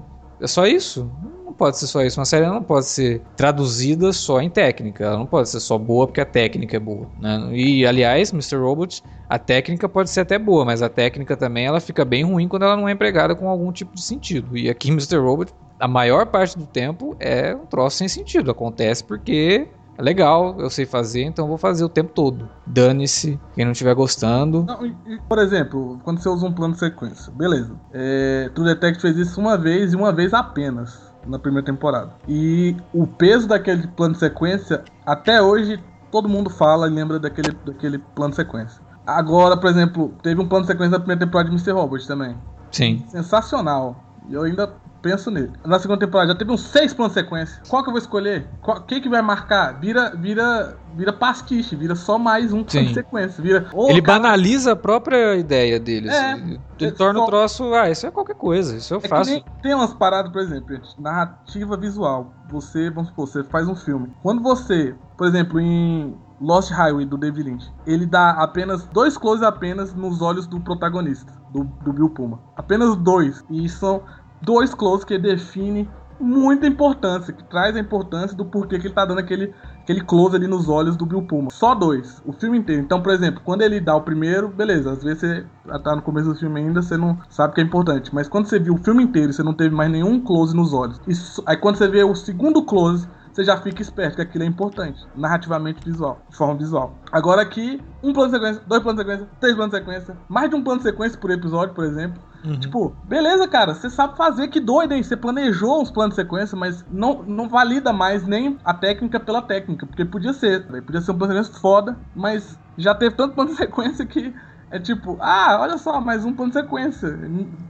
É 0.42 0.46
só 0.48 0.66
isso? 0.66 1.08
Não 1.44 1.52
pode 1.52 1.78
ser 1.78 1.86
só 1.86 2.02
isso. 2.02 2.18
Uma 2.18 2.26
série 2.26 2.46
não 2.46 2.62
pode 2.62 2.86
ser 2.86 3.20
traduzida 3.36 4.12
só 4.12 4.40
em 4.40 4.50
técnica. 4.50 5.04
Ela 5.04 5.16
não 5.16 5.26
pode 5.26 5.48
ser 5.48 5.60
só 5.60 5.78
boa 5.78 6.06
porque 6.06 6.20
a 6.20 6.24
técnica 6.24 6.76
é 6.76 6.80
boa. 6.80 7.06
Né? 7.20 7.50
E, 7.52 7.86
aliás, 7.86 8.32
Mr. 8.32 8.56
Robot, 8.56 9.02
a 9.28 9.38
técnica 9.38 9.88
pode 9.88 10.10
ser 10.10 10.20
até 10.20 10.38
boa, 10.40 10.64
mas 10.64 10.82
a 10.82 10.88
técnica 10.88 11.36
também 11.36 11.66
ela 11.66 11.78
fica 11.78 12.04
bem 12.04 12.24
ruim 12.24 12.48
quando 12.48 12.64
ela 12.64 12.76
não 12.76 12.88
é 12.88 12.92
empregada 12.92 13.36
com 13.36 13.48
algum 13.48 13.70
tipo 13.70 13.94
de 13.94 14.02
sentido. 14.02 14.56
E 14.58 14.68
aqui, 14.68 14.90
Mr. 14.90 15.18
Robot, 15.18 15.52
a 15.78 15.86
maior 15.86 16.26
parte 16.26 16.58
do 16.58 16.66
tempo 16.66 17.14
é 17.20 17.54
um 17.54 17.66
troço 17.66 17.98
sem 17.98 18.08
sentido. 18.08 18.50
Acontece 18.50 19.04
porque 19.04 19.68
legal, 19.98 20.56
eu 20.58 20.70
sei 20.70 20.86
fazer, 20.86 21.22
então 21.22 21.46
vou 21.46 21.58
fazer 21.58 21.84
o 21.84 21.88
tempo 21.88 22.12
todo. 22.14 22.48
Dane-se, 22.66 23.38
quem 23.54 23.64
não 23.64 23.72
estiver 23.72 23.94
gostando. 23.94 24.64
Não, 24.64 24.84
e, 24.86 24.96
e, 25.06 25.18
por 25.28 25.38
exemplo, 25.38 26.00
quando 26.04 26.20
você 26.20 26.28
usa 26.28 26.46
um 26.46 26.52
plano 26.52 26.74
de 26.74 26.80
sequência, 26.80 27.32
beleza. 27.32 27.74
É, 27.92 28.50
True 28.54 28.66
Detective 28.66 29.00
fez 29.00 29.16
isso 29.16 29.40
uma 29.40 29.56
vez 29.56 29.92
e 29.92 29.96
uma 29.96 30.12
vez 30.12 30.32
apenas 30.32 31.12
na 31.26 31.38
primeira 31.38 31.64
temporada. 31.64 32.12
E 32.28 32.76
o 32.92 33.06
peso 33.06 33.46
daquele 33.46 33.86
plano 33.86 34.14
de 34.14 34.20
sequência, 34.20 34.82
até 35.06 35.40
hoje, 35.40 35.82
todo 36.10 36.28
mundo 36.28 36.50
fala 36.50 36.88
e 36.88 36.90
lembra 36.90 37.18
daquele, 37.18 37.52
daquele 37.64 37.98
plano 37.98 38.30
de 38.30 38.36
sequência. 38.36 38.82
Agora, 39.06 39.56
por 39.56 39.68
exemplo, 39.68 40.14
teve 40.22 40.40
um 40.40 40.48
plano 40.48 40.64
de 40.64 40.72
sequência 40.72 40.92
na 40.92 40.98
primeira 40.98 41.20
temporada 41.24 41.50
de 41.50 41.56
Mr. 41.56 41.72
Robot 41.72 42.06
também. 42.06 42.36
Sim. 42.70 43.04
Sensacional. 43.08 43.96
Eu 44.30 44.42
ainda 44.42 44.72
penso 45.02 45.30
nele. 45.30 45.52
Na 45.64 45.78
segunda 45.78 45.98
temporada 45.98 46.32
já 46.32 46.38
teve 46.38 46.52
uns 46.52 46.62
seis 46.62 46.94
planos 46.94 47.14
de 47.14 47.20
sequência. 47.20 47.60
Qual 47.68 47.82
que 47.82 47.88
eu 47.88 47.92
vou 47.92 48.00
escolher? 48.00 48.46
Qual, 48.62 48.80
quem 48.82 49.00
que 49.00 49.08
vai 49.08 49.20
marcar? 49.20 49.78
Vira, 49.80 50.14
vira, 50.16 50.78
vira 50.94 51.12
pastiche, 51.12 51.74
vira 51.74 51.96
só 51.96 52.16
mais 52.16 52.52
um 52.52 52.62
plano 52.62 52.86
de 52.86 52.94
sequência. 52.94 53.42
Vira, 53.42 53.68
oh, 53.74 53.90
ele 53.90 54.00
cara... 54.00 54.20
banaliza 54.20 54.72
a 54.72 54.76
própria 54.76 55.34
ideia 55.36 55.80
dele. 55.80 56.08
É, 56.08 56.32
assim. 56.32 56.60
ele 56.78 56.90
é, 56.90 56.92
torna 56.92 57.20
o 57.20 57.26
troço, 57.26 57.74
ah, 57.74 57.90
isso 57.90 58.06
é 58.06 58.10
qualquer 58.10 58.36
coisa, 58.36 58.76
isso 58.76 58.94
eu 58.94 59.00
é 59.02 59.08
faço. 59.08 59.44
tem 59.60 59.74
umas 59.74 59.92
paradas, 59.92 60.30
por 60.30 60.40
exemplo, 60.40 60.80
narrativa 60.98 61.76
visual. 61.76 62.32
Você, 62.50 62.90
vamos 62.90 63.08
supor, 63.10 63.26
você 63.26 63.44
faz 63.44 63.66
um 63.68 63.74
filme. 63.74 64.12
Quando 64.22 64.42
você, 64.42 64.94
por 65.16 65.26
exemplo, 65.26 65.58
em 65.58 66.14
Lost 66.40 66.70
Highway 66.70 67.06
do 67.06 67.16
David 67.16 67.48
Lynch, 67.48 67.72
ele 67.86 68.04
dá 68.04 68.30
apenas 68.30 68.84
dois 68.86 69.16
closes 69.16 69.44
apenas 69.44 69.94
nos 69.94 70.20
olhos 70.20 70.46
do 70.46 70.60
protagonista, 70.60 71.32
do, 71.52 71.64
do 71.82 71.92
Bill 71.92 72.10
Puma. 72.10 72.40
Apenas 72.56 72.96
dois. 72.96 73.44
E 73.48 73.68
são 73.68 74.02
dois 74.42 74.74
close 74.74 75.06
que 75.06 75.18
define 75.18 75.88
muita 76.20 76.66
importância, 76.66 77.32
que 77.32 77.42
traz 77.44 77.74
a 77.74 77.80
importância 77.80 78.36
do 78.36 78.44
porquê 78.44 78.78
que 78.78 78.86
ele 78.86 78.94
tá 78.94 79.04
dando 79.04 79.18
aquele, 79.18 79.52
aquele 79.82 80.00
close 80.02 80.36
ali 80.36 80.46
nos 80.46 80.68
olhos 80.68 80.96
do 80.96 81.04
Bill 81.04 81.22
Puma. 81.22 81.50
Só 81.50 81.74
dois, 81.74 82.22
o 82.24 82.32
filme 82.32 82.58
inteiro. 82.58 82.82
Então, 82.82 83.02
por 83.02 83.12
exemplo, 83.12 83.40
quando 83.44 83.62
ele 83.62 83.80
dá 83.80 83.96
o 83.96 84.02
primeiro, 84.02 84.48
beleza, 84.48 84.92
às 84.92 85.02
vezes 85.02 85.20
você 85.20 85.46
tá 85.82 85.96
no 85.96 86.02
começo 86.02 86.28
do 86.28 86.34
filme 86.36 86.60
ainda, 86.60 86.80
você 86.80 86.96
não 86.96 87.18
sabe 87.28 87.54
que 87.54 87.60
é 87.60 87.64
importante. 87.64 88.14
Mas 88.14 88.28
quando 88.28 88.46
você 88.46 88.58
viu 88.58 88.74
o 88.74 88.78
filme 88.78 89.02
inteiro, 89.02 89.32
você 89.32 89.42
não 89.42 89.54
teve 89.54 89.74
mais 89.74 89.90
nenhum 89.90 90.20
close 90.20 90.54
nos 90.54 90.72
olhos. 90.72 91.00
Isso, 91.08 91.42
aí 91.44 91.56
quando 91.56 91.76
você 91.76 91.88
vê 91.88 92.04
o 92.04 92.14
segundo 92.14 92.64
close, 92.64 93.08
você 93.32 93.44
já 93.44 93.56
fica 93.56 93.80
esperto 93.80 94.16
que 94.16 94.22
aquilo 94.22 94.44
é 94.44 94.46
importante, 94.46 95.04
narrativamente 95.16 95.82
visual, 95.84 96.20
de 96.28 96.36
forma 96.36 96.54
visual. 96.54 96.94
Agora 97.10 97.40
aqui, 97.40 97.80
um 98.02 98.12
plano 98.12 98.30
de 98.30 98.36
sequência, 98.38 98.62
dois 98.66 98.82
planos 98.82 99.02
de 99.02 99.10
sequência, 99.10 99.34
três 99.40 99.54
planos 99.54 99.72
de 99.72 99.78
sequência, 99.78 100.16
mais 100.28 100.50
de 100.50 100.56
um 100.56 100.62
plano 100.62 100.78
de 100.80 100.84
sequência 100.84 101.18
por 101.18 101.30
episódio, 101.30 101.74
por 101.74 101.84
exemplo. 101.84 102.22
Uhum. 102.44 102.58
Tipo, 102.58 102.96
beleza, 103.04 103.46
cara, 103.46 103.74
você 103.74 103.88
sabe 103.88 104.16
fazer, 104.16 104.48
que 104.48 104.60
doido, 104.60 104.92
hein? 104.92 105.02
Você 105.02 105.16
planejou 105.16 105.80
uns 105.80 105.90
planos 105.90 106.16
de 106.16 106.22
sequência, 106.22 106.56
mas 106.56 106.84
não, 106.90 107.22
não 107.22 107.48
valida 107.48 107.92
mais 107.92 108.26
nem 108.26 108.58
a 108.64 108.74
técnica 108.74 109.18
pela 109.18 109.40
técnica, 109.40 109.86
porque 109.86 110.04
podia 110.04 110.32
ser, 110.32 110.66
podia 110.66 111.00
ser 111.00 111.12
um 111.12 111.18
plano 111.18 111.32
de 111.32 111.38
sequência 111.38 111.60
foda, 111.60 111.96
mas 112.14 112.58
já 112.76 112.94
teve 112.94 113.14
tanto 113.14 113.34
plano 113.34 113.50
de 113.50 113.56
sequência 113.56 114.04
que 114.04 114.34
é 114.72 114.78
tipo, 114.78 115.18
ah, 115.20 115.58
olha 115.60 115.76
só, 115.76 116.00
mais 116.00 116.24
um 116.24 116.32
plano 116.32 116.50
de 116.50 116.58
sequência. 116.58 117.18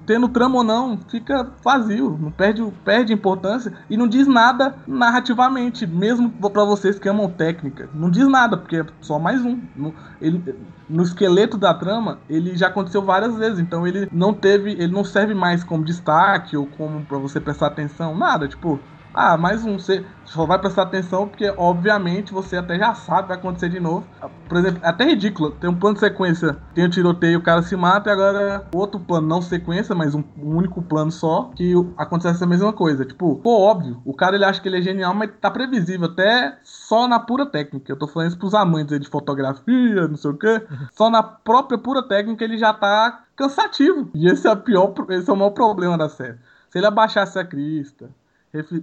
Tendo 0.06 0.28
trama 0.28 0.58
ou 0.58 0.64
não, 0.64 0.96
fica 1.08 1.50
vazio, 1.62 2.16
não 2.20 2.30
perde, 2.30 2.62
perde 2.84 3.12
importância 3.12 3.72
e 3.90 3.96
não 3.96 4.06
diz 4.06 4.28
nada 4.28 4.76
narrativamente, 4.86 5.84
mesmo 5.84 6.30
para 6.30 6.64
vocês 6.64 7.00
que 7.00 7.08
amam 7.08 7.28
técnica. 7.28 7.90
Não 7.92 8.08
diz 8.08 8.28
nada, 8.28 8.56
porque 8.56 8.76
é 8.76 8.86
só 9.00 9.18
mais 9.18 9.44
um. 9.44 9.58
No, 9.74 9.92
ele, 10.20 10.54
no 10.88 11.02
esqueleto 11.02 11.58
da 11.58 11.74
trama, 11.74 12.18
ele 12.30 12.56
já 12.56 12.68
aconteceu 12.68 13.02
várias 13.02 13.36
vezes, 13.36 13.58
então 13.58 13.84
ele 13.84 14.08
não 14.12 14.32
teve, 14.32 14.70
ele 14.70 14.92
não 14.92 15.02
serve 15.02 15.34
mais 15.34 15.64
como 15.64 15.84
destaque 15.84 16.56
ou 16.56 16.66
como 16.66 17.04
para 17.04 17.18
você 17.18 17.40
prestar 17.40 17.66
atenção, 17.66 18.16
nada, 18.16 18.46
tipo, 18.46 18.78
Ah, 19.14 19.36
mais 19.36 19.64
um. 19.64 19.78
Você 19.78 20.06
só 20.24 20.46
vai 20.46 20.58
prestar 20.58 20.82
atenção 20.82 21.28
porque, 21.28 21.52
obviamente, 21.58 22.32
você 22.32 22.56
até 22.56 22.78
já 22.78 22.94
sabe 22.94 23.22
que 23.22 23.28
vai 23.28 23.36
acontecer 23.36 23.68
de 23.68 23.78
novo. 23.78 24.06
Por 24.48 24.56
exemplo, 24.56 24.80
é 24.82 24.88
até 24.88 25.04
ridículo. 25.04 25.50
Tem 25.50 25.68
um 25.68 25.78
plano 25.78 25.94
de 25.94 26.00
sequência, 26.00 26.56
tem 26.74 26.84
o 26.84 26.86
um 26.86 26.90
tiroteio, 26.90 27.38
o 27.38 27.42
cara 27.42 27.62
se 27.62 27.76
mata, 27.76 28.08
e 28.08 28.12
agora 28.12 28.66
outro 28.74 28.98
plano, 28.98 29.26
não 29.26 29.42
sequência, 29.42 29.94
mas 29.94 30.14
um, 30.14 30.24
um 30.36 30.56
único 30.56 30.80
plano 30.82 31.10
só, 31.10 31.50
que 31.54 31.74
acontece 31.96 32.42
a 32.42 32.46
mesma 32.46 32.72
coisa. 32.72 33.04
Tipo, 33.04 33.36
pô, 33.36 33.60
óbvio, 33.60 34.00
o 34.04 34.14
cara 34.14 34.36
ele 34.36 34.44
acha 34.44 34.60
que 34.60 34.68
ele 34.68 34.78
é 34.78 34.82
genial, 34.82 35.14
mas 35.14 35.30
tá 35.40 35.50
previsível, 35.50 36.06
até 36.06 36.58
só 36.62 37.06
na 37.06 37.20
pura 37.20 37.44
técnica. 37.44 37.92
Eu 37.92 37.98
tô 37.98 38.06
falando 38.06 38.28
isso 38.28 38.38
pros 38.38 38.54
amantes 38.54 38.98
de 38.98 39.08
fotografia, 39.08 40.08
não 40.08 40.16
sei 40.16 40.30
o 40.30 40.38
quê. 40.38 40.62
Só 40.92 41.10
na 41.10 41.22
própria 41.22 41.76
pura 41.76 42.02
técnica 42.02 42.44
ele 42.44 42.56
já 42.56 42.72
tá 42.72 43.24
cansativo. 43.36 44.10
E 44.14 44.28
esse 44.28 44.48
é, 44.48 44.56
pior, 44.56 44.94
esse 45.10 45.28
é 45.28 45.32
o 45.32 45.36
maior 45.36 45.50
problema 45.50 45.98
da 45.98 46.08
série. 46.08 46.38
Se 46.70 46.78
ele 46.78 46.86
abaixasse 46.86 47.38
a 47.38 47.44
crista, 47.44 48.08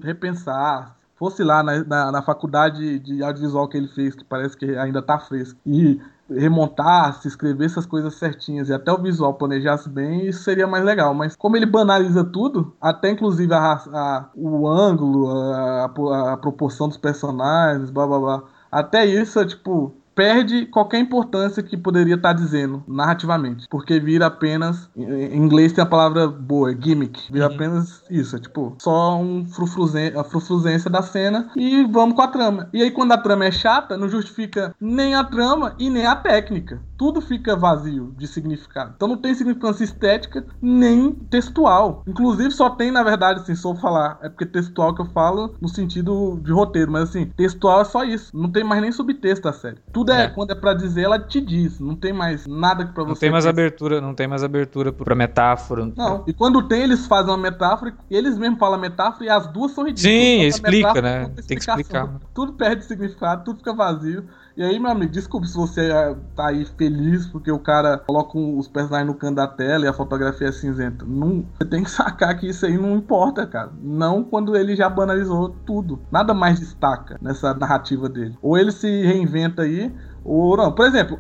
repensar, 0.04 0.96
fosse 1.16 1.44
lá 1.44 1.62
na, 1.62 1.84
na, 1.84 2.12
na, 2.12 2.22
faculdade 2.22 2.98
de 3.00 3.22
audiovisual 3.22 3.68
que 3.68 3.78
ele 3.78 3.88
fez, 3.90 4.16
que 4.16 4.24
parece 4.24 4.58
que 4.58 4.78
ainda 4.78 5.02
tá 5.02 5.20
fresco, 5.20 5.60
e 5.66 6.02
remontasse, 6.30 7.28
escrevesse 7.28 7.74
essas 7.74 7.86
coisas 7.86 8.14
certinhas 8.16 8.70
e 8.70 8.74
até 8.74 8.92
o 8.92 9.02
visual 9.02 9.34
planejasse 9.34 9.90
bem, 9.90 10.28
isso 10.28 10.44
seria 10.44 10.68
mais 10.68 10.84
legal. 10.84 11.14
Mas 11.14 11.36
como 11.36 11.58
ele 11.58 11.66
banaliza 11.66 12.24
tudo, 12.24 12.74
até 12.80 13.12
inclusive 13.12 13.54
a, 13.54 13.74
a, 13.74 14.30
o 14.36 14.68
ângulo, 14.68 15.30
a, 15.30 15.86
a, 16.34 16.38
proporção 16.38 16.88
dos 16.88 16.98
personagens, 16.98 17.90
blá 17.90 18.08
blá 18.08 18.20
blá, 18.20 18.44
até 18.72 19.06
isso 19.06 19.40
é 19.40 19.46
tipo 19.46 19.94
perde 20.20 20.66
qualquer 20.66 21.00
importância 21.00 21.64
que 21.64 21.78
poderia 21.78 22.16
estar 22.16 22.34
tá 22.34 22.42
dizendo 22.42 22.84
narrativamente, 22.86 23.66
porque 23.70 24.02
vira 24.02 24.26
apenas 24.26 24.90
em 24.94 25.38
inglês 25.38 25.72
tem 25.72 25.82
a 25.82 25.88
palavra 25.88 26.28
boa, 26.28 26.76
gimmick, 26.78 27.32
vira 27.32 27.48
uhum. 27.48 27.56
apenas 27.56 28.04
isso, 28.10 28.36
é 28.36 28.40
tipo 28.40 28.76
só 28.80 29.18
um 29.18 29.46
frufruzen, 29.46 30.12
a 30.18 30.24
frufruzência 30.26 30.90
da 30.90 31.02
cena 31.02 31.50
e 31.56 31.86
vamos 31.86 32.16
com 32.16 32.22
a 32.22 32.28
trama. 32.28 32.68
E 32.74 32.82
aí 32.82 32.92
quando 32.92 33.14
a 33.14 33.18
trama 33.18 33.46
é 33.46 33.52
chata, 33.52 33.96
não 33.96 34.10
justifica 34.10 34.76
nem 34.82 35.16
a 35.16 35.24
trama 35.24 35.74
e 35.80 35.90
nem 35.90 36.06
a 36.06 36.18
técnica. 36.18 36.82
Tudo 37.00 37.22
fica 37.22 37.56
vazio 37.56 38.14
de 38.18 38.28
significado. 38.28 38.92
Então 38.94 39.08
não 39.08 39.16
tem 39.16 39.34
significância 39.34 39.86
estética 39.86 40.46
nem 40.62 41.12
textual. 41.12 42.04
Inclusive 42.06 42.52
só 42.52 42.72
tem, 42.72 42.92
na 42.92 43.02
verdade, 43.04 43.40
assim, 43.40 43.56
se 43.56 43.66
eu 43.66 43.74
falar, 43.74 44.20
é 44.22 44.28
porque 44.28 44.46
textual 44.46 44.94
que 44.94 45.02
eu 45.02 45.06
falo 45.06 45.56
no 45.62 45.70
sentido 45.70 46.38
de 46.44 46.52
roteiro, 46.52 46.92
mas 46.92 47.04
assim, 47.04 47.28
textual 47.38 47.80
é 47.80 47.86
só 47.86 48.04
isso. 48.04 48.36
Não 48.38 48.52
tem 48.52 48.66
mais 48.66 48.82
nem 48.82 48.92
subtexto 48.92 49.46
da 49.46 49.54
série. 49.54 49.78
Tudo 49.94 50.12
é, 50.12 50.26
é. 50.26 50.28
quando 50.28 50.52
é 50.52 50.56
para 50.56 50.74
dizer, 50.74 51.04
ela 51.04 51.18
te 51.18 51.40
diz. 51.40 51.80
Não 51.80 51.96
tem 51.96 52.12
mais 52.12 52.46
nada 52.46 52.86
para 52.88 53.04
você. 53.06 53.10
Não 53.12 53.16
tem 53.16 53.32
mais 53.32 53.48
abertura, 53.48 54.02
não 54.02 54.14
tem 54.14 54.28
mais 54.28 54.44
abertura 54.44 54.92
para 54.92 55.16
metáfora. 55.16 55.90
Não. 55.96 56.26
E 56.28 56.34
quando 56.34 56.62
tem, 56.68 56.82
eles 56.82 57.08
fazem 57.08 57.32
uma 57.32 57.38
metáfora, 57.38 57.96
eles 58.12 58.38
mesmos 58.38 58.60
falam 58.60 58.78
metáfora 58.78 59.24
e 59.24 59.30
as 59.30 59.48
duas 59.48 59.72
são 59.72 59.86
ridículas. 59.86 60.14
Sim, 60.14 60.42
explica, 60.42 61.02
né? 61.02 61.32
Tem 61.48 61.58
que 61.58 61.64
explicar. 61.64 62.20
Tudo 62.34 62.52
perde 62.54 62.84
significado, 62.84 63.46
tudo 63.46 63.60
fica 63.60 63.74
vazio. 63.74 64.26
E 64.58 64.64
aí, 64.64 64.80
meu 64.80 64.92
amigo, 64.92 65.12
desculpe 65.12 65.48
se 65.48 65.56
você 65.56 65.90
é, 65.90 66.16
tá 66.36 66.48
aí 66.48 66.66
feliz 66.66 67.26
porque 67.28 67.52
o 67.52 67.60
cara 67.60 68.00
coloca 68.00 68.38
os 68.38 68.68
personagens 68.68 69.08
no 69.08 69.14
canto 69.14 69.36
da 69.36 69.48
tela 69.48 69.86
e 69.86 69.88
a 69.88 69.94
fotografia 69.94 70.48
é 70.48 70.52
cinzenta. 70.52 71.06
Não, 71.06 71.46
você 71.58 71.66
tem 71.66 71.84
que 71.84 71.92
sacar 71.92 72.38
que 72.38 72.48
isso 72.48 72.66
aí 72.66 72.78
não 72.78 72.96
importa, 72.96 73.46
cara. 73.48 73.72
Não 73.82 74.24
quando 74.24 74.56
ele 74.56 74.76
já 74.76 74.90
banalizou 74.90 75.56
tudo. 75.66 76.02
Nada 76.12 76.34
mais 76.34 76.60
destaca 76.60 77.18
nessa 77.22 77.54
narrativa 77.54 78.10
dele. 78.10 78.38
Ou 78.42 78.58
ele 78.58 78.72
se 78.72 78.88
reinventa 79.06 79.62
aí, 79.62 79.94
ou 80.24 80.58
não. 80.58 80.72
Por 80.72 80.86
exemplo, 80.86 81.20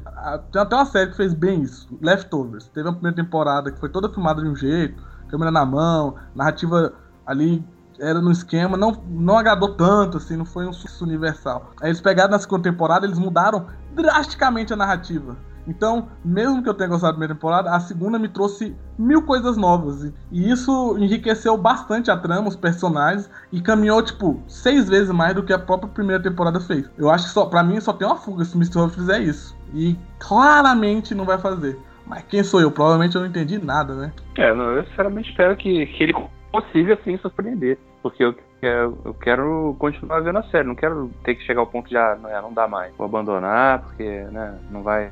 tem 0.52 0.62
até 0.62 0.76
uma 0.76 0.86
série 0.86 1.12
que 1.12 1.18
fez 1.18 1.34
bem 1.34 1.62
isso, 1.62 1.88
Leftovers. 2.02 2.68
Teve 2.68 2.88
uma 2.88 2.94
primeira 2.94 3.16
temporada 3.16 3.72
que 3.72 3.80
foi 3.80 3.90
toda 3.90 4.10
filmada 4.10 4.42
de 4.42 4.48
um 4.48 4.56
jeito, 4.56 5.02
câmera 5.28 5.52
na 5.52 5.66
mão, 5.66 6.16
narrativa 6.36 6.94
ali 7.26 7.64
era 8.00 8.22
no 8.22 8.32
esquema, 8.32 8.78
não, 8.78 8.92
não 9.10 9.38
agradou 9.38 9.76
tanto, 9.76 10.18
assim, 10.18 10.36
não 10.36 10.46
foi 10.46 10.68
um 10.68 10.74
sucesso 10.74 11.04
universal. 11.04 11.72
Aí 11.82 11.90
eles 11.90 12.02
pegaram 12.02 12.32
na 12.32 12.40
segunda 12.40 12.64
temporada, 12.64 13.06
eles 13.06 13.20
mudaram 13.20 13.68
drasticamente 13.94 14.74
a 14.74 14.76
narrativa. 14.76 15.38
Então, 15.68 16.10
mesmo 16.26 16.64
que 16.64 16.70
eu 16.70 16.74
tenha 16.74 16.90
gostado 16.90 17.12
da 17.12 17.14
primeira 17.14 17.36
temporada, 17.36 17.72
a 17.72 17.80
segunda 17.80 18.18
me 18.18 18.28
trouxe 18.28 18.76
mil 18.98 19.22
coisas 19.22 19.56
novas. 19.56 20.12
E 20.32 20.50
isso 20.50 20.98
enriqueceu 20.98 21.56
bastante 21.56 22.10
a 22.10 22.18
trama, 22.18 22.48
os 22.48 22.56
personagens, 22.56 23.30
e 23.52 23.62
caminhou, 23.62 24.02
tipo, 24.02 24.42
seis 24.48 24.90
vezes 24.90 25.12
mais 25.12 25.36
do 25.36 25.44
que 25.44 25.54
a 25.54 25.60
própria 25.60 25.92
primeira 25.92 26.24
temporada 26.24 26.60
fez. 26.60 26.90
Eu 26.98 27.10
acho 27.12 27.26
que 27.26 27.32
só, 27.32 27.46
pra 27.46 27.64
mim 27.64 27.80
só 27.80 27.94
tem 27.94 28.08
uma 28.08 28.16
fuga 28.16 28.44
se 28.46 28.56
o 28.56 28.58
Mr. 28.58 28.90
fizer 28.90 29.20
isso. 29.20 29.56
E 29.74 29.96
claramente 30.18 31.14
não 31.14 31.24
vai 31.24 31.38
fazer. 31.38 31.78
Mas 32.08 32.24
quem 32.24 32.44
sou 32.44 32.60
eu? 32.60 32.72
Provavelmente 32.72 33.16
eu 33.16 33.22
não 33.22 33.28
entendi 33.28 33.64
nada, 33.64 33.94
né? 33.94 34.12
É, 34.38 34.52
não, 34.52 34.72
eu 34.72 34.84
sinceramente 34.86 35.30
espero 35.30 35.56
que, 35.56 35.86
que 35.86 36.04
ele 36.04 36.14
consiga, 36.52 36.96
assim, 36.96 37.16
surpreender. 37.20 37.78
Porque 38.02 38.24
eu 38.24 38.34
quero, 38.62 38.98
eu 39.04 39.14
quero 39.14 39.76
continuar 39.80 40.22
vendo 40.22 40.40
a 40.40 40.44
série, 40.44 40.68
não 40.68 40.76
quero 40.76 41.12
ter 41.24 41.36
que 41.36 41.44
chegar 41.44 41.62
ao 41.62 41.68
ponto 41.68 41.90
de 41.90 41.98
ah, 41.98 42.18
não, 42.20 42.30
é, 42.30 42.42
não 42.42 42.54
dá 42.54 42.68
mais, 42.68 42.96
vou 42.96 43.06
abandonar, 43.06 43.82
porque 43.82 44.04
né, 44.04 44.58
não 44.72 44.84
vai 44.84 45.12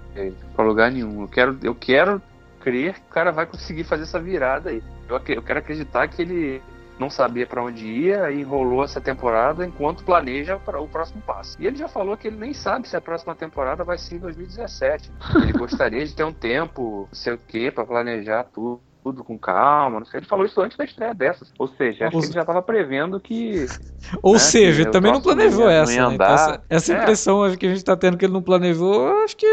para 0.55 0.65
lugar 0.65 0.91
nenhum. 0.91 1.21
Eu 1.21 1.27
quero, 1.27 1.57
eu 1.63 1.75
quero 1.75 2.21
crer 2.61 2.95
que 2.95 3.01
o 3.01 3.13
cara 3.13 3.31
vai 3.31 3.45
conseguir 3.45 3.83
fazer 3.83 4.03
essa 4.03 4.19
virada 4.19 4.69
aí. 4.69 4.81
Eu, 5.09 5.21
eu 5.27 5.41
quero 5.41 5.59
acreditar 5.59 6.07
que 6.07 6.21
ele 6.21 6.61
não 6.99 7.09
sabia 7.09 7.45
para 7.45 7.63
onde 7.63 7.85
ia 7.85 8.31
e 8.31 8.41
enrolou 8.41 8.83
essa 8.83 8.99
temporada 8.99 9.65
enquanto 9.65 10.03
planeja 10.03 10.57
para 10.57 10.81
o 10.81 10.87
próximo 10.87 11.21
passo. 11.21 11.55
E 11.59 11.67
ele 11.67 11.77
já 11.77 11.87
falou 11.87 12.17
que 12.17 12.27
ele 12.27 12.37
nem 12.37 12.53
sabe 12.53 12.87
se 12.87 12.97
a 12.97 13.01
próxima 13.01 13.35
temporada 13.35 13.83
vai 13.83 13.97
ser 13.97 14.15
em 14.15 14.19
2017. 14.19 15.11
Ele 15.43 15.53
gostaria 15.53 16.05
de 16.05 16.15
ter 16.15 16.23
um 16.23 16.33
tempo, 16.33 17.07
não 17.07 17.15
sei 17.15 17.33
o 17.33 17.37
que, 17.37 17.71
para 17.71 17.85
planejar 17.85 18.45
tudo 18.45 18.81
tudo 19.07 19.23
com 19.23 19.37
calma, 19.37 19.99
não 19.99 20.05
sei. 20.05 20.19
Ele 20.19 20.27
falou 20.27 20.45
isso 20.45 20.59
antes 20.59 20.77
da 20.77 20.83
estreia 20.83 21.13
dessas. 21.13 21.51
Ou 21.57 21.67
seja, 21.67 22.07
acho 22.07 22.15
Ou... 22.15 22.21
que 22.21 22.27
ele 22.27 22.33
já 22.33 22.41
estava 22.41 22.61
prevendo 22.61 23.19
que. 23.19 23.65
Ou 24.21 24.33
né, 24.33 24.39
seja, 24.39 24.81
ele 24.81 24.91
também 24.91 25.11
não 25.11 25.21
planejou 25.21 25.69
essa. 25.69 26.09
Né? 26.09 26.15
Então, 26.15 26.27
essa. 26.27 26.63
essa, 26.69 26.93
é. 26.93 26.97
impressão 27.01 27.55
que 27.55 27.65
a 27.65 27.69
gente 27.69 27.77
está 27.77 27.95
tendo 27.95 28.17
que 28.17 28.25
ele 28.25 28.33
não 28.33 28.41
planejou, 28.41 29.23
acho 29.23 29.37
que 29.37 29.45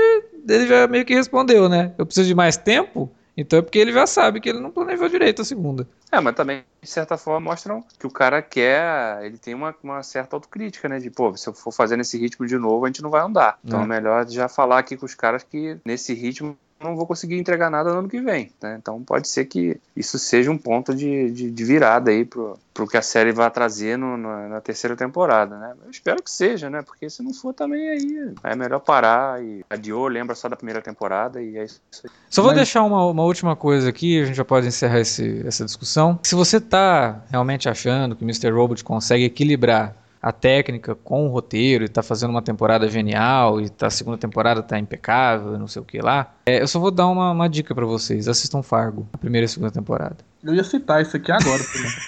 ele 0.48 0.66
já 0.66 0.86
meio 0.88 1.04
que 1.04 1.14
respondeu, 1.14 1.68
né? 1.68 1.92
Eu 1.96 2.04
preciso 2.04 2.26
de 2.26 2.34
mais 2.34 2.56
tempo? 2.56 3.10
Então 3.36 3.58
é 3.58 3.62
porque 3.62 3.78
ele 3.78 3.92
já 3.92 4.06
sabe 4.06 4.40
que 4.40 4.48
ele 4.48 4.60
não 4.60 4.70
planejou 4.70 5.08
direito 5.08 5.42
a 5.42 5.44
segunda. 5.44 5.88
É, 6.10 6.20
mas 6.20 6.34
também, 6.36 6.62
de 6.80 6.88
certa 6.88 7.16
forma, 7.16 7.50
mostram 7.50 7.84
que 7.98 8.06
o 8.06 8.10
cara 8.10 8.40
quer. 8.40 9.24
Ele 9.24 9.36
tem 9.36 9.54
uma, 9.54 9.74
uma 9.82 10.02
certa 10.02 10.36
autocrítica, 10.36 10.88
né? 10.88 10.98
De, 10.98 11.10
pô, 11.10 11.36
se 11.36 11.48
eu 11.48 11.52
for 11.52 11.72
fazer 11.72 11.96
nesse 11.96 12.16
ritmo 12.16 12.46
de 12.46 12.56
novo, 12.56 12.84
a 12.84 12.88
gente 12.88 13.02
não 13.02 13.10
vai 13.10 13.22
andar. 13.22 13.58
Então 13.64 13.80
é, 13.80 13.84
é 13.84 13.86
melhor 13.86 14.28
já 14.28 14.48
falar 14.48 14.78
aqui 14.78 14.96
com 14.96 15.06
os 15.06 15.14
caras 15.14 15.42
que 15.42 15.76
nesse 15.84 16.14
ritmo 16.14 16.56
não 16.80 16.96
vou 16.96 17.06
conseguir 17.06 17.38
entregar 17.38 17.70
nada 17.70 17.92
no 17.92 18.00
ano 18.00 18.08
que 18.08 18.20
vem. 18.20 18.50
Né? 18.62 18.76
Então 18.78 19.02
pode 19.02 19.28
ser 19.28 19.46
que 19.46 19.80
isso 19.96 20.18
seja 20.18 20.50
um 20.50 20.58
ponto 20.58 20.94
de, 20.94 21.30
de, 21.30 21.50
de 21.50 21.64
virada 21.64 22.10
aí 22.10 22.24
pro, 22.24 22.58
pro 22.72 22.86
que 22.86 22.96
a 22.96 23.02
série 23.02 23.32
vai 23.32 23.50
trazer 23.50 23.96
no, 23.96 24.16
no, 24.16 24.48
na 24.48 24.60
terceira 24.60 24.96
temporada, 24.96 25.56
né? 25.56 25.74
Eu 25.84 25.90
espero 25.90 26.22
que 26.22 26.30
seja, 26.30 26.68
né? 26.68 26.82
Porque 26.82 27.08
se 27.08 27.22
não 27.22 27.32
for 27.32 27.54
também 27.54 27.88
aí 27.88 28.34
é 28.42 28.56
melhor 28.56 28.80
parar 28.80 29.42
e 29.42 29.64
adiou, 29.70 30.08
lembra 30.08 30.34
só 30.34 30.48
da 30.48 30.56
primeira 30.56 30.82
temporada 30.82 31.40
e 31.40 31.56
é 31.56 31.64
isso 31.64 31.80
aí. 32.04 32.10
Só 32.28 32.42
vou 32.42 32.50
Mas... 32.50 32.56
deixar 32.56 32.82
uma, 32.82 33.06
uma 33.06 33.22
última 33.22 33.56
coisa 33.56 33.88
aqui, 33.88 34.20
a 34.20 34.24
gente 34.26 34.36
já 34.36 34.44
pode 34.44 34.66
encerrar 34.66 35.00
esse, 35.00 35.46
essa 35.46 35.64
discussão. 35.64 36.18
Se 36.22 36.34
você 36.34 36.60
tá 36.60 37.22
realmente 37.30 37.68
achando 37.68 38.14
que 38.14 38.24
o 38.24 38.26
Mr. 38.26 38.50
Robot 38.50 38.82
consegue 38.84 39.24
equilibrar 39.24 40.03
a 40.24 40.32
técnica 40.32 40.94
com 40.94 41.26
o 41.26 41.28
roteiro 41.28 41.84
e 41.84 41.88
tá 41.88 42.02
fazendo 42.02 42.30
uma 42.30 42.40
temporada 42.40 42.88
genial 42.88 43.60
e 43.60 43.68
tá, 43.68 43.88
a 43.88 43.90
segunda 43.90 44.16
temporada 44.16 44.62
tá 44.62 44.78
impecável, 44.78 45.58
não 45.58 45.68
sei 45.68 45.82
o 45.82 45.84
que 45.84 46.00
lá. 46.00 46.32
É, 46.46 46.62
eu 46.62 46.66
só 46.66 46.80
vou 46.80 46.90
dar 46.90 47.08
uma, 47.08 47.30
uma 47.30 47.46
dica 47.46 47.74
para 47.74 47.84
vocês. 47.84 48.26
Assistam 48.26 48.62
Fargo, 48.62 49.06
a 49.12 49.18
primeira 49.18 49.44
e 49.44 49.46
a 49.46 49.48
segunda 49.48 49.70
temporada. 49.70 50.16
Eu 50.42 50.54
ia 50.54 50.64
citar 50.64 51.02
isso 51.02 51.14
aqui 51.14 51.30
agora. 51.30 51.62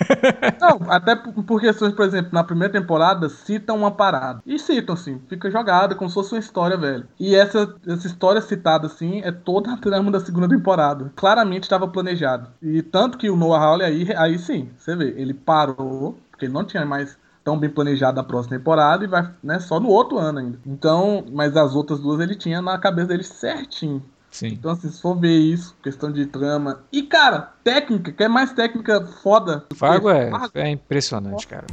não, 0.59 0.91
até 0.91 1.15
por 1.15 1.61
questões, 1.61 1.93
por 1.93 2.07
exemplo, 2.07 2.31
na 2.33 2.43
primeira 2.43 2.73
temporada 2.73 3.29
citam 3.29 3.77
uma 3.77 3.91
parada. 3.91 4.41
E 4.47 4.59
citam, 4.59 4.95
assim, 4.95 5.21
fica 5.29 5.51
jogada 5.51 5.95
como 5.95 6.09
se 6.09 6.15
fosse 6.15 6.33
uma 6.33 6.41
história, 6.41 6.77
velho. 6.79 7.07
E 7.21 7.35
essa, 7.35 7.75
essa 7.87 8.07
história 8.07 8.41
citada, 8.41 8.87
assim, 8.87 9.21
é 9.25 9.31
toda 9.31 9.75
a 9.75 9.77
trama 9.77 10.11
da 10.11 10.21
segunda 10.21 10.49
temporada. 10.49 11.13
Claramente 11.17 11.65
estava 11.65 11.87
planejado. 11.87 12.49
E 12.63 12.81
tanto 12.81 13.19
que 13.19 13.29
o 13.29 13.37
Noah 13.37 13.63
Hawley 13.63 13.87
aí, 13.87 14.17
aí 14.17 14.39
sim, 14.39 14.71
você 14.75 14.97
vê, 14.97 15.15
ele 15.19 15.35
parou, 15.35 16.19
porque 16.31 16.47
ele 16.47 16.55
não 16.55 16.65
tinha 16.65 16.85
mais 16.87 17.19
tão 17.47 17.57
bem 17.57 17.71
planejado 17.71 18.19
a 18.19 18.25
próxima 18.25 18.59
temporada 18.59 19.05
e 19.05 19.07
vai 19.07 19.31
né, 19.41 19.61
só 19.61 19.79
no 19.79 19.89
outro 19.89 20.19
ano 20.19 20.41
ainda. 20.41 20.59
Então, 20.67 21.25
mas 21.31 21.57
as 21.57 21.77
outras 21.77 22.01
duas 22.01 22.19
ele 22.19 22.35
tinha 22.35 22.61
na 22.61 22.77
cabeça 22.77 23.07
dele 23.07 23.23
certinho. 23.23 24.03
Sim. 24.33 24.49
Então, 24.49 24.73
assim, 24.73 24.91
se 24.91 25.01
for 25.01 25.15
ver 25.15 25.39
isso, 25.39 25.77
questão 25.81 26.11
de 26.11 26.27
trama. 26.27 26.81
E, 26.93 27.05
cara, 27.05 27.53
técnica, 27.63 28.11
quer 28.11 28.29
mais 28.29 28.53
técnica 28.53 29.07
foda. 29.23 29.65
Fargo 29.77 30.11
é, 30.11 30.33
é 30.55 30.69
impressionante, 30.71 31.47
cara. 31.47 31.67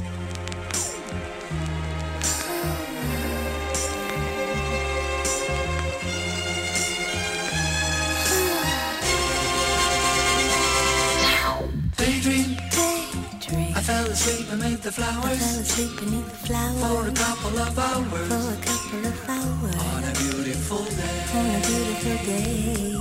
Asleep 14.26 14.48
beneath 14.48 14.82
the 14.82 14.92
flowers. 14.92 15.24
I 15.24 15.36
fell 15.36 15.60
asleep 15.60 16.00
beneath 16.00 16.30
the 16.30 16.46
flowers 16.46 16.80
for 16.80 17.08
a 17.08 17.12
couple 17.12 17.58
of 17.58 17.78
hours. 17.78 18.28
For 18.28 18.52
a 18.52 18.64
couple 18.64 19.06
of 19.06 19.28
hours 19.28 19.76
on 19.76 20.04
a 20.04 20.12
beautiful 20.12 20.84
day. 20.84 21.24
On 21.34 21.54
a 21.54 21.66
beautiful 21.66 22.26
day. 22.26 22.93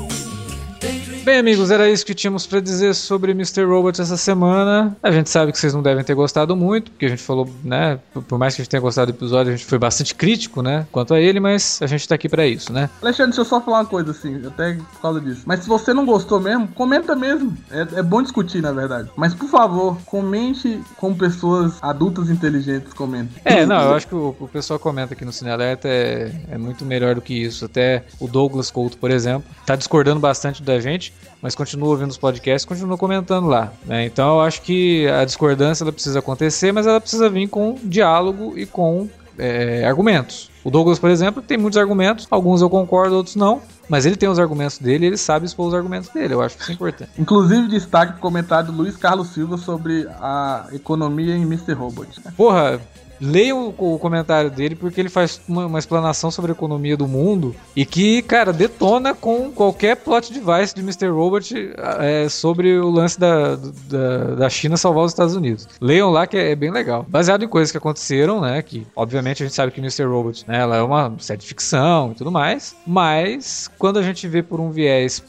Bem, 1.24 1.38
amigos, 1.38 1.72
era 1.72 1.90
isso 1.90 2.06
que 2.06 2.14
tínhamos 2.14 2.46
para 2.46 2.60
dizer 2.60 2.94
sobre 2.94 3.32
Mr. 3.32 3.64
Robot 3.64 4.02
essa 4.02 4.18
semana. 4.18 4.94
A 5.02 5.10
gente 5.10 5.30
sabe 5.30 5.54
que 5.54 5.58
vocês 5.58 5.74
não 5.74 5.82
devem 5.82 6.04
ter 6.04 6.14
gostado 6.14 6.54
muito, 6.54 6.92
porque 6.92 7.06
a 7.06 7.10
gente 7.10 7.24
falou, 7.24 7.50
né? 7.64 7.98
Por 8.28 8.38
mais 8.38 8.54
que 8.54 8.62
a 8.62 8.64
gente 8.64 8.70
tenha 8.70 8.82
gostado 8.82 9.10
do 9.10 9.16
episódio, 9.16 9.54
a 9.54 9.56
gente 9.56 9.66
foi 9.66 9.80
bastante 9.80 10.14
crítico, 10.14 10.62
né? 10.62 10.86
Quanto 10.92 11.14
a 11.14 11.22
ele, 11.22 11.40
mas 11.40 11.80
a 11.82 11.88
gente 11.88 12.06
tá 12.06 12.16
aqui 12.16 12.28
para 12.28 12.46
isso, 12.46 12.74
né? 12.74 12.90
Alexandre, 13.02 13.32
deixa 13.32 13.40
eu 13.40 13.46
só 13.46 13.62
falar 13.62 13.80
uma 13.80 13.86
coisa 13.86 14.12
assim, 14.12 14.46
até 14.46 14.74
por 14.74 15.02
causa 15.02 15.22
disso. 15.22 15.44
Mas 15.46 15.62
se 15.62 15.70
você 15.70 15.94
não 15.94 16.06
gostou 16.06 16.42
mesmo, 16.42 16.68
comenta 16.68 17.16
mesmo. 17.16 17.58
É, 17.72 18.00
é 18.00 18.04
bom 18.04 18.22
discutir, 18.22 18.62
na 18.62 18.74
verdade. 18.74 19.10
Mas 19.16 19.34
por 19.34 19.48
favor, 19.48 19.98
comente 20.06 20.82
com 20.98 21.16
pessoas 21.16 21.76
adultas 21.82 22.30
inteligentes, 22.30 22.92
comentem. 22.92 23.42
É, 23.46 23.66
não, 23.66 23.82
eu 23.82 23.94
acho 23.94 24.08
que 24.10 24.16
o, 24.16 24.36
o 24.38 24.48
pessoal 24.50 24.78
comenta 24.78 25.14
aqui 25.14 25.24
no 25.24 25.32
Cine 25.32 25.52
Alerta 25.52 25.88
é, 25.88 26.34
é 26.52 26.58
muito 26.58 26.84
melhor 26.84 27.16
do 27.16 27.22
que 27.22 27.34
isso. 27.34 27.64
Até 27.64 28.04
o 28.20 28.28
Douglas 28.28 28.70
Couto, 28.70 28.98
por 28.98 29.10
exemplo, 29.10 29.48
tá 29.66 29.78
discordando 29.78 30.20
bastante 30.20 30.62
da 30.62 30.82
gente 30.82 31.13
mas 31.42 31.56
continua 31.56 31.90
ouvindo 31.90 32.10
os 32.10 32.18
podcasts, 32.18 32.66
continua 32.66 32.98
comentando 32.98 33.48
lá. 33.48 33.74
Né? 33.86 34.06
Então 34.06 34.36
eu 34.36 34.42
acho 34.42 34.62
que 34.62 35.08
a 35.08 35.26
discordância 35.26 35.84
ela 35.84 35.92
precisa 35.92 36.20
acontecer, 36.20 36.72
mas 36.72 36.88
ela 36.88 37.02
precisa 37.02 37.30
vir 37.30 37.48
com 37.50 37.78
diálogo 37.84 38.58
e 38.58 38.66
com 38.66 39.10
é, 39.38 39.86
argumentos. 39.86 40.50
O 40.64 40.72
Douglas, 40.72 41.00
por 41.00 41.10
exemplo, 41.10 41.42
tem 41.42 41.58
muitos 41.58 41.78
argumentos, 41.78 42.28
alguns 42.32 42.62
eu 42.62 42.70
concordo, 42.70 43.16
outros 43.16 43.36
não. 43.36 43.62
Mas 43.90 44.06
ele 44.06 44.16
tem 44.16 44.30
os 44.30 44.40
argumentos 44.40 44.78
dele 44.78 45.06
e 45.06 45.08
ele 45.08 45.18
sabe 45.18 45.46
expor 45.46 45.68
os 45.68 45.74
argumentos 45.74 46.10
dele. 46.10 46.34
Eu 46.34 46.42
acho 46.42 46.56
que 46.56 46.64
isso 46.64 46.72
é 46.72 46.76
importante. 46.76 47.12
Inclusive, 47.20 47.68
destaque 47.68 48.14
o 48.14 48.20
comentário 48.22 48.72
do 48.72 48.78
Luiz 48.78 48.96
Carlos 48.96 49.28
Silva 49.30 49.58
sobre 49.58 50.08
a 50.22 50.68
economia 50.72 51.36
em 51.36 51.42
Mr. 51.42 51.74
Robot. 51.74 52.10
Porra, 52.38 52.80
leiam 53.20 53.74
o, 53.78 54.00
comentário 54.00 54.50
dele 54.50 54.76
porque 54.76 55.00
ele 55.00 55.10
faz 55.10 55.42
uma, 55.48 55.66
uma, 55.66 55.80
explanação 55.80 56.32
sobre 56.32 56.52
a 56.52 56.54
economia 56.54 56.98
do 56.98 57.08
mundo 57.08 57.56
e 57.76 57.86
que, 57.86 58.22
cara, 58.22 58.52
detona 58.52 59.14
com 59.14 59.52
qualquer 59.52 59.96
plot 59.98 60.32
device 60.32 60.74
de 60.76 60.82
Mr. 60.82 61.08
Robot 61.08 61.74
é, 62.00 62.28
sobre 62.30 62.78
o 62.78 62.90
lance 62.90 63.20
da, 63.20 63.56
da, 63.56 64.36
da, 64.36 64.50
China 64.50 64.78
salvar 64.78 65.06
os 65.06 65.12
Estados 65.12 65.36
Unidos. 65.36 65.68
Leiam 65.80 66.10
lá 66.10 66.28
que 66.28 66.38
é, 66.38 66.52
é, 66.52 66.56
bem 66.56 66.72
legal. 66.72 67.06
Baseado 67.08 67.44
em 67.44 67.48
coisas 67.48 67.72
que 67.72 67.78
aconteceram, 67.78 68.42
né? 68.42 68.62
Que, 68.62 68.86
obviamente, 68.96 69.44
a 69.44 69.46
gente 69.46 69.56
sabe 69.56 69.72
que 69.72 69.80
Mr. 69.80 70.04
Robot, 70.04 70.46
né? 70.48 70.60
Ela 70.60 70.78
é 70.78 70.82
uma 70.82 71.14
série 71.20 71.40
de 71.40 71.48
ficção 71.48 72.12
e 72.12 72.16
tudo 72.16 72.32
mais, 72.32 72.76
mas 72.86 73.70
quando 73.78 74.00
a 74.00 74.04
gente 74.04 74.28
vê 74.28 74.42
por 74.42 74.60
um 74.60 74.70
viés 74.70 75.24